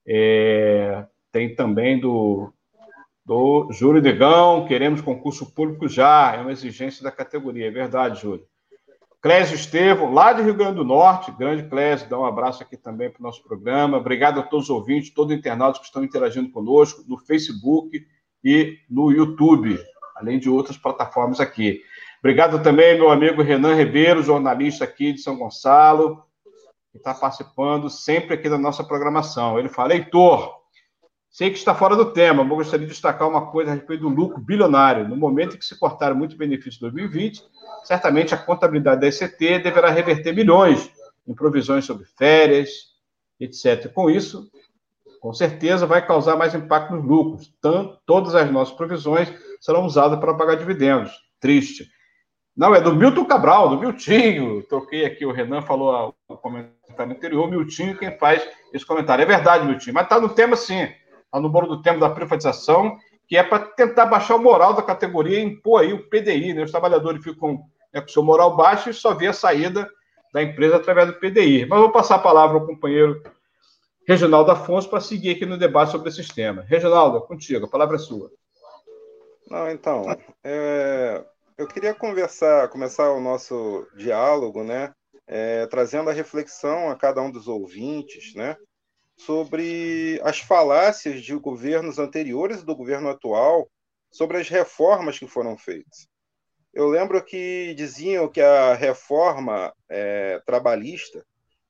É, 0.06 1.06
tem 1.32 1.54
também 1.54 1.98
do 1.98 2.52
do 3.24 3.68
Júlio 3.70 4.02
Negão, 4.02 4.66
queremos 4.66 5.00
concurso 5.00 5.54
público 5.54 5.88
já, 5.88 6.34
é 6.34 6.40
uma 6.40 6.52
exigência 6.52 7.04
da 7.04 7.10
categoria, 7.10 7.68
é 7.68 7.70
verdade, 7.70 8.20
Júlio. 8.20 8.46
Clésio 9.22 9.54
Estevam, 9.54 10.12
lá 10.12 10.32
de 10.32 10.42
Rio 10.42 10.52
Grande 10.52 10.74
do 10.74 10.84
Norte, 10.84 11.30
grande 11.30 11.62
Clésio, 11.68 12.08
dá 12.08 12.18
um 12.18 12.24
abraço 12.24 12.60
aqui 12.60 12.76
também 12.76 13.08
para 13.08 13.20
o 13.20 13.22
nosso 13.22 13.40
programa. 13.44 13.96
Obrigado 13.96 14.40
a 14.40 14.42
todos 14.42 14.64
os 14.64 14.70
ouvintes, 14.70 15.14
todos 15.14 15.32
os 15.32 15.38
internautas 15.38 15.78
que 15.78 15.86
estão 15.86 16.02
interagindo 16.02 16.50
conosco 16.50 17.04
no 17.06 17.16
Facebook 17.16 18.04
e 18.42 18.78
no 18.90 19.12
YouTube, 19.12 19.78
além 20.16 20.40
de 20.40 20.50
outras 20.50 20.76
plataformas 20.76 21.38
aqui. 21.38 21.80
Obrigado 22.18 22.60
também, 22.64 22.96
meu 22.96 23.12
amigo 23.12 23.42
Renan 23.42 23.76
Ribeiro, 23.76 24.24
jornalista 24.24 24.82
aqui 24.82 25.12
de 25.12 25.20
São 25.20 25.38
Gonçalo, 25.38 26.24
que 26.90 26.98
está 26.98 27.14
participando 27.14 27.88
sempre 27.88 28.34
aqui 28.34 28.48
da 28.48 28.58
nossa 28.58 28.82
programação. 28.82 29.56
Ele 29.56 29.68
fala, 29.68 29.94
Heitor, 29.94 30.61
Sei 31.32 31.48
que 31.48 31.56
está 31.56 31.74
fora 31.74 31.96
do 31.96 32.12
tema, 32.12 32.44
mas 32.44 32.58
gostaria 32.58 32.86
de 32.86 32.92
destacar 32.92 33.26
uma 33.26 33.50
coisa 33.50 33.70
a 33.70 33.74
respeito 33.74 34.02
do 34.02 34.10
lucro 34.10 34.38
bilionário. 34.38 35.08
No 35.08 35.16
momento 35.16 35.56
em 35.56 35.58
que 35.58 35.64
se 35.64 35.78
cortaram 35.78 36.14
muitos 36.14 36.36
benefícios 36.36 36.74
de 36.74 36.80
2020, 36.82 37.42
certamente 37.84 38.34
a 38.34 38.36
contabilidade 38.36 39.00
da 39.00 39.06
ECT 39.06 39.60
deverá 39.60 39.88
reverter 39.88 40.34
milhões 40.34 40.90
em 41.26 41.34
provisões 41.34 41.86
sobre 41.86 42.04
férias, 42.04 42.68
etc. 43.40 43.90
Com 43.94 44.10
isso, 44.10 44.46
com 45.20 45.32
certeza, 45.32 45.86
vai 45.86 46.06
causar 46.06 46.36
mais 46.36 46.54
impacto 46.54 46.94
nos 46.94 47.04
lucros. 47.06 47.50
Tanto, 47.62 47.98
todas 48.04 48.34
as 48.34 48.50
nossas 48.52 48.74
provisões 48.74 49.32
serão 49.58 49.86
usadas 49.86 50.20
para 50.20 50.34
pagar 50.34 50.56
dividendos. 50.56 51.12
Triste. 51.40 51.88
Não, 52.54 52.74
é 52.74 52.80
do 52.82 52.94
Milton 52.94 53.24
Cabral, 53.24 53.70
do 53.70 53.78
Miltinho. 53.78 54.62
Troquei 54.64 55.06
aqui, 55.06 55.24
o 55.24 55.32
Renan 55.32 55.62
falou 55.62 56.14
o 56.28 56.36
comentário 56.36 57.14
anterior, 57.14 57.50
Miltinho 57.50 57.96
quem 57.96 58.18
faz 58.18 58.46
esse 58.70 58.84
comentário. 58.84 59.22
É 59.22 59.26
verdade, 59.26 59.64
Miltinho, 59.64 59.94
mas 59.94 60.04
está 60.04 60.20
no 60.20 60.28
tema 60.28 60.56
sim 60.56 60.86
no 61.40 61.48
bolo 61.48 61.68
do 61.68 61.82
tempo 61.82 62.00
da 62.00 62.10
privatização, 62.10 62.96
que 63.26 63.36
é 63.36 63.42
para 63.42 63.60
tentar 63.60 64.06
baixar 64.06 64.36
o 64.36 64.42
moral 64.42 64.74
da 64.74 64.82
categoria 64.82 65.38
e 65.38 65.44
impor 65.44 65.80
aí 65.80 65.92
o 65.92 66.08
PDI. 66.08 66.54
Né? 66.54 66.62
Os 66.64 66.70
trabalhadores 66.70 67.22
ficam 67.22 67.62
né, 67.92 68.00
com 68.00 68.08
seu 68.08 68.22
moral 68.22 68.56
baixo 68.56 68.90
e 68.90 68.94
só 68.94 69.14
vê 69.14 69.28
a 69.28 69.32
saída 69.32 69.88
da 70.32 70.42
empresa 70.42 70.76
através 70.76 71.08
do 71.08 71.14
PDI. 71.14 71.66
Mas 71.66 71.78
vou 71.78 71.92
passar 71.92 72.16
a 72.16 72.20
palavra 72.20 72.58
ao 72.58 72.66
companheiro 72.66 73.22
Reginaldo 74.06 74.50
Afonso 74.50 74.88
para 74.88 75.00
seguir 75.00 75.30
aqui 75.30 75.46
no 75.46 75.56
debate 75.56 75.92
sobre 75.92 76.08
esse 76.08 76.26
tema. 76.34 76.62
Reginaldo, 76.62 77.20
contigo, 77.22 77.66
a 77.66 77.70
palavra 77.70 77.96
é 77.96 77.98
sua. 77.98 78.30
Não, 79.48 79.70
então, 79.70 80.04
é, 80.42 81.24
eu 81.58 81.66
queria 81.66 81.94
conversar, 81.94 82.68
começar 82.68 83.12
o 83.12 83.20
nosso 83.20 83.86
diálogo, 83.94 84.64
né, 84.64 84.92
é, 85.26 85.66
trazendo 85.66 86.10
a 86.10 86.12
reflexão 86.12 86.90
a 86.90 86.96
cada 86.96 87.20
um 87.20 87.30
dos 87.30 87.46
ouvintes, 87.46 88.34
né, 88.34 88.56
sobre 89.26 90.20
as 90.24 90.40
falácias 90.40 91.22
de 91.22 91.34
governos 91.36 91.98
anteriores 91.98 92.60
e 92.60 92.64
do 92.64 92.74
governo 92.74 93.08
atual 93.08 93.68
sobre 94.10 94.38
as 94.38 94.48
reformas 94.48 95.18
que 95.18 95.28
foram 95.28 95.56
feitas. 95.56 96.08
Eu 96.74 96.88
lembro 96.88 97.22
que 97.24 97.74
diziam 97.74 98.28
que 98.28 98.40
a 98.40 98.74
reforma 98.74 99.72
é, 99.88 100.40
trabalhista 100.44 101.24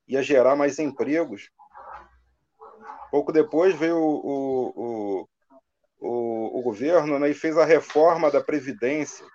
ia 0.09 0.23
gerar 0.23 0.57
mais 0.57 0.79
empregos. 0.79 1.51
Pouco 3.11 3.33
depois 3.33 3.75
veio 3.75 3.99
o, 3.99 4.73
o, 4.75 5.29
o, 6.01 6.59
o 6.59 6.63
governo 6.63 7.19
né, 7.19 7.31
e 7.31 7.35
fez 7.35 7.59
a 7.59 7.65
reforma 7.65 8.31
da 8.31 8.43
Previdência. 8.43 9.27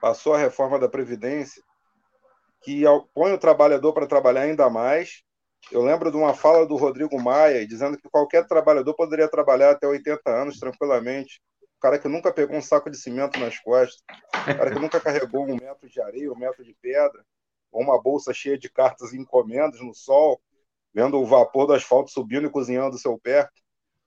Passou 0.00 0.34
a 0.34 0.38
reforma 0.38 0.78
da 0.78 0.88
Previdência, 0.88 1.62
que 2.62 2.82
põe 3.14 3.32
o 3.32 3.38
trabalhador 3.38 3.92
para 3.92 4.06
trabalhar 4.06 4.42
ainda 4.42 4.68
mais 4.68 5.27
eu 5.70 5.82
lembro 5.82 6.10
de 6.10 6.16
uma 6.16 6.32
fala 6.34 6.66
do 6.66 6.76
Rodrigo 6.76 7.20
Maia 7.20 7.66
dizendo 7.66 7.98
que 7.98 8.08
qualquer 8.08 8.46
trabalhador 8.46 8.94
poderia 8.94 9.28
trabalhar 9.28 9.70
até 9.70 9.86
80 9.86 10.30
anos 10.30 10.58
tranquilamente. 10.58 11.40
O 11.76 11.80
cara 11.80 11.98
que 11.98 12.08
nunca 12.08 12.32
pegou 12.32 12.56
um 12.56 12.62
saco 12.62 12.90
de 12.90 12.96
cimento 12.96 13.38
nas 13.38 13.58
costas, 13.60 14.02
o 14.32 14.44
cara 14.44 14.72
que 14.72 14.80
nunca 14.80 15.00
carregou 15.00 15.44
um 15.44 15.56
metro 15.56 15.88
de 15.88 16.00
areia, 16.00 16.32
um 16.32 16.38
metro 16.38 16.64
de 16.64 16.74
pedra, 16.80 17.24
ou 17.70 17.82
uma 17.82 18.00
bolsa 18.00 18.32
cheia 18.32 18.58
de 18.58 18.68
cartas 18.68 19.12
e 19.12 19.18
encomendas 19.18 19.80
no 19.80 19.94
sol, 19.94 20.40
vendo 20.92 21.20
o 21.20 21.26
vapor 21.26 21.66
do 21.66 21.74
asfalto 21.74 22.10
subindo 22.10 22.46
e 22.46 22.50
cozinhando 22.50 22.96
o 22.96 22.98
seu 22.98 23.18
pé. 23.18 23.48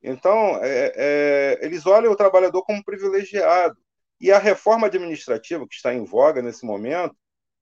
Então, 0.03 0.57
é, 0.61 0.91
é, 0.95 1.59
eles 1.61 1.85
olham 1.85 2.11
o 2.11 2.15
trabalhador 2.15 2.63
como 2.63 2.83
privilegiado. 2.83 3.77
E 4.19 4.31
a 4.31 4.37
reforma 4.37 4.87
administrativa 4.87 5.67
que 5.67 5.75
está 5.75 5.93
em 5.93 6.03
voga 6.03 6.41
nesse 6.41 6.65
momento, 6.65 7.15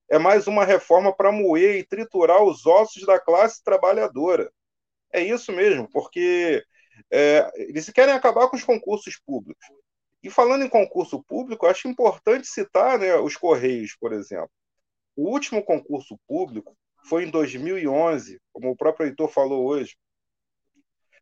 é 0.10 0.18
mais 0.18 0.48
uma 0.48 0.66
reforma 0.66 1.16
para 1.16 1.32
moer 1.32 1.78
e 1.78 1.86
triturar 1.86 2.44
os 2.44 2.66
ossos 2.66 3.06
da 3.06 3.20
classe 3.20 3.64
trabalhadora. 3.64 4.52
É 5.14 5.22
isso 5.22 5.52
mesmo, 5.52 5.90
porque 5.90 6.64
é, 7.12 7.50
eles 7.56 7.90
querem 7.90 8.14
acabar 8.14 8.50
com 8.50 8.56
os 8.56 8.64
concursos 8.64 9.20
públicos. 9.26 9.66
E 10.22 10.30
falando 10.30 10.64
em 10.64 10.70
concurso 10.70 11.24
público, 11.24 11.66
acho 11.66 11.88
importante 11.88 12.48
citar 12.48 13.00
né, 13.00 13.16
os 13.16 13.38
Correios, 13.38 13.96
por 14.00 14.12
exemplo. 14.12 14.52
O 15.16 15.30
último 15.30 15.64
concurso 15.64 16.20
público 16.28 16.76
foi 17.06 17.26
em 17.26 17.30
2011, 17.30 18.40
como 18.52 18.72
o 18.72 18.76
próprio 18.76 19.08
Heitor 19.08 19.30
falou 19.30 19.66
hoje, 19.66 19.96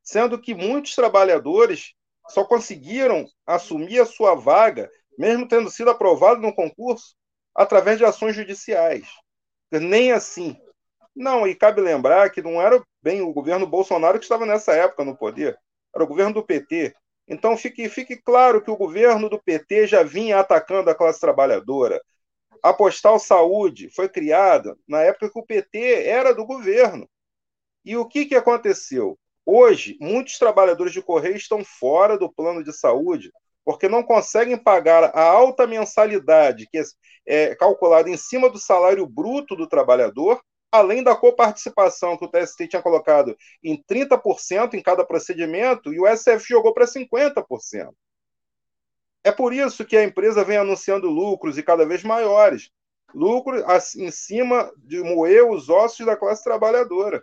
sendo 0.01 0.39
que 0.39 0.55
muitos 0.55 0.95
trabalhadores 0.95 1.93
só 2.29 2.43
conseguiram 2.43 3.25
assumir 3.45 3.99
a 3.99 4.05
sua 4.05 4.33
vaga, 4.33 4.89
mesmo 5.17 5.47
tendo 5.47 5.69
sido 5.69 5.89
aprovado 5.89 6.41
no 6.41 6.53
concurso, 6.53 7.15
através 7.57 7.97
de 7.97 8.05
ações 8.05 8.35
judiciais. 8.35 9.07
Nem 9.71 10.11
assim. 10.11 10.55
Não, 11.15 11.47
e 11.47 11.55
cabe 11.55 11.81
lembrar 11.81 12.29
que 12.29 12.43
não 12.43 12.61
era 12.61 12.81
bem 13.01 13.21
o 13.21 13.33
governo 13.33 13.65
Bolsonaro 13.65 14.19
que 14.19 14.25
estava 14.25 14.45
nessa 14.45 14.73
época 14.73 15.03
no 15.03 15.17
poder, 15.17 15.57
era 15.93 16.03
o 16.03 16.07
governo 16.07 16.35
do 16.35 16.45
PT. 16.45 16.95
Então 17.27 17.57
fique, 17.57 17.89
fique 17.89 18.15
claro 18.15 18.61
que 18.61 18.69
o 18.69 18.77
governo 18.77 19.27
do 19.27 19.41
PT 19.41 19.87
já 19.87 20.03
vinha 20.03 20.39
atacando 20.39 20.89
a 20.89 20.95
classe 20.95 21.19
trabalhadora. 21.19 21.99
A 22.61 22.71
Postal 22.71 23.19
Saúde 23.19 23.89
foi 23.89 24.07
criada 24.07 24.77
na 24.87 25.01
época 25.01 25.29
que 25.29 25.39
o 25.39 25.45
PT 25.45 26.05
era 26.05 26.33
do 26.33 26.45
governo. 26.45 27.09
E 27.83 27.97
o 27.97 28.05
que, 28.07 28.25
que 28.25 28.35
aconteceu? 28.35 29.17
Hoje, 29.45 29.97
muitos 29.99 30.37
trabalhadores 30.37 30.93
de 30.93 31.01
Correio 31.01 31.35
estão 31.35 31.63
fora 31.63 32.17
do 32.17 32.31
plano 32.31 32.63
de 32.63 32.73
saúde 32.73 33.31
porque 33.67 33.89
não 33.89 34.01
conseguem 34.01 34.57
pagar 34.57 35.11
a 35.13 35.21
alta 35.21 35.67
mensalidade 35.67 36.69
que 36.71 36.81
é, 37.25 37.53
calculada 37.53 38.09
em 38.09 38.15
cima 38.15 38.49
do 38.49 38.57
salário 38.57 39.05
bruto 39.05 39.57
do 39.57 39.67
trabalhador 39.67 40.41
além 40.71 41.03
da 41.03 41.13
coparticipação 41.13 42.17
que 42.17 42.23
o 42.23 42.29
TST 42.29 42.69
tinha 42.69 42.81
colocado 42.81 43.35
em 43.61 43.75
30% 43.83 44.73
em 44.73 44.81
cada 44.81 45.05
procedimento, 45.05 45.93
e 45.93 45.99
o 45.99 46.07
SF 46.07 46.45
jogou 46.47 46.73
para 46.73 46.85
50%. 46.85 47.93
É 49.23 49.31
por 49.33 49.53
isso 49.53 49.83
que 49.83 49.97
a 49.97 50.03
empresa 50.03 50.45
vem 50.45 50.57
anunciando 50.57 51.09
lucros 51.09 51.57
e 51.57 51.63
cada 51.63 51.85
vez 51.85 52.03
maiores. 52.03 52.69
Lucros 53.13 53.63
em 53.95 54.11
cima 54.11 54.71
de 54.77 55.01
moer 55.01 55.45
os 55.45 55.69
ossos 55.69 56.05
da 56.05 56.15
classe 56.15 56.43
trabalhadora. 56.43 57.21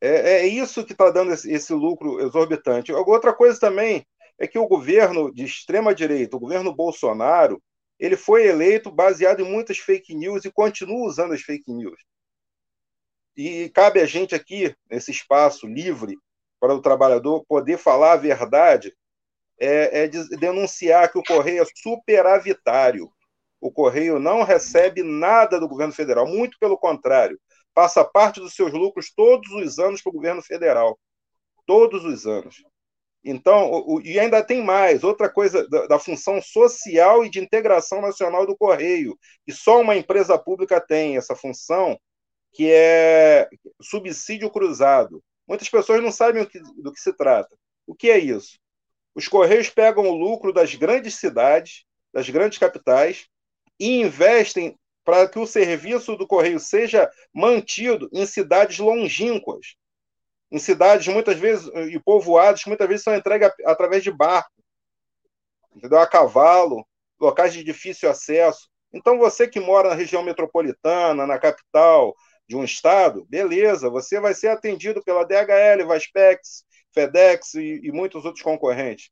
É, 0.00 0.40
é 0.40 0.46
isso 0.46 0.84
que 0.84 0.92
está 0.92 1.10
dando 1.10 1.32
esse, 1.32 1.50
esse 1.50 1.72
lucro 1.72 2.20
exorbitante. 2.20 2.92
Outra 2.92 3.32
coisa 3.32 3.58
também 3.60 4.04
é 4.38 4.46
que 4.46 4.58
o 4.58 4.66
governo 4.66 5.32
de 5.32 5.44
extrema 5.44 5.94
direita, 5.94 6.36
o 6.36 6.40
governo 6.40 6.74
Bolsonaro, 6.74 7.62
ele 7.98 8.16
foi 8.16 8.46
eleito 8.46 8.90
baseado 8.90 9.40
em 9.40 9.50
muitas 9.50 9.78
fake 9.78 10.14
news 10.14 10.44
e 10.44 10.52
continua 10.52 11.06
usando 11.06 11.32
as 11.32 11.40
fake 11.40 11.72
news. 11.72 11.98
E 13.36 13.70
cabe 13.70 14.00
a 14.00 14.06
gente 14.06 14.34
aqui, 14.34 14.74
nesse 14.90 15.10
espaço 15.10 15.66
livre, 15.66 16.16
para 16.60 16.74
o 16.74 16.80
trabalhador 16.80 17.44
poder 17.46 17.78
falar 17.78 18.12
a 18.12 18.16
verdade, 18.16 18.94
é, 19.58 20.04
é 20.04 20.08
denunciar 20.08 21.10
que 21.10 21.18
o 21.18 21.22
Correio 21.22 21.62
é 21.62 21.66
superavitário. 21.74 23.10
O 23.60 23.70
Correio 23.70 24.18
não 24.18 24.42
recebe 24.42 25.02
nada 25.02 25.58
do 25.58 25.68
governo 25.68 25.92
federal, 25.92 26.26
muito 26.26 26.58
pelo 26.58 26.78
contrário, 26.78 27.40
passa 27.74 28.04
parte 28.04 28.40
dos 28.40 28.54
seus 28.54 28.72
lucros 28.72 29.12
todos 29.14 29.50
os 29.50 29.78
anos 29.78 30.00
para 30.00 30.10
o 30.10 30.14
governo 30.14 30.42
federal. 30.42 30.98
Todos 31.66 32.04
os 32.04 32.26
anos. 32.26 32.62
Então, 33.28 33.72
o, 33.84 34.00
e 34.00 34.20
ainda 34.20 34.40
tem 34.40 34.62
mais, 34.62 35.02
outra 35.02 35.28
coisa 35.28 35.68
da, 35.68 35.88
da, 35.88 35.98
função 35.98 36.40
social 36.40 37.24
e 37.24 37.28
de 37.28 37.40
integração 37.40 38.00
nacional 38.00 38.46
do 38.46 38.56
Correio, 38.56 39.18
que 39.44 39.52
só 39.52 39.80
uma 39.80 39.96
empresa 39.96 40.38
pública 40.38 40.80
tem 40.80 41.16
essa 41.16 41.34
função, 41.34 41.98
que 42.52 42.70
é 42.70 43.48
subsídio 43.82 44.48
cruzado. 44.48 45.20
Muitas 45.44 45.68
pessoas 45.68 46.00
não 46.00 46.12
sabem 46.12 46.44
que, 46.44 46.60
do 46.60 46.92
que 46.92 47.00
se 47.00 47.12
trata. 47.12 47.56
O 47.84 47.96
que 47.96 48.08
é 48.12 48.16
isso? 48.16 48.60
Os 49.12 49.26
Correios 49.26 49.68
pegam 49.68 50.08
o 50.08 50.14
lucro 50.14 50.52
das 50.52 50.76
grandes 50.76 51.16
cidades, 51.16 51.84
das 52.14 52.30
grandes 52.30 52.58
capitais, 52.58 53.26
e 53.76 54.02
investem 54.02 54.78
para 55.04 55.28
que 55.28 55.40
o 55.40 55.48
serviço 55.48 56.14
do 56.14 56.28
Correio 56.28 56.60
seja 56.60 57.10
mantido 57.34 58.08
em 58.12 58.24
cidades 58.24 58.78
longínquas, 58.78 59.74
em 60.50 60.58
cidades 60.58 61.06
muitas 61.12 61.38
vezes 61.38 61.68
e 61.90 61.98
povoados 61.98 62.62
que 62.62 62.68
muitas 62.68 62.88
vezes 62.88 63.04
são 63.04 63.14
entregues 63.14 63.50
através 63.64 64.02
de 64.02 64.10
barco, 64.10 64.50
entendeu? 65.74 65.98
A 65.98 66.06
cavalo, 66.06 66.86
locais 67.20 67.52
de 67.52 67.64
difícil 67.64 68.08
acesso. 68.08 68.68
Então 68.92 69.18
você 69.18 69.48
que 69.48 69.60
mora 69.60 69.90
na 69.90 69.94
região 69.94 70.22
metropolitana, 70.22 71.26
na 71.26 71.38
capital 71.38 72.14
de 72.48 72.56
um 72.56 72.62
estado, 72.62 73.26
beleza, 73.28 73.90
você 73.90 74.20
vai 74.20 74.34
ser 74.34 74.48
atendido 74.48 75.02
pela 75.02 75.24
DHL, 75.24 75.84
Vaspex, 75.86 76.64
FedEx 76.94 77.54
e, 77.54 77.80
e 77.82 77.92
muitos 77.92 78.24
outros 78.24 78.42
concorrentes. 78.42 79.10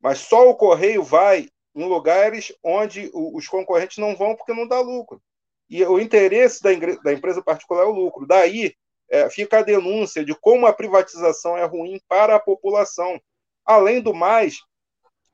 Mas 0.00 0.18
só 0.18 0.48
o 0.48 0.56
correio 0.56 1.02
vai 1.02 1.48
em 1.74 1.84
lugares 1.84 2.52
onde 2.62 3.10
os 3.12 3.48
concorrentes 3.48 3.98
não 3.98 4.14
vão 4.14 4.36
porque 4.36 4.52
não 4.52 4.66
dá 4.66 4.80
lucro. 4.80 5.20
E 5.68 5.82
o 5.84 5.98
interesse 5.98 6.62
da, 6.62 6.70
da 7.02 7.12
empresa 7.12 7.42
particular 7.42 7.82
é 7.82 7.86
o 7.86 7.92
lucro. 7.92 8.26
Daí 8.26 8.74
é, 9.10 9.28
fica 9.28 9.58
a 9.58 9.62
denúncia 9.62 10.24
de 10.24 10.34
como 10.34 10.66
a 10.66 10.72
privatização 10.72 11.56
é 11.56 11.64
ruim 11.64 12.00
para 12.08 12.36
a 12.36 12.40
população. 12.40 13.20
Além 13.64 14.00
do 14.00 14.14
mais, 14.14 14.58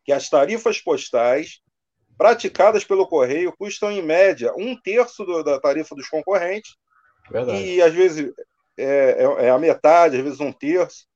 que 0.04 0.12
as 0.12 0.28
tarifas 0.28 0.80
postais 0.80 1.60
praticadas 2.18 2.82
pelo 2.82 3.06
correio 3.06 3.54
custam, 3.56 3.92
em 3.92 4.02
média, 4.02 4.52
um 4.56 4.74
terço 4.74 5.24
do, 5.24 5.44
da 5.44 5.60
tarifa 5.60 5.94
dos 5.94 6.08
concorrentes. 6.08 6.76
Verdade. 7.30 7.62
E, 7.62 7.80
às 7.80 7.94
vezes, 7.94 8.32
é, 8.76 9.16
é, 9.18 9.46
é, 9.46 9.50
a 9.50 9.58
metade, 9.58 10.16
às 10.16 10.22
vezes, 10.22 10.40
um 10.40 10.52
terço. 10.52 11.06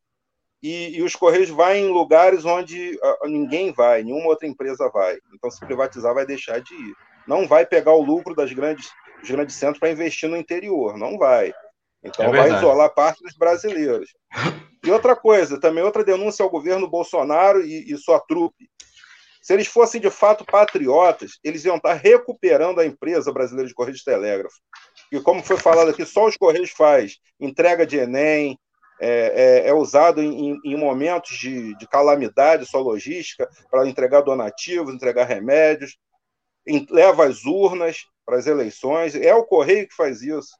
E, 0.62 0.98
e 0.98 1.02
os 1.02 1.16
Correios 1.16 1.48
vão 1.48 1.74
em 1.74 1.88
lugares 1.88 2.44
onde 2.44 2.96
ninguém 3.24 3.72
vai, 3.72 4.04
nenhuma 4.04 4.28
outra 4.28 4.46
empresa 4.46 4.88
vai. 4.90 5.18
Então, 5.34 5.50
se 5.50 5.58
privatizar, 5.58 6.14
vai 6.14 6.24
deixar 6.24 6.60
de 6.60 6.72
ir. 6.72 6.94
Não 7.26 7.48
vai 7.48 7.66
pegar 7.66 7.94
o 7.94 8.02
lucro 8.02 8.32
das 8.32 8.52
grandes, 8.52 8.88
dos 9.20 9.28
grandes 9.28 9.56
centros 9.56 9.80
para 9.80 9.90
investir 9.90 10.28
no 10.28 10.36
interior. 10.36 10.96
Não 10.96 11.18
vai. 11.18 11.52
Então 12.02 12.34
é 12.34 12.36
vai 12.36 12.56
isolar 12.56 12.92
parte 12.94 13.22
dos 13.22 13.34
brasileiros. 13.36 14.10
E 14.84 14.90
outra 14.90 15.14
coisa, 15.14 15.60
também 15.60 15.84
outra 15.84 16.04
denúncia 16.04 16.42
ao 16.42 16.50
governo 16.50 16.88
Bolsonaro 16.88 17.64
e, 17.64 17.92
e 17.92 17.96
sua 17.96 18.18
trupe. 18.18 18.68
Se 19.40 19.52
eles 19.52 19.66
fossem 19.66 20.00
de 20.00 20.10
fato 20.10 20.44
patriotas, 20.44 21.38
eles 21.42 21.64
iam 21.64 21.76
estar 21.76 21.94
recuperando 21.94 22.80
a 22.80 22.86
empresa 22.86 23.32
brasileira 23.32 23.68
de 23.68 23.74
Correios 23.74 23.98
de 23.98 24.04
Telégrafo. 24.04 24.56
E 25.10 25.20
como 25.20 25.42
foi 25.42 25.56
falado 25.56 25.90
aqui, 25.90 26.04
só 26.04 26.26
os 26.26 26.36
Correios 26.36 26.70
faz 26.70 27.18
entrega 27.40 27.84
de 27.84 27.98
Enem, 27.98 28.58
é, 29.00 29.64
é, 29.64 29.68
é 29.68 29.74
usado 29.74 30.22
em, 30.22 30.60
em, 30.64 30.76
momentos 30.76 31.36
de, 31.36 31.76
de 31.76 31.88
calamidade, 31.88 32.66
sua 32.66 32.80
logística, 32.80 33.48
para 33.68 33.88
entregar 33.88 34.20
donativos, 34.20 34.94
entregar 34.94 35.24
remédios, 35.24 35.96
leva 36.88 37.26
as 37.26 37.44
urnas 37.44 38.04
para 38.24 38.36
as 38.36 38.46
eleições. 38.46 39.16
É 39.16 39.34
o 39.34 39.44
Correio 39.44 39.88
que 39.88 39.94
faz 39.94 40.22
isso. 40.22 40.52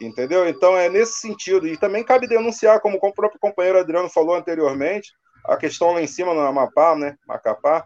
Entendeu? 0.00 0.48
Então 0.48 0.76
é 0.76 0.88
nesse 0.88 1.20
sentido. 1.20 1.68
E 1.68 1.76
também 1.76 2.02
cabe 2.02 2.26
denunciar, 2.26 2.80
como 2.80 2.96
o 2.96 3.12
próprio 3.12 3.38
companheiro 3.38 3.78
Adriano 3.78 4.08
falou 4.08 4.34
anteriormente, 4.34 5.12
a 5.44 5.56
questão 5.56 5.92
lá 5.92 6.00
em 6.00 6.06
cima 6.06 6.32
no 6.32 6.40
Amapá, 6.40 6.96
né? 6.96 7.16
Macapá. 7.26 7.84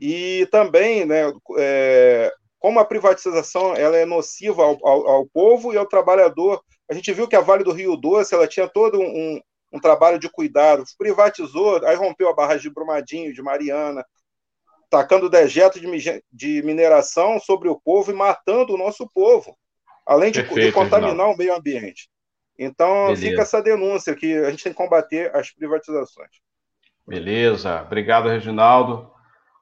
E 0.00 0.48
também, 0.50 1.04
né, 1.04 1.32
é, 1.58 2.32
como 2.58 2.80
a 2.80 2.84
privatização 2.84 3.74
ela 3.76 3.96
é 3.96 4.04
nociva 4.04 4.62
ao, 4.62 4.78
ao, 4.86 5.08
ao, 5.08 5.26
povo 5.26 5.72
e 5.72 5.76
ao 5.76 5.86
trabalhador. 5.86 6.60
A 6.90 6.94
gente 6.94 7.12
viu 7.12 7.28
que 7.28 7.36
a 7.36 7.40
Vale 7.40 7.62
do 7.62 7.72
Rio 7.72 7.96
Doce 7.96 8.34
ela 8.34 8.48
tinha 8.48 8.66
todo 8.66 8.98
um, 8.98 9.40
um 9.72 9.80
trabalho 9.80 10.18
de 10.18 10.28
cuidado, 10.28 10.84
privatizou, 10.98 11.84
aí 11.86 11.94
rompeu 11.94 12.28
a 12.28 12.34
barragem 12.34 12.62
de 12.62 12.74
Brumadinho, 12.74 13.32
de 13.32 13.42
Mariana, 13.42 14.04
tacando 14.90 15.30
dejeto 15.30 15.78
de, 15.78 16.22
de 16.32 16.62
mineração 16.62 17.38
sobre 17.38 17.68
o 17.68 17.80
povo 17.80 18.10
e 18.10 18.14
matando 18.14 18.74
o 18.74 18.78
nosso 18.78 19.08
povo 19.14 19.56
além 20.06 20.30
de, 20.30 20.42
Perfeito, 20.42 20.66
de 20.66 20.72
contaminar 20.72 21.28
o 21.28 21.36
meio 21.36 21.54
ambiente. 21.54 22.08
Então, 22.58 23.06
Beleza. 23.06 23.22
fica 23.22 23.42
essa 23.42 23.62
denúncia 23.62 24.14
que 24.14 24.36
a 24.36 24.50
gente 24.50 24.64
tem 24.64 24.72
que 24.72 24.78
combater 24.78 25.34
as 25.34 25.50
privatizações. 25.50 26.30
Beleza, 27.06 27.82
obrigado, 27.82 28.28
Reginaldo. 28.28 29.10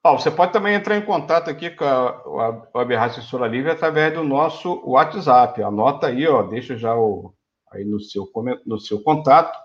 Paulo, 0.03 0.19
você 0.19 0.31
pode 0.31 0.53
também 0.53 0.75
entrar 0.75 0.97
em 0.97 1.05
contato 1.05 1.51
aqui 1.51 1.71
com 1.71 1.85
a 1.85 2.63
Web 2.75 2.95
Censura 3.15 3.47
Livre 3.47 3.71
através 3.71 4.15
do 4.15 4.25
nosso 4.25 4.83
WhatsApp. 4.87 5.63
Anota 5.63 6.07
aí, 6.07 6.27
ó, 6.27 6.43
deixa 6.43 6.77
já 6.77 6.95
o, 6.95 7.35
aí 7.71 7.85
no 7.85 8.01
seu, 8.01 8.27
no 8.67 8.79
seu 8.79 9.03
contato, 9.03 9.57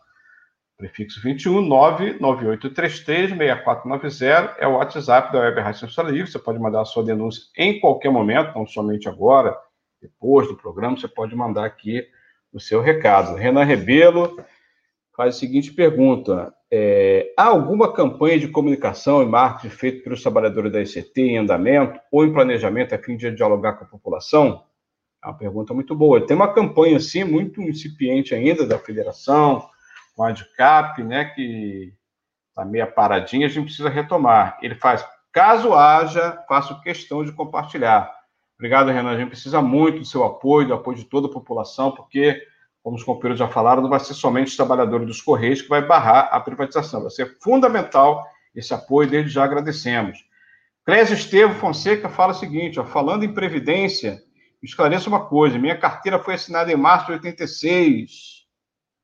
prefixo 0.78 1.22
21 1.22 1.62
99833 1.62 3.30
6490 3.30 4.56
é 4.60 4.68
o 4.68 4.74
WhatsApp 4.74 5.32
da 5.32 5.40
Web 5.40 5.62
Rádio 5.62 5.80
Censura 5.80 6.12
Livre. 6.12 6.30
Você 6.30 6.40
pode 6.40 6.60
mandar 6.60 6.82
a 6.82 6.86
sua 6.86 7.04
denúncia 7.04 7.44
em 7.58 7.80
qualquer 7.80 8.12
momento, 8.12 8.54
não 8.56 8.68
somente 8.68 9.08
agora, 9.08 9.58
depois 10.06 10.48
do 10.48 10.56
programa, 10.56 10.98
você 10.98 11.08
pode 11.08 11.36
mandar 11.36 11.66
aqui 11.66 12.08
o 12.54 12.60
seu 12.60 12.82
recado. 12.82 13.36
Renan 13.36 13.64
Rebelo, 13.64 14.38
faz 15.16 15.36
a 15.36 15.40
seguinte 15.40 15.74
pergunta: 15.74 16.54
é, 16.72 17.34
há 17.38 17.46
alguma 17.46 17.92
campanha 17.92 18.40
de 18.40 18.48
comunicação 18.48 19.24
e 19.24 19.26
marketing 19.26 19.76
feita 19.76 20.04
pelos 20.04 20.22
trabalhadores 20.22 20.72
da 20.72 20.82
ICT 20.82 21.22
em 21.22 21.38
andamento 21.38 22.00
ou 22.12 22.26
em 22.26 22.34
planejamento 22.34 22.94
a 22.94 22.98
fim 22.98 23.18
de 23.18 23.32
dialogar 23.32 23.74
com 23.74 23.86
a 23.86 23.88
população? 23.88 24.64
É 25.24 25.28
uma 25.28 25.38
pergunta 25.38 25.74
muito 25.74 25.96
boa. 25.96 26.26
Tem 26.26 26.36
uma 26.36 26.54
campanha, 26.54 27.00
sim, 27.00 27.24
muito 27.24 27.62
incipiente 27.62 28.36
ainda 28.36 28.66
da 28.66 28.78
federação, 28.78 29.68
com 30.16 30.24
a 30.24 30.30
ADCAP, 30.30 31.04
né, 31.04 31.26
que 31.26 31.94
está 32.50 32.64
meio 32.64 32.90
paradinha, 32.92 33.48
a 33.48 33.50
gente 33.50 33.66
precisa 33.66 33.90
retomar. 33.90 34.58
Ele 34.62 34.76
faz, 34.76 35.06
caso 35.34 35.74
haja, 35.74 36.42
faço 36.48 36.80
questão 36.82 37.26
de 37.26 37.34
compartilhar. 37.34 38.15
Obrigado, 38.58 38.92
Renan. 38.92 39.12
A 39.12 39.18
gente 39.18 39.30
precisa 39.30 39.62
muito 39.62 40.00
do 40.00 40.06
seu 40.06 40.24
apoio, 40.24 40.68
do 40.68 40.74
apoio 40.74 40.98
de 40.98 41.06
toda 41.06 41.28
a 41.28 41.32
população, 41.32 41.92
porque, 41.92 42.42
como 42.82 42.96
os 42.96 43.04
companheiros 43.04 43.40
já 43.40 43.48
falaram, 43.48 43.82
não 43.82 43.90
vai 43.90 44.00
ser 44.00 44.14
somente 44.14 44.48
os 44.48 44.56
trabalhadores 44.56 45.06
dos 45.06 45.22
Correios 45.22 45.62
que 45.62 45.70
vai 45.70 45.86
barrar 45.86 46.30
a 46.32 46.40
privatização. 46.40 47.02
Vai 47.02 47.12
ser 47.12 47.38
fundamental 47.42 48.26
esse 48.56 48.74
apoio, 48.74 49.10
desde 49.10 49.32
já 49.32 49.44
agradecemos. 49.44 50.26
Clésio 50.86 51.16
Estevam 51.16 51.56
Fonseca 51.56 52.08
fala 52.08 52.32
o 52.32 52.36
seguinte: 52.36 52.80
ó, 52.80 52.86
falando 52.86 53.26
em 53.26 53.34
Previdência, 53.34 54.22
esclareça 54.64 55.10
uma 55.10 55.26
coisa: 55.26 55.60
minha 55.60 55.78
carteira 55.78 56.20
foi 56.20 56.36
assinada 56.36 56.72
em 56.72 56.78
março 56.78 57.08
de 57.08 57.14
86 57.14 58.46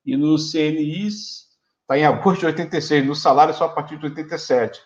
e 0.05 0.15
no 0.15 0.37
CNIs 0.37 1.49
está 1.81 1.97
em 1.97 2.05
agosto 2.05 2.41
de 2.41 2.45
86, 2.47 3.05
no 3.05 3.15
salário 3.15 3.53
só 3.53 3.65
a 3.65 3.69
partir 3.69 3.97
de 3.97 4.05
87. 4.05 4.79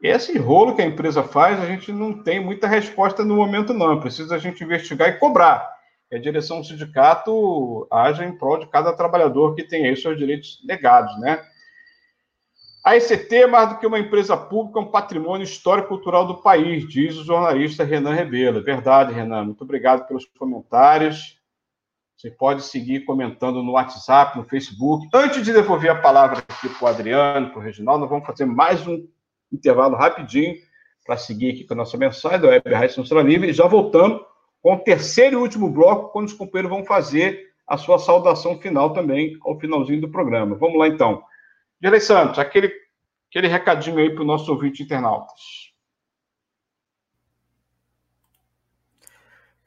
Esse 0.00 0.38
rolo 0.38 0.76
que 0.76 0.82
a 0.82 0.86
empresa 0.86 1.24
faz, 1.24 1.60
a 1.60 1.66
gente 1.66 1.90
não 1.90 2.22
tem 2.22 2.38
muita 2.38 2.68
resposta 2.68 3.24
no 3.24 3.36
momento, 3.36 3.74
não. 3.74 3.98
Precisa 3.98 4.36
a 4.36 4.38
gente 4.38 4.62
investigar 4.62 5.08
e 5.08 5.18
cobrar. 5.18 5.76
Que 6.08 6.16
a 6.16 6.20
direção 6.20 6.60
do 6.60 6.66
sindicato 6.66 7.86
haja 7.90 8.24
em 8.24 8.36
prol 8.38 8.58
de 8.58 8.68
cada 8.68 8.92
trabalhador 8.92 9.54
que 9.54 9.64
tenha 9.64 9.88
aí 9.88 9.96
seus 9.96 10.16
direitos 10.16 10.60
negados, 10.64 11.18
né? 11.20 11.44
A 12.84 12.96
ECT, 12.96 13.46
mais 13.48 13.68
do 13.68 13.78
que 13.78 13.86
uma 13.86 13.98
empresa 13.98 14.36
pública, 14.36 14.78
é 14.78 14.82
um 14.82 14.90
patrimônio 14.90 15.44
histórico 15.44 15.88
cultural 15.88 16.26
do 16.26 16.40
país, 16.40 16.88
diz 16.88 17.16
o 17.16 17.24
jornalista 17.24 17.84
Renan 17.84 18.14
Rebelo. 18.14 18.60
É 18.60 18.62
verdade, 18.62 19.12
Renan. 19.12 19.44
Muito 19.44 19.62
obrigado 19.62 20.06
pelos 20.06 20.24
comentários. 20.24 21.38
Você 22.16 22.30
pode 22.30 22.62
seguir 22.62 23.04
comentando 23.04 23.62
no 23.62 23.72
WhatsApp, 23.72 24.38
no 24.38 24.44
Facebook. 24.44 25.06
Antes 25.12 25.44
de 25.44 25.52
devolver 25.52 25.90
a 25.90 26.00
palavra 26.00 26.38
aqui 26.38 26.68
para 26.68 26.84
o 26.84 26.88
Adriano, 26.88 27.50
para 27.50 27.58
o 27.58 27.62
Reginaldo, 27.62 28.00
nós 28.00 28.10
vamos 28.10 28.26
fazer 28.26 28.46
mais 28.46 28.86
um 28.86 29.06
intervalo 29.52 29.96
rapidinho 29.96 30.54
para 31.04 31.16
seguir 31.16 31.52
aqui 31.52 31.64
com 31.64 31.74
a 31.74 31.78
nossa 31.78 31.96
mensagem 31.96 32.40
da 32.40 32.48
Web 32.48 32.72
Rádio 32.72 32.94
Censura 32.94 33.22
Livre 33.22 33.50
e 33.50 33.52
já 33.52 33.66
voltamos 33.66 34.20
com 34.62 34.74
o 34.74 34.78
terceiro 34.78 35.38
e 35.38 35.42
último 35.42 35.68
bloco, 35.70 36.12
quando 36.12 36.26
os 36.26 36.34
companheiros 36.34 36.70
vão 36.70 36.84
fazer 36.84 37.48
a 37.66 37.78
sua 37.78 37.98
saudação 37.98 38.60
final 38.60 38.92
também, 38.92 39.36
ao 39.42 39.58
finalzinho 39.58 40.00
do 40.00 40.10
programa. 40.10 40.56
Vamos 40.56 40.78
lá, 40.78 40.86
então. 40.88 41.22
Direi 41.80 42.00
Santos, 42.00 42.38
aquele, 42.38 42.72
aquele 43.30 43.46
recadinho 43.46 43.98
aí 43.98 44.12
para 44.12 44.22
o 44.22 44.26
nosso 44.26 44.52
ouvinte 44.52 44.82
internautas. 44.82 45.68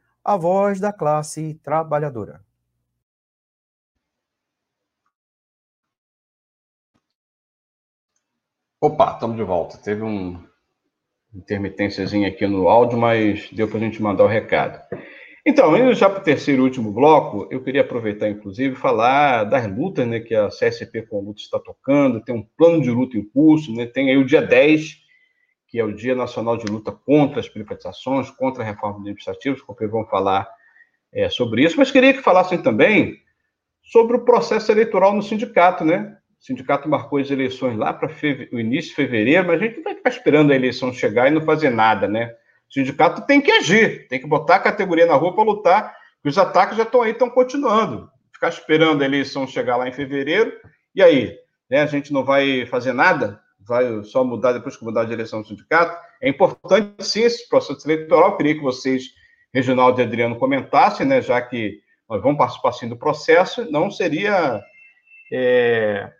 a 0.23 0.37
voz 0.37 0.79
da 0.79 0.93
classe 0.93 1.55
trabalhadora. 1.63 2.41
Opa, 8.79 9.13
estamos 9.13 9.37
de 9.37 9.43
volta. 9.43 9.77
Teve 9.77 10.01
um 10.01 10.43
intermitênciazinha 11.33 12.27
aqui 12.27 12.45
no 12.47 12.67
áudio, 12.67 12.97
mas 12.97 13.49
deu 13.51 13.67
para 13.67 13.77
a 13.77 13.81
gente 13.81 14.01
mandar 14.01 14.23
o 14.23 14.27
recado. 14.27 14.81
Então, 15.45 15.75
indo 15.75 15.93
já 15.93 16.07
para 16.09 16.19
o 16.19 16.23
terceiro 16.23 16.61
e 16.61 16.65
último 16.65 16.91
bloco, 16.91 17.47
eu 17.49 17.63
queria 17.63 17.81
aproveitar, 17.81 18.29
inclusive, 18.29 18.75
falar 18.75 19.43
das 19.45 19.65
lutas 19.67 20.07
né, 20.07 20.19
que 20.19 20.35
a 20.35 20.49
CSP 20.49 21.03
com 21.03 21.19
luta 21.19 21.41
está 21.41 21.59
tocando, 21.59 22.23
tem 22.23 22.35
um 22.35 22.45
plano 22.55 22.81
de 22.81 22.91
luta 22.91 23.17
em 23.17 23.27
curso, 23.27 23.73
né, 23.73 23.87
tem 23.87 24.09
aí 24.11 24.17
o 24.17 24.25
dia 24.25 24.41
10, 24.41 25.00
que 25.71 25.79
é 25.79 25.85
o 25.85 25.95
Dia 25.95 26.13
Nacional 26.13 26.57
de 26.57 26.65
Luta 26.69 26.91
contra 26.91 27.39
as 27.39 27.47
Privatizações, 27.47 28.29
contra 28.29 28.61
a 28.61 28.65
reforma 28.65 28.97
administrativa, 28.97 29.55
os 29.55 29.61
companheiros 29.61 29.97
vão 29.97 30.05
falar 30.05 30.45
é, 31.13 31.29
sobre 31.29 31.63
isso, 31.63 31.77
mas 31.77 31.89
queria 31.89 32.13
que 32.13 32.21
falassem 32.21 32.61
também 32.61 33.17
sobre 33.81 34.17
o 34.17 34.25
processo 34.25 34.69
eleitoral 34.69 35.13
no 35.13 35.23
sindicato, 35.23 35.85
né? 35.85 36.17
O 36.41 36.43
sindicato 36.43 36.89
marcou 36.89 37.19
as 37.19 37.31
eleições 37.31 37.77
lá 37.77 37.93
para 37.93 38.11
o 38.51 38.59
início 38.59 38.89
de 38.89 38.95
fevereiro, 38.95 39.47
mas 39.47 39.61
a 39.61 39.65
gente 39.65 39.77
não 39.77 39.83
vai 39.83 39.95
ficar 39.95 40.09
esperando 40.09 40.51
a 40.51 40.55
eleição 40.55 40.91
chegar 40.91 41.29
e 41.29 41.31
não 41.31 41.41
fazer 41.41 41.69
nada, 41.69 42.05
né? 42.05 42.35
O 42.69 42.73
sindicato 42.73 43.25
tem 43.25 43.39
que 43.39 43.51
agir, 43.51 44.07
tem 44.09 44.19
que 44.19 44.27
botar 44.27 44.57
a 44.57 44.59
categoria 44.59 45.05
na 45.05 45.15
rua 45.15 45.33
para 45.33 45.43
lutar, 45.43 45.95
porque 46.15 46.29
os 46.29 46.37
ataques 46.37 46.75
já 46.75 46.83
estão 46.83 47.01
aí, 47.01 47.11
estão 47.11 47.29
continuando. 47.29 48.09
Ficar 48.33 48.49
esperando 48.49 49.01
a 49.01 49.05
eleição 49.05 49.47
chegar 49.47 49.77
lá 49.77 49.87
em 49.87 49.93
fevereiro, 49.93 50.51
e 50.93 51.01
aí? 51.01 51.37
Né, 51.69 51.81
a 51.81 51.85
gente 51.85 52.11
não 52.11 52.25
vai 52.25 52.65
fazer 52.65 52.91
nada? 52.91 53.39
Vai 53.65 54.03
só 54.03 54.23
mudar 54.23 54.53
depois 54.53 54.75
que 54.75 54.83
mudar 54.83 55.01
a 55.01 55.05
direção 55.05 55.41
do 55.41 55.47
sindicato. 55.47 55.97
É 56.21 56.29
importante, 56.29 57.03
sim, 57.03 57.21
esse 57.21 57.47
processo 57.47 57.85
eleitoral. 57.87 58.31
Eu 58.31 58.37
queria 58.37 58.55
que 58.55 58.61
vocês, 58.61 59.03
Reginaldo 59.53 59.99
e 59.99 60.03
Adriano, 60.03 60.37
comentassem, 60.37 61.05
né, 61.05 61.21
já 61.21 61.41
que 61.41 61.79
nós 62.09 62.21
vamos 62.21 62.37
participar 62.37 62.71
sim 62.73 62.89
do 62.89 62.97
processo. 62.97 63.69
Não 63.71 63.89
seria. 63.89 64.61
É, 65.31 66.11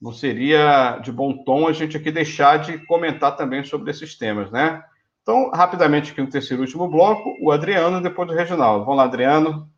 não 0.00 0.12
seria 0.12 0.98
de 0.98 1.12
bom 1.12 1.44
tom 1.44 1.68
a 1.68 1.72
gente 1.72 1.96
aqui 1.96 2.10
deixar 2.10 2.58
de 2.58 2.78
comentar 2.86 3.36
também 3.36 3.62
sobre 3.64 3.90
esses 3.90 4.16
temas, 4.16 4.50
né? 4.50 4.82
Então, 5.22 5.50
rapidamente 5.50 6.12
aqui 6.12 6.20
no 6.20 6.30
terceiro 6.30 6.62
e 6.62 6.66
último 6.66 6.88
bloco, 6.88 7.36
o 7.40 7.52
Adriano, 7.52 8.00
depois 8.00 8.26
do 8.26 8.34
Reginaldo. 8.34 8.84
Vamos 8.84 8.96
lá, 8.96 9.04
Adriano. 9.04 9.69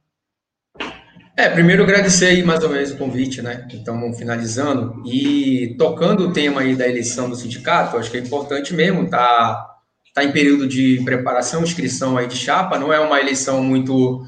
É, 1.42 1.48
primeiro 1.48 1.82
agradecer 1.82 2.26
aí 2.26 2.42
mais 2.44 2.62
uma 2.62 2.72
vez 2.72 2.92
o 2.92 2.96
convite, 2.96 3.42
né? 3.42 3.66
Então, 3.72 4.14
finalizando 4.14 5.02
e 5.04 5.74
tocando 5.76 6.28
o 6.28 6.32
tema 6.32 6.60
aí 6.60 6.76
da 6.76 6.86
eleição 6.86 7.28
do 7.28 7.34
sindicato, 7.34 7.96
acho 7.96 8.08
que 8.12 8.16
é 8.16 8.20
importante 8.20 8.72
mesmo, 8.72 9.10
tá, 9.10 9.74
tá 10.14 10.22
em 10.22 10.30
período 10.30 10.68
de 10.68 11.02
preparação, 11.04 11.64
inscrição 11.64 12.16
aí 12.16 12.28
de 12.28 12.36
chapa, 12.36 12.78
não 12.78 12.92
é 12.92 13.00
uma 13.00 13.18
eleição 13.18 13.60
muito 13.60 14.24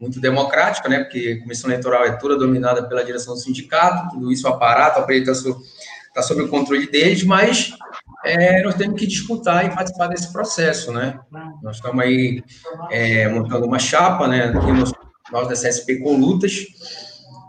muito 0.00 0.20
democrática, 0.20 0.88
né? 0.88 0.98
Porque 1.04 1.38
a 1.38 1.42
comissão 1.44 1.70
eleitoral 1.70 2.04
é 2.04 2.16
toda 2.16 2.36
dominada 2.36 2.88
pela 2.88 3.04
direção 3.04 3.34
do 3.34 3.40
sindicato, 3.40 4.16
tudo 4.16 4.32
isso 4.32 4.48
o 4.48 4.50
aparato, 4.50 4.98
a 4.98 5.14
está 5.14 5.34
sob, 5.36 5.60
tá 6.12 6.22
sob 6.22 6.42
o 6.42 6.48
controle 6.48 6.90
deles, 6.90 7.22
mas 7.22 7.72
é, 8.24 8.64
nós 8.64 8.74
temos 8.74 8.98
que 8.98 9.06
disputar 9.06 9.64
e 9.64 9.70
participar 9.70 10.08
desse 10.08 10.32
processo, 10.32 10.90
né? 10.90 11.20
Nós 11.62 11.76
estamos 11.76 12.02
aí 12.02 12.42
é, 12.90 13.28
montando 13.28 13.64
uma 13.64 13.78
chapa, 13.78 14.26
né? 14.26 14.46
Aqui 14.46 14.72
no 14.72 15.07
nós 15.32 15.48
da 15.48 15.54
CSP 15.54 15.98
com 15.98 16.16
lutas, 16.16 16.66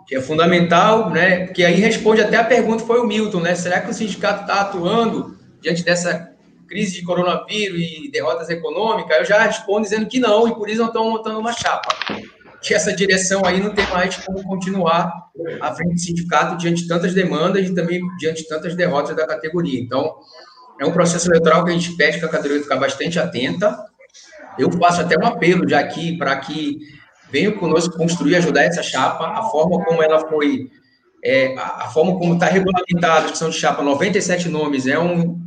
que 0.08 0.16
é 0.16 0.22
fundamental, 0.22 1.12
né? 1.12 1.48
Que 1.48 1.64
aí 1.64 1.76
responde 1.76 2.22
até 2.22 2.38
a 2.38 2.44
pergunta 2.44 2.84
foi 2.84 3.00
o 3.00 3.06
Milton, 3.06 3.42
né? 3.42 3.56
Será 3.56 3.80
que 3.80 3.92
o 3.92 3.94
sindicato 3.94 4.42
está 4.42 4.62
atuando 4.62 5.38
diante 5.62 5.84
dessa 5.84 6.32
crise 6.68 6.94
de 6.94 7.04
coronavírus 7.04 7.80
e 7.80 8.10
derrotas 8.12 8.50
econômicas? 8.50 9.18
Eu 9.20 9.26
já 9.26 9.44
respondo 9.44 9.84
dizendo 9.84 10.08
que 10.08 10.20
não 10.20 10.48
e 10.48 10.56
por 10.56 10.68
isso 10.68 10.80
não 10.80 10.88
estão 10.88 11.10
montando 11.10 11.40
uma 11.40 11.54
chapa. 11.54 11.96
Que 12.62 12.74
essa 12.74 12.92
direção 12.92 13.46
aí 13.46 13.62
não 13.62 13.74
tem 13.74 13.88
mais 13.88 14.18
como 14.18 14.44
continuar 14.44 15.14
à 15.62 15.74
frente 15.74 15.94
do 15.94 16.00
sindicato 16.00 16.58
diante 16.58 16.82
de 16.82 16.88
tantas 16.88 17.14
demandas 17.14 17.68
e 17.68 17.74
também 17.74 18.02
diante 18.18 18.42
de 18.42 18.48
tantas 18.50 18.76
derrotas 18.76 19.16
da 19.16 19.28
categoria. 19.28 19.80
Então, 19.80 20.16
é 20.80 20.86
um 20.86 20.92
processo 20.92 21.30
eleitoral 21.30 21.64
que 21.66 21.72
a 21.72 21.74
gente 21.74 21.96
pede 21.96 22.18
que 22.18 22.26
a 22.26 22.30
categoria 22.30 22.64
ficar 22.64 22.78
bastante 22.78 23.20
atenta, 23.20 23.78
Eu 24.58 24.72
faço 24.72 25.02
até 25.02 25.16
um 25.18 25.26
apelo 25.26 25.70
já 25.70 25.80
aqui 25.80 26.18
para 26.18 26.36
que 26.38 26.80
venham 27.32 27.54
conosco 27.54 27.96
construir, 27.98 28.36
ajudar 28.36 28.64
essa 28.64 28.84
chapa, 28.84 29.26
a 29.28 29.44
forma 29.44 29.84
como 29.84 30.02
ela 30.02 30.28
foi, 30.28 30.70
é, 31.24 31.56
a, 31.58 31.90
forma 31.90 32.18
como 32.18 32.34
está 32.34 32.48
regulamentada 32.48 33.20
a 33.20 33.22
discussão 33.22 33.50
de 33.50 33.58
chapa, 33.58 33.84
97 33.84 34.50
nomes, 34.50 34.88
é 34.88 35.00
um, 35.00 35.40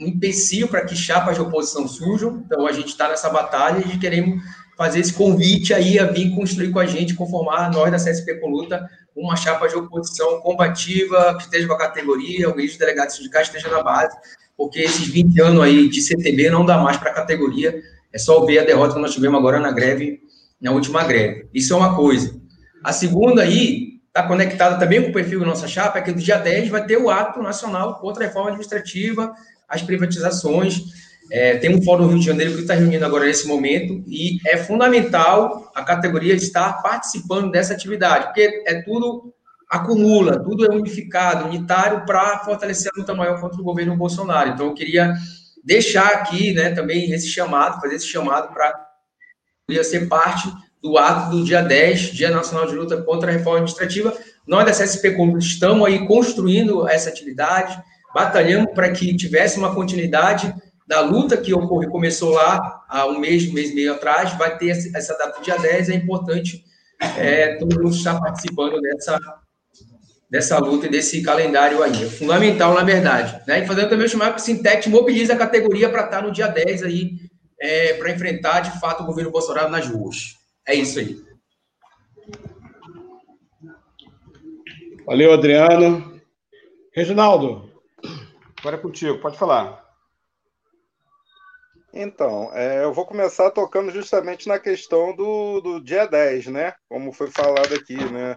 um 0.00 0.06
empecilho 0.06 0.68
para 0.68 0.84
que 0.84 0.96
chapas 0.96 1.36
de 1.36 1.42
oposição 1.42 1.86
surjam, 1.86 2.42
então 2.44 2.66
a 2.66 2.72
gente 2.72 2.88
está 2.88 3.08
nessa 3.08 3.30
batalha 3.30 3.84
e 3.86 3.98
queremos 3.98 4.42
fazer 4.76 5.00
esse 5.00 5.12
convite 5.12 5.72
aí 5.72 5.98
a 5.98 6.06
vir 6.06 6.34
construir 6.34 6.70
com 6.70 6.78
a 6.78 6.86
gente, 6.86 7.14
conformar 7.14 7.70
nós 7.70 7.90
da 7.90 7.98
CSP 7.98 8.40
com 8.40 8.48
luta 8.48 8.88
uma 9.14 9.36
chapa 9.36 9.68
de 9.68 9.76
oposição 9.76 10.40
combativa, 10.40 11.36
que 11.36 11.44
esteja 11.44 11.66
com 11.66 11.74
a 11.74 11.78
categoria, 11.78 12.48
o 12.48 12.56
de 12.56 12.78
delegados 12.78 13.16
sindicais 13.16 13.46
esteja 13.46 13.68
na 13.68 13.82
base, 13.82 14.16
porque 14.56 14.80
esses 14.80 15.06
20 15.06 15.40
anos 15.40 15.62
aí 15.62 15.88
de 15.88 16.00
CTB 16.00 16.50
não 16.50 16.64
dá 16.64 16.78
mais 16.78 16.96
para 16.96 17.10
a 17.10 17.14
categoria, 17.14 17.82
é 18.12 18.18
só 18.18 18.44
ver 18.44 18.60
a 18.60 18.64
derrota 18.64 18.94
que 18.94 19.00
nós 19.00 19.12
tivemos 19.12 19.38
agora 19.38 19.60
na 19.60 19.70
greve, 19.70 20.20
na 20.62 20.70
última 20.70 21.04
greve. 21.04 21.48
Isso 21.52 21.74
é 21.74 21.76
uma 21.76 21.96
coisa. 21.96 22.40
A 22.84 22.92
segunda 22.92 23.42
aí, 23.42 24.00
está 24.06 24.22
conectada 24.22 24.78
também 24.78 25.02
com 25.02 25.10
o 25.10 25.12
perfil 25.12 25.40
da 25.40 25.46
nossa 25.46 25.66
chapa, 25.66 25.98
é 25.98 26.02
que 26.02 26.12
no 26.12 26.18
dia 26.18 26.38
10 26.38 26.68
vai 26.68 26.86
ter 26.86 26.96
o 26.96 27.10
ato 27.10 27.42
nacional 27.42 27.98
contra 27.98 28.24
a 28.24 28.26
reforma 28.26 28.48
administrativa, 28.48 29.32
as 29.68 29.82
privatizações, 29.82 30.82
é, 31.30 31.56
tem 31.56 31.74
um 31.74 31.82
fórum 31.82 32.04
no 32.04 32.10
Rio 32.10 32.18
de 32.18 32.26
Janeiro 32.26 32.52
que 32.52 32.60
está 32.60 32.74
reunindo 32.74 33.04
agora 33.06 33.24
nesse 33.24 33.48
momento 33.48 34.04
e 34.06 34.38
é 34.46 34.58
fundamental 34.58 35.70
a 35.74 35.82
categoria 35.82 36.34
estar 36.34 36.82
participando 36.82 37.50
dessa 37.50 37.72
atividade, 37.72 38.26
porque 38.26 38.64
é 38.66 38.82
tudo 38.82 39.32
acumula, 39.70 40.38
tudo 40.44 40.70
é 40.70 40.74
unificado, 40.74 41.46
unitário 41.46 42.04
para 42.04 42.40
fortalecer 42.40 42.92
a 42.94 43.00
luta 43.00 43.14
maior 43.14 43.40
contra 43.40 43.58
o 43.58 43.64
governo 43.64 43.96
Bolsonaro. 43.96 44.50
Então, 44.50 44.66
eu 44.66 44.74
queria 44.74 45.14
deixar 45.64 46.08
aqui 46.08 46.52
né, 46.52 46.72
também 46.72 47.10
esse 47.12 47.28
chamado, 47.28 47.80
fazer 47.80 47.94
esse 47.94 48.06
chamado 48.06 48.52
para 48.52 48.91
ser 49.82 50.08
parte 50.08 50.52
do 50.82 50.98
ato 50.98 51.30
do 51.30 51.44
dia 51.44 51.62
10, 51.62 52.12
Dia 52.12 52.30
Nacional 52.30 52.66
de 52.66 52.74
Luta 52.74 53.00
contra 53.02 53.30
a 53.30 53.32
Reforma 53.32 53.58
Administrativa. 53.58 54.12
Nós 54.46 54.64
da 54.64 54.72
CSP 54.72 55.16
estamos 55.38 55.86
aí 55.86 56.06
construindo 56.06 56.88
essa 56.88 57.08
atividade, 57.08 57.80
batalhando 58.12 58.68
para 58.68 58.90
que 58.90 59.16
tivesse 59.16 59.58
uma 59.58 59.74
continuidade 59.74 60.52
da 60.86 61.00
luta 61.00 61.36
que 61.36 61.54
ocorre, 61.54 61.86
começou 61.86 62.30
lá 62.30 62.84
há 62.88 63.06
um 63.06 63.18
mês, 63.18 63.48
um 63.48 63.52
mês 63.52 63.70
e 63.70 63.74
meio 63.74 63.94
atrás, 63.94 64.36
vai 64.36 64.58
ter 64.58 64.70
essa 64.70 65.16
data 65.16 65.38
do 65.38 65.44
dia 65.44 65.56
10, 65.56 65.88
é 65.88 65.94
importante 65.94 66.64
é, 67.16 67.56
todo 67.56 67.80
mundo 67.80 67.94
estar 67.94 68.20
participando 68.20 68.80
dessa, 68.80 69.18
dessa 70.28 70.58
luta 70.58 70.86
e 70.86 70.90
desse 70.90 71.22
calendário 71.22 71.82
aí. 71.82 72.04
É 72.04 72.08
fundamental, 72.08 72.74
na 72.74 72.82
verdade. 72.82 73.40
Né? 73.46 73.62
E 73.62 73.66
fazendo 73.66 73.88
também 73.88 74.06
o 74.06 74.08
chamado 74.08 74.34
que 74.34 74.40
o 74.40 74.44
Sintec 74.44 74.88
mobiliza 74.88 75.32
a 75.32 75.36
categoria 75.36 75.88
para 75.88 76.04
estar 76.04 76.22
no 76.22 76.32
dia 76.32 76.48
10 76.48 76.82
aí, 76.82 77.12
é, 77.62 77.94
para 77.94 78.10
enfrentar, 78.10 78.60
de 78.60 78.80
fato, 78.80 79.04
o 79.04 79.06
governo 79.06 79.30
Bolsonaro 79.30 79.70
nas 79.70 79.86
ruas. 79.86 80.36
É 80.66 80.74
isso 80.74 80.98
aí. 80.98 81.24
Valeu, 85.06 85.32
Adriano. 85.32 86.20
Reginaldo, 86.92 87.72
agora 88.58 88.76
é 88.76 88.80
contigo, 88.80 89.20
pode 89.20 89.38
falar. 89.38 89.80
Então, 91.94 92.50
é, 92.52 92.82
eu 92.82 92.92
vou 92.92 93.06
começar 93.06 93.50
tocando 93.52 93.92
justamente 93.92 94.48
na 94.48 94.58
questão 94.58 95.14
do, 95.14 95.60
do 95.60 95.80
dia 95.80 96.04
10, 96.06 96.48
né? 96.48 96.74
Como 96.88 97.12
foi 97.12 97.30
falado 97.30 97.72
aqui, 97.74 97.96
né? 98.10 98.36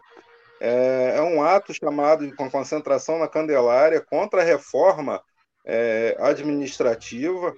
É, 0.61 1.15
é 1.17 1.21
um 1.21 1.41
ato 1.41 1.73
chamado 1.73 2.33
com 2.35 2.49
concentração 2.49 3.17
na 3.17 3.27
Candelária 3.27 3.99
contra 4.01 4.41
a 4.41 4.45
reforma 4.45 5.21
é, 5.65 6.15
administrativa, 6.19 7.55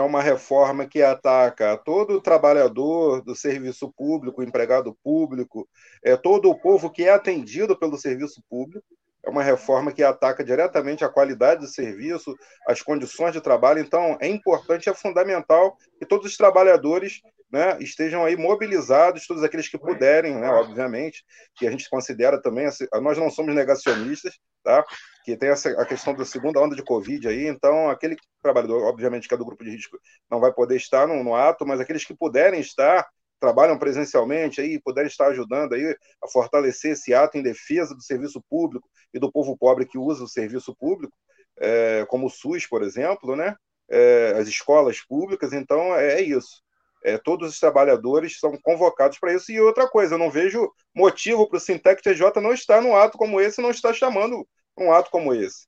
é 0.00 0.02
uma 0.02 0.22
reforma 0.22 0.86
que 0.86 1.02
ataca 1.02 1.76
todo 1.76 2.14
o 2.14 2.20
trabalhador 2.20 3.22
do 3.22 3.34
serviço 3.34 3.92
público, 3.92 4.42
empregado 4.42 4.96
público, 5.04 5.68
é 6.02 6.16
todo 6.16 6.50
o 6.50 6.58
povo 6.58 6.90
que 6.90 7.04
é 7.04 7.10
atendido 7.10 7.78
pelo 7.78 7.98
serviço 7.98 8.42
público, 8.48 8.84
é 9.22 9.28
uma 9.28 9.42
reforma 9.42 9.92
que 9.92 10.02
ataca 10.02 10.42
diretamente 10.42 11.04
a 11.04 11.08
qualidade 11.08 11.60
do 11.60 11.66
serviço, 11.66 12.34
as 12.66 12.80
condições 12.80 13.32
de 13.32 13.40
trabalho. 13.40 13.80
Então, 13.80 14.16
é 14.20 14.26
importante, 14.26 14.88
é 14.88 14.94
fundamental 14.94 15.76
que 15.98 16.06
todos 16.06 16.26
os 16.26 16.36
trabalhadores 16.36 17.20
né, 17.50 17.76
estejam 17.80 18.24
aí 18.24 18.36
mobilizados, 18.36 19.26
todos 19.26 19.42
aqueles 19.42 19.68
que 19.68 19.78
puderem, 19.78 20.34
né, 20.36 20.48
obviamente, 20.50 21.24
que 21.56 21.66
a 21.66 21.70
gente 21.70 21.88
considera 21.90 22.40
também, 22.40 22.68
nós 23.02 23.18
não 23.18 23.30
somos 23.30 23.54
negacionistas, 23.54 24.38
tá? 24.62 24.84
que 25.24 25.36
tem 25.36 25.50
essa, 25.50 25.70
a 25.70 25.84
questão 25.84 26.14
da 26.14 26.24
segunda 26.24 26.60
onda 26.60 26.74
de 26.74 26.82
Covid 26.82 27.28
aí, 27.28 27.46
então 27.46 27.90
aquele 27.90 28.16
trabalhador, 28.42 28.82
obviamente, 28.84 29.28
que 29.28 29.34
é 29.34 29.36
do 29.36 29.44
grupo 29.44 29.64
de 29.64 29.70
risco, 29.70 29.98
não 30.30 30.40
vai 30.40 30.52
poder 30.52 30.76
estar 30.76 31.06
no, 31.06 31.22
no 31.22 31.34
ato, 31.34 31.66
mas 31.66 31.80
aqueles 31.80 32.04
que 32.04 32.14
puderem 32.14 32.60
estar, 32.60 33.08
trabalham 33.38 33.78
presencialmente 33.78 34.60
aí, 34.60 34.80
puderem 34.80 35.08
estar 35.08 35.28
ajudando 35.28 35.74
aí 35.74 35.96
a 36.22 36.28
fortalecer 36.28 36.92
esse 36.92 37.12
ato 37.12 37.36
em 37.36 37.42
defesa 37.42 37.94
do 37.94 38.02
serviço 38.02 38.42
público 38.48 38.88
e 39.12 39.18
do 39.18 39.30
povo 39.30 39.56
pobre 39.56 39.86
que 39.86 39.98
usa 39.98 40.24
o 40.24 40.28
serviço 40.28 40.74
público, 40.74 41.16
é, 41.58 42.06
como 42.08 42.26
o 42.26 42.30
SUS, 42.30 42.66
por 42.66 42.82
exemplo, 42.82 43.36
né? 43.36 43.54
É, 43.88 44.34
as 44.38 44.46
escolas 44.46 45.00
públicas, 45.00 45.52
então 45.52 45.94
é, 45.96 46.20
é 46.20 46.22
isso. 46.22 46.62
É, 47.02 47.16
todos 47.18 47.50
os 47.50 47.58
trabalhadores 47.58 48.38
são 48.38 48.56
convocados 48.62 49.18
para 49.18 49.34
isso. 49.34 49.50
E 49.50 49.60
outra 49.60 49.88
coisa, 49.88 50.14
eu 50.14 50.18
não 50.18 50.30
vejo 50.30 50.70
motivo 50.94 51.48
para 51.48 51.56
o 51.56 51.60
Sintec 51.60 52.02
TJ 52.02 52.40
não 52.40 52.52
estar 52.52 52.80
num 52.82 52.96
ato 52.96 53.16
como 53.16 53.40
esse, 53.40 53.60
não 53.60 53.70
estar 53.70 53.92
chamando 53.94 54.46
um 54.76 54.92
ato 54.92 55.10
como 55.10 55.34
esse. 55.34 55.66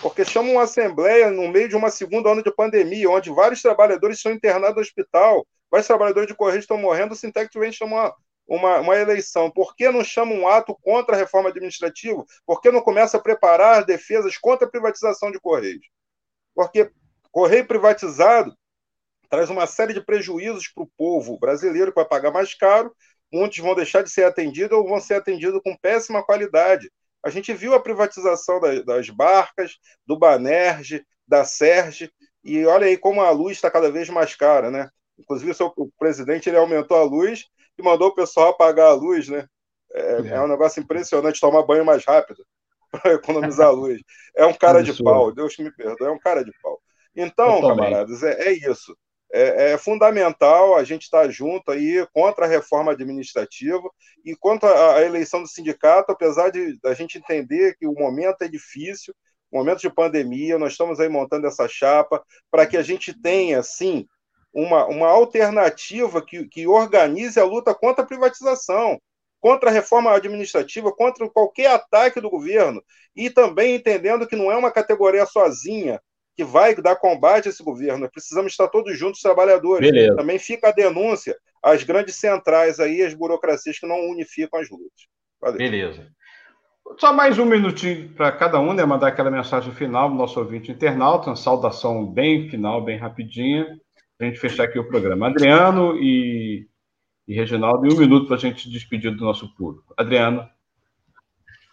Porque 0.00 0.24
chama 0.24 0.50
uma 0.50 0.62
assembleia 0.62 1.30
no 1.30 1.48
meio 1.48 1.68
de 1.68 1.76
uma 1.76 1.90
segunda 1.90 2.30
onda 2.30 2.42
de 2.42 2.54
pandemia, 2.54 3.10
onde 3.10 3.30
vários 3.30 3.60
trabalhadores 3.60 4.20
são 4.20 4.32
internados 4.32 4.76
no 4.76 4.82
hospital, 4.82 5.46
vários 5.70 5.88
trabalhadores 5.88 6.28
de 6.28 6.36
Correio 6.36 6.60
estão 6.60 6.78
morrendo, 6.78 7.12
o 7.12 7.16
Sintec 7.16 7.56
vem 7.58 7.72
chamar 7.72 8.12
uma, 8.46 8.78
uma 8.78 8.96
eleição. 8.96 9.50
Por 9.50 9.74
que 9.76 9.90
não 9.90 10.02
chama 10.04 10.32
um 10.32 10.48
ato 10.48 10.76
contra 10.82 11.14
a 11.14 11.18
reforma 11.18 11.50
administrativa? 11.50 12.24
Por 12.46 12.60
que 12.60 12.70
não 12.70 12.80
começa 12.80 13.16
a 13.16 13.20
preparar 13.20 13.84
defesas 13.84 14.38
contra 14.38 14.66
a 14.66 14.70
privatização 14.70 15.30
de 15.30 15.40
Correios? 15.40 15.86
Porque 16.54 16.90
Correio 17.30 17.66
privatizado 17.66 18.56
traz 19.28 19.50
uma 19.50 19.66
série 19.66 19.94
de 19.94 20.00
prejuízos 20.00 20.68
para 20.68 20.84
o 20.84 20.90
povo 20.96 21.38
brasileiro, 21.38 21.92
que 21.92 22.00
vai 22.00 22.08
pagar 22.08 22.30
mais 22.30 22.54
caro, 22.54 22.94
muitos 23.32 23.58
vão 23.58 23.74
deixar 23.74 24.02
de 24.02 24.10
ser 24.10 24.24
atendidos 24.24 24.76
ou 24.76 24.88
vão 24.88 25.00
ser 25.00 25.14
atendidos 25.14 25.60
com 25.62 25.76
péssima 25.76 26.22
qualidade. 26.22 26.90
A 27.22 27.30
gente 27.30 27.52
viu 27.52 27.74
a 27.74 27.80
privatização 27.80 28.60
das 28.84 29.10
barcas, 29.10 29.76
do 30.06 30.18
Banerj, 30.18 31.02
da 31.26 31.44
Serge, 31.44 32.10
e 32.42 32.64
olha 32.64 32.86
aí 32.86 32.96
como 32.96 33.20
a 33.20 33.30
luz 33.30 33.56
está 33.56 33.70
cada 33.70 33.90
vez 33.90 34.08
mais 34.08 34.34
cara, 34.34 34.70
né? 34.70 34.88
Inclusive, 35.18 35.50
o, 35.50 35.54
seu, 35.54 35.72
o 35.76 35.90
presidente 35.98 36.48
ele 36.48 36.56
aumentou 36.56 36.96
a 36.96 37.02
luz 37.02 37.44
e 37.76 37.82
mandou 37.82 38.08
o 38.08 38.14
pessoal 38.14 38.50
apagar 38.50 38.88
a 38.88 38.94
luz, 38.94 39.28
né? 39.28 39.46
É, 39.92 40.00
é. 40.00 40.28
é 40.28 40.40
um 40.40 40.48
negócio 40.48 40.80
impressionante 40.80 41.40
tomar 41.40 41.64
banho 41.64 41.84
mais 41.84 42.04
rápido 42.04 42.44
para 42.90 43.14
economizar 43.14 43.68
a 43.68 43.72
luz. 43.72 44.00
É 44.36 44.46
um 44.46 44.54
cara 44.54 44.82
de 44.82 45.02
pau, 45.02 45.32
Deus 45.32 45.56
me 45.58 45.72
perdoe, 45.72 46.08
é 46.08 46.12
um 46.12 46.18
cara 46.18 46.44
de 46.44 46.52
pau. 46.62 46.80
Então, 47.14 47.60
camaradas, 47.60 48.22
é, 48.22 48.48
é 48.48 48.52
isso. 48.52 48.96
É, 49.30 49.72
é, 49.72 49.78
fundamental 49.78 50.74
a 50.74 50.82
gente 50.84 51.02
estar 51.02 51.28
junto 51.30 51.70
aí 51.70 52.06
contra 52.14 52.46
a 52.46 52.48
reforma 52.48 52.92
administrativa 52.92 53.88
e 54.24 54.34
contra 54.34 54.94
a, 54.94 55.02
eleição 55.02 55.42
do 55.42 55.48
sindicato, 55.48 56.10
apesar 56.10 56.50
de 56.50 56.78
a 56.84 56.94
gente 56.94 57.18
entender 57.18 57.76
que 57.76 57.86
o 57.86 57.92
momento 57.92 58.40
é 58.40 58.48
difícil, 58.48 59.14
momento 59.52 59.80
de 59.80 59.90
pandemia, 59.90 60.58
nós 60.58 60.72
estamos 60.72 60.98
aí 60.98 61.10
montando 61.10 61.46
essa 61.46 61.68
chapa 61.68 62.22
para 62.50 62.66
que 62.66 62.76
a 62.76 62.82
gente 62.82 63.12
tenha, 63.20 63.62
sim, 63.62 64.06
uma, 64.52 64.86
uma 64.86 65.08
alternativa 65.08 66.24
que, 66.24 66.46
que 66.48 66.66
organize 66.66 67.38
a 67.38 67.44
luta 67.44 67.74
contra 67.74 68.04
a 68.04 68.06
privatização, 68.06 68.98
contra 69.40 69.70
a 69.70 69.72
reforma 69.72 70.10
administrativa, 70.12 70.90
contra 70.90 71.28
qualquer 71.28 71.70
ataque 71.70 72.20
do 72.20 72.30
governo, 72.30 72.82
e 73.14 73.30
também 73.30 73.76
entendendo 73.76 74.26
que 74.26 74.36
não 74.36 74.50
é 74.50 74.56
uma 74.56 74.72
categoria 74.72 75.26
sozinha 75.26 76.00
que 76.38 76.44
vai 76.44 76.72
dar 76.76 76.94
combate 76.94 77.48
a 77.48 77.50
esse 77.50 77.64
governo. 77.64 78.08
Precisamos 78.08 78.52
estar 78.52 78.68
todos 78.68 78.96
juntos, 78.96 79.20
trabalhadores. 79.20 79.90
Beleza. 79.90 80.14
Também 80.14 80.38
fica 80.38 80.68
a 80.68 80.72
denúncia 80.72 81.36
às 81.60 81.82
grandes 81.82 82.14
centrais 82.14 82.78
aí, 82.78 83.02
as 83.02 83.12
burocracias 83.12 83.76
que 83.76 83.88
não 83.88 84.08
unificam 84.08 84.60
as 84.60 84.70
lutas. 84.70 85.08
Valeu. 85.40 85.58
Beleza. 85.58 86.06
Só 86.96 87.12
mais 87.12 87.40
um 87.40 87.44
minutinho 87.44 88.10
para 88.10 88.30
cada 88.30 88.60
um, 88.60 88.72
né? 88.72 88.84
Mandar 88.84 89.08
aquela 89.08 89.32
mensagem 89.32 89.74
final 89.74 90.08
do 90.08 90.14
nosso 90.14 90.38
ouvinte 90.38 90.70
internauta, 90.70 91.28
uma 91.28 91.34
saudação 91.34 92.06
bem 92.06 92.48
final, 92.48 92.84
bem 92.84 92.96
rapidinha 92.96 93.76
a 94.20 94.24
gente 94.24 94.38
fechar 94.38 94.64
aqui 94.64 94.78
o 94.78 94.86
programa. 94.86 95.26
Adriano 95.26 95.96
e, 95.96 96.68
e 97.26 97.34
Reginaldo, 97.34 97.84
e 97.84 97.92
um 97.92 97.98
minuto 97.98 98.26
para 98.26 98.36
a 98.36 98.38
gente 98.38 98.70
despedir 98.70 99.10
do 99.10 99.24
nosso 99.24 99.52
público. 99.56 99.92
Adriano. 99.96 100.48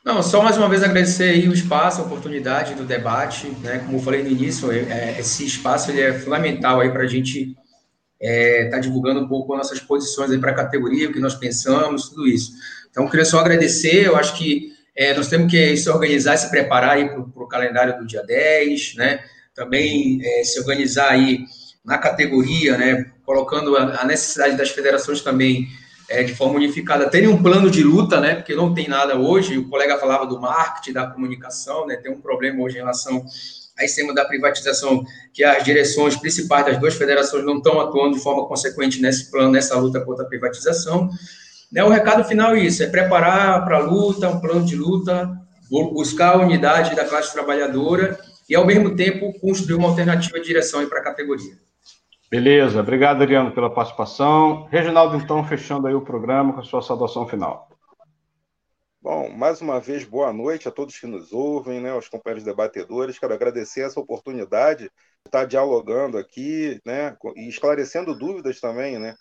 Não, 0.06 0.22
só 0.22 0.40
mais 0.44 0.56
uma 0.56 0.70
vez 0.70 0.84
agradecer 0.84 1.32
aí 1.32 1.50
o 1.50 1.54
espaço, 1.54 2.00
a 2.00 2.06
oportunidade 2.06 2.76
do 2.76 2.84
debate, 2.84 3.48
né? 3.64 3.80
Como 3.80 3.98
eu 3.98 4.02
falei 4.04 4.22
no 4.22 4.30
início, 4.30 4.72
é, 4.72 4.82
é 4.82 5.20
esse 5.20 5.44
espaço 5.44 5.90
ele 5.90 6.00
é 6.00 6.14
fundamental 6.14 6.80
aí 6.80 6.92
para 6.92 7.02
a 7.02 7.08
gente 7.08 7.40
estar 7.50 7.58
é, 8.22 8.70
tá 8.70 8.78
divulgando 8.78 9.22
um 9.22 9.28
pouco 9.28 9.52
as 9.54 9.58
nossas 9.58 9.80
posições 9.80 10.30
aí 10.30 10.38
para 10.38 10.52
a 10.52 10.56
categoria, 10.56 11.10
o 11.10 11.12
que 11.12 11.20
nós 11.20 11.34
pensamos, 11.34 12.10
tudo 12.10 12.28
isso. 12.28 12.52
Então, 12.92 13.10
queria 13.10 13.26
só 13.26 13.40
agradecer, 13.40 14.06
eu 14.06 14.16
acho 14.16 14.38
que 14.38 14.74
é, 14.96 15.12
nós 15.16 15.28
temos 15.28 15.50
que 15.50 15.76
se 15.76 15.90
organizar, 15.90 16.38
se 16.38 16.52
preparar 16.52 16.98
aí 16.98 17.10
para 17.10 17.44
o 17.44 17.48
calendário 17.48 17.98
do 17.98 18.06
dia 18.06 18.22
10, 18.22 18.94
né? 18.98 19.22
Também 19.56 20.20
é, 20.24 20.44
se 20.44 20.60
organizar 20.60 21.10
aí 21.10 21.46
na 21.84 21.98
categoria, 21.98 22.78
né, 22.78 23.12
colocando 23.26 23.76
a, 23.76 24.02
a 24.02 24.06
necessidade 24.06 24.56
das 24.56 24.70
federações 24.70 25.22
também 25.22 25.68
é, 26.10 26.24
de 26.24 26.34
forma 26.34 26.56
unificada 26.56 27.10
terem 27.10 27.28
um 27.28 27.42
plano 27.42 27.70
de 27.70 27.84
luta, 27.84 28.20
né, 28.20 28.36
porque 28.36 28.56
não 28.56 28.74
tem 28.74 28.88
nada 28.88 29.18
hoje. 29.18 29.58
O 29.58 29.68
colega 29.68 29.98
falava 29.98 30.26
do 30.26 30.40
marketing, 30.40 30.94
da 30.94 31.08
comunicação, 31.08 31.86
né, 31.86 31.96
tem 31.96 32.12
um 32.12 32.22
problema 32.22 32.62
hoje 32.62 32.76
em 32.76 32.80
relação 32.80 33.26
a 33.78 33.88
cima 33.88 34.14
da 34.14 34.24
privatização, 34.24 35.04
que 35.34 35.44
as 35.44 35.64
direções 35.64 36.16
principais 36.16 36.66
das 36.66 36.80
duas 36.80 36.96
federações 36.96 37.44
não 37.44 37.58
estão 37.58 37.80
atuando 37.82 38.16
de 38.16 38.24
forma 38.24 38.48
consequente 38.48 39.02
nesse 39.02 39.30
plano, 39.30 39.52
nessa 39.52 39.78
luta 39.78 40.00
contra 40.00 40.24
a 40.24 40.28
privatização. 40.28 41.10
Né, 41.72 41.84
o 41.84 41.90
recado 41.90 42.24
final 42.24 42.56
é 42.56 42.60
isso: 42.60 42.84
é 42.84 42.88
preparar 42.88 43.66
para 43.66 43.78
a 43.78 43.82
luta, 43.82 44.30
um 44.30 44.40
plano 44.40 44.66
de 44.66 44.76
luta, 44.76 45.30
buscar 45.70 46.36
a 46.36 46.38
unidade 46.38 46.96
da 46.96 47.04
classe 47.04 47.34
trabalhadora 47.34 48.18
e, 48.50 48.56
ao 48.56 48.66
mesmo 48.66 48.96
tempo, 48.96 49.38
construir 49.40 49.76
uma 49.76 49.90
alternativa 49.90 50.40
de 50.40 50.46
direção 50.46 50.88
para 50.88 51.00
a 51.00 51.04
categoria. 51.04 51.54
Beleza, 52.36 52.82
obrigado, 52.82 53.22
Adriano, 53.22 53.54
pela 53.54 53.74
participação. 53.74 54.66
Reginaldo, 54.66 55.16
então, 55.16 55.42
fechando 55.48 55.88
aí 55.88 55.94
o 55.94 56.02
programa 56.02 56.52
com 56.52 56.60
a 56.60 56.64
sua 56.64 56.82
saudação 56.82 57.26
final. 57.26 57.70
Bom, 59.02 59.30
mais 59.30 59.62
uma 59.62 59.80
vez, 59.80 60.04
boa 60.04 60.34
noite 60.34 60.68
a 60.68 60.72
todos 60.72 61.00
que 61.00 61.08
nos 61.08 61.32
ouvem, 61.32 61.80
né, 61.80 61.92
aos 61.92 62.10
companheiros 62.10 62.44
debatedores. 62.44 63.18
Quero 63.18 63.34
agradecer 63.34 63.86
essa 63.86 64.02
oportunidade 64.02 64.84
de 64.84 64.92
estar 65.28 65.46
dialogando 65.46 66.18
aqui, 66.18 66.78
né, 66.86 67.16
e 67.38 67.48
esclarecendo 67.48 68.14
dúvidas 68.14 68.60
também, 68.60 69.00
né, 69.00 69.16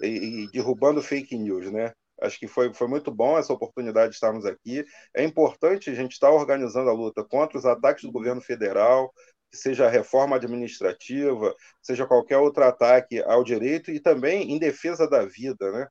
e, 0.00 0.44
e 0.44 0.50
derrubando 0.52 1.02
fake 1.02 1.36
news, 1.36 1.72
né. 1.72 1.92
Acho 2.22 2.38
que 2.38 2.46
foi, 2.46 2.72
foi 2.72 2.86
muito 2.86 3.10
bom 3.10 3.36
essa 3.36 3.52
oportunidade 3.52 4.10
de 4.10 4.14
estarmos 4.14 4.46
aqui. 4.46 4.84
É 5.12 5.24
importante 5.24 5.90
a 5.90 5.94
gente 5.94 6.12
estar 6.12 6.30
organizando 6.30 6.88
a 6.88 6.92
luta 6.92 7.24
contra 7.24 7.58
os 7.58 7.66
ataques 7.66 8.04
do 8.04 8.12
governo 8.12 8.40
federal, 8.40 9.12
seja 9.52 9.86
a 9.86 9.90
reforma 9.90 10.36
administrativa, 10.36 11.54
seja 11.82 12.06
qualquer 12.06 12.38
outro 12.38 12.64
ataque 12.64 13.22
ao 13.22 13.42
direito 13.44 13.90
e 13.90 14.00
também 14.00 14.52
em 14.52 14.58
defesa 14.58 15.08
da 15.08 15.24
vida, 15.24 15.70
né? 15.72 15.88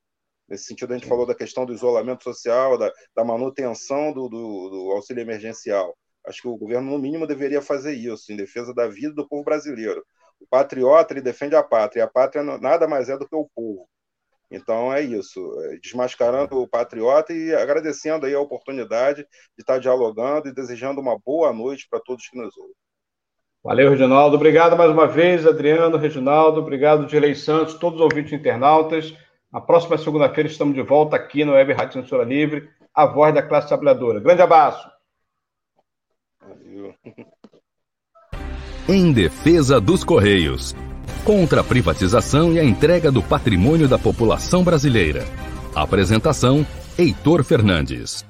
Nesse 0.49 0.65
sentido, 0.65 0.93
a 0.93 0.97
gente 0.97 1.07
falou 1.07 1.27
da 1.27 1.35
questão 1.35 1.63
do 1.65 1.73
isolamento 1.73 2.23
social, 2.23 2.77
da, 2.77 2.91
da 3.15 3.23
manutenção 3.23 4.11
do, 4.11 4.27
do, 4.27 4.69
do, 4.69 4.91
auxílio 4.91 5.21
emergencial. 5.21 5.95
Acho 6.25 6.41
que 6.41 6.47
o 6.47 6.57
governo, 6.57 6.91
no 6.91 6.97
mínimo, 6.97 7.27
deveria 7.27 7.61
fazer 7.61 7.93
isso, 7.93 8.31
em 8.31 8.35
defesa 8.35 8.73
da 8.73 8.87
vida 8.87 9.13
do 9.13 9.27
povo 9.27 9.43
brasileiro. 9.43 10.03
O 10.39 10.47
patriota, 10.47 11.13
ele 11.13 11.21
defende 11.21 11.55
a 11.55 11.61
pátria, 11.61 12.01
e 12.01 12.03
a 12.03 12.07
pátria 12.07 12.43
nada 12.43 12.87
mais 12.87 13.09
é 13.09 13.17
do 13.17 13.27
que 13.27 13.35
o 13.35 13.47
povo. 13.53 13.87
Então, 14.51 14.91
é 14.91 15.01
isso, 15.01 15.39
é, 15.61 15.77
desmascarando 15.77 16.59
o 16.59 16.67
patriota 16.67 17.31
e 17.31 17.53
agradecendo 17.53 18.25
aí 18.25 18.33
a 18.33 18.39
oportunidade 18.39 19.21
de 19.23 19.61
estar 19.61 19.77
dialogando 19.79 20.47
e 20.47 20.53
desejando 20.53 20.99
uma 20.99 21.19
boa 21.19 21.53
noite 21.53 21.87
para 21.87 21.99
todos 21.99 22.27
que 22.27 22.37
nos 22.37 22.57
ouvem. 22.57 22.75
Valeu, 23.63 23.89
Reginaldo. 23.89 24.35
Obrigado 24.35 24.77
mais 24.77 24.89
uma 24.89 25.05
vez, 25.05 25.45
Adriano, 25.45 25.97
Reginaldo. 25.97 26.61
Obrigado, 26.61 27.05
Dirley 27.05 27.35
Santos, 27.35 27.73
todos 27.73 27.99
os 27.99 28.03
ouvintes 28.03 28.31
internautas. 28.31 29.13
Na 29.51 29.59
próxima 29.59 29.97
segunda-feira 29.97 30.49
estamos 30.49 30.75
de 30.75 30.81
volta 30.81 31.15
aqui 31.15 31.43
no 31.43 31.53
Web 31.53 31.73
Rádio 31.73 32.01
Censura 32.01 32.23
Livre, 32.23 32.69
a 32.93 33.05
voz 33.05 33.33
da 33.33 33.41
classe 33.41 33.67
trabalhadora. 33.67 34.19
Grande 34.19 34.41
abraço. 34.41 34.87
Valeu. 36.41 36.93
Em 38.87 39.11
defesa 39.11 39.81
dos 39.81 40.03
Correios. 40.03 40.75
Contra 41.25 41.61
a 41.61 41.63
privatização 41.63 42.53
e 42.53 42.59
a 42.59 42.63
entrega 42.63 43.11
do 43.11 43.21
patrimônio 43.21 43.87
da 43.87 43.99
população 43.99 44.63
brasileira. 44.63 45.25
Apresentação: 45.75 46.65
Heitor 46.97 47.43
Fernandes. 47.43 48.28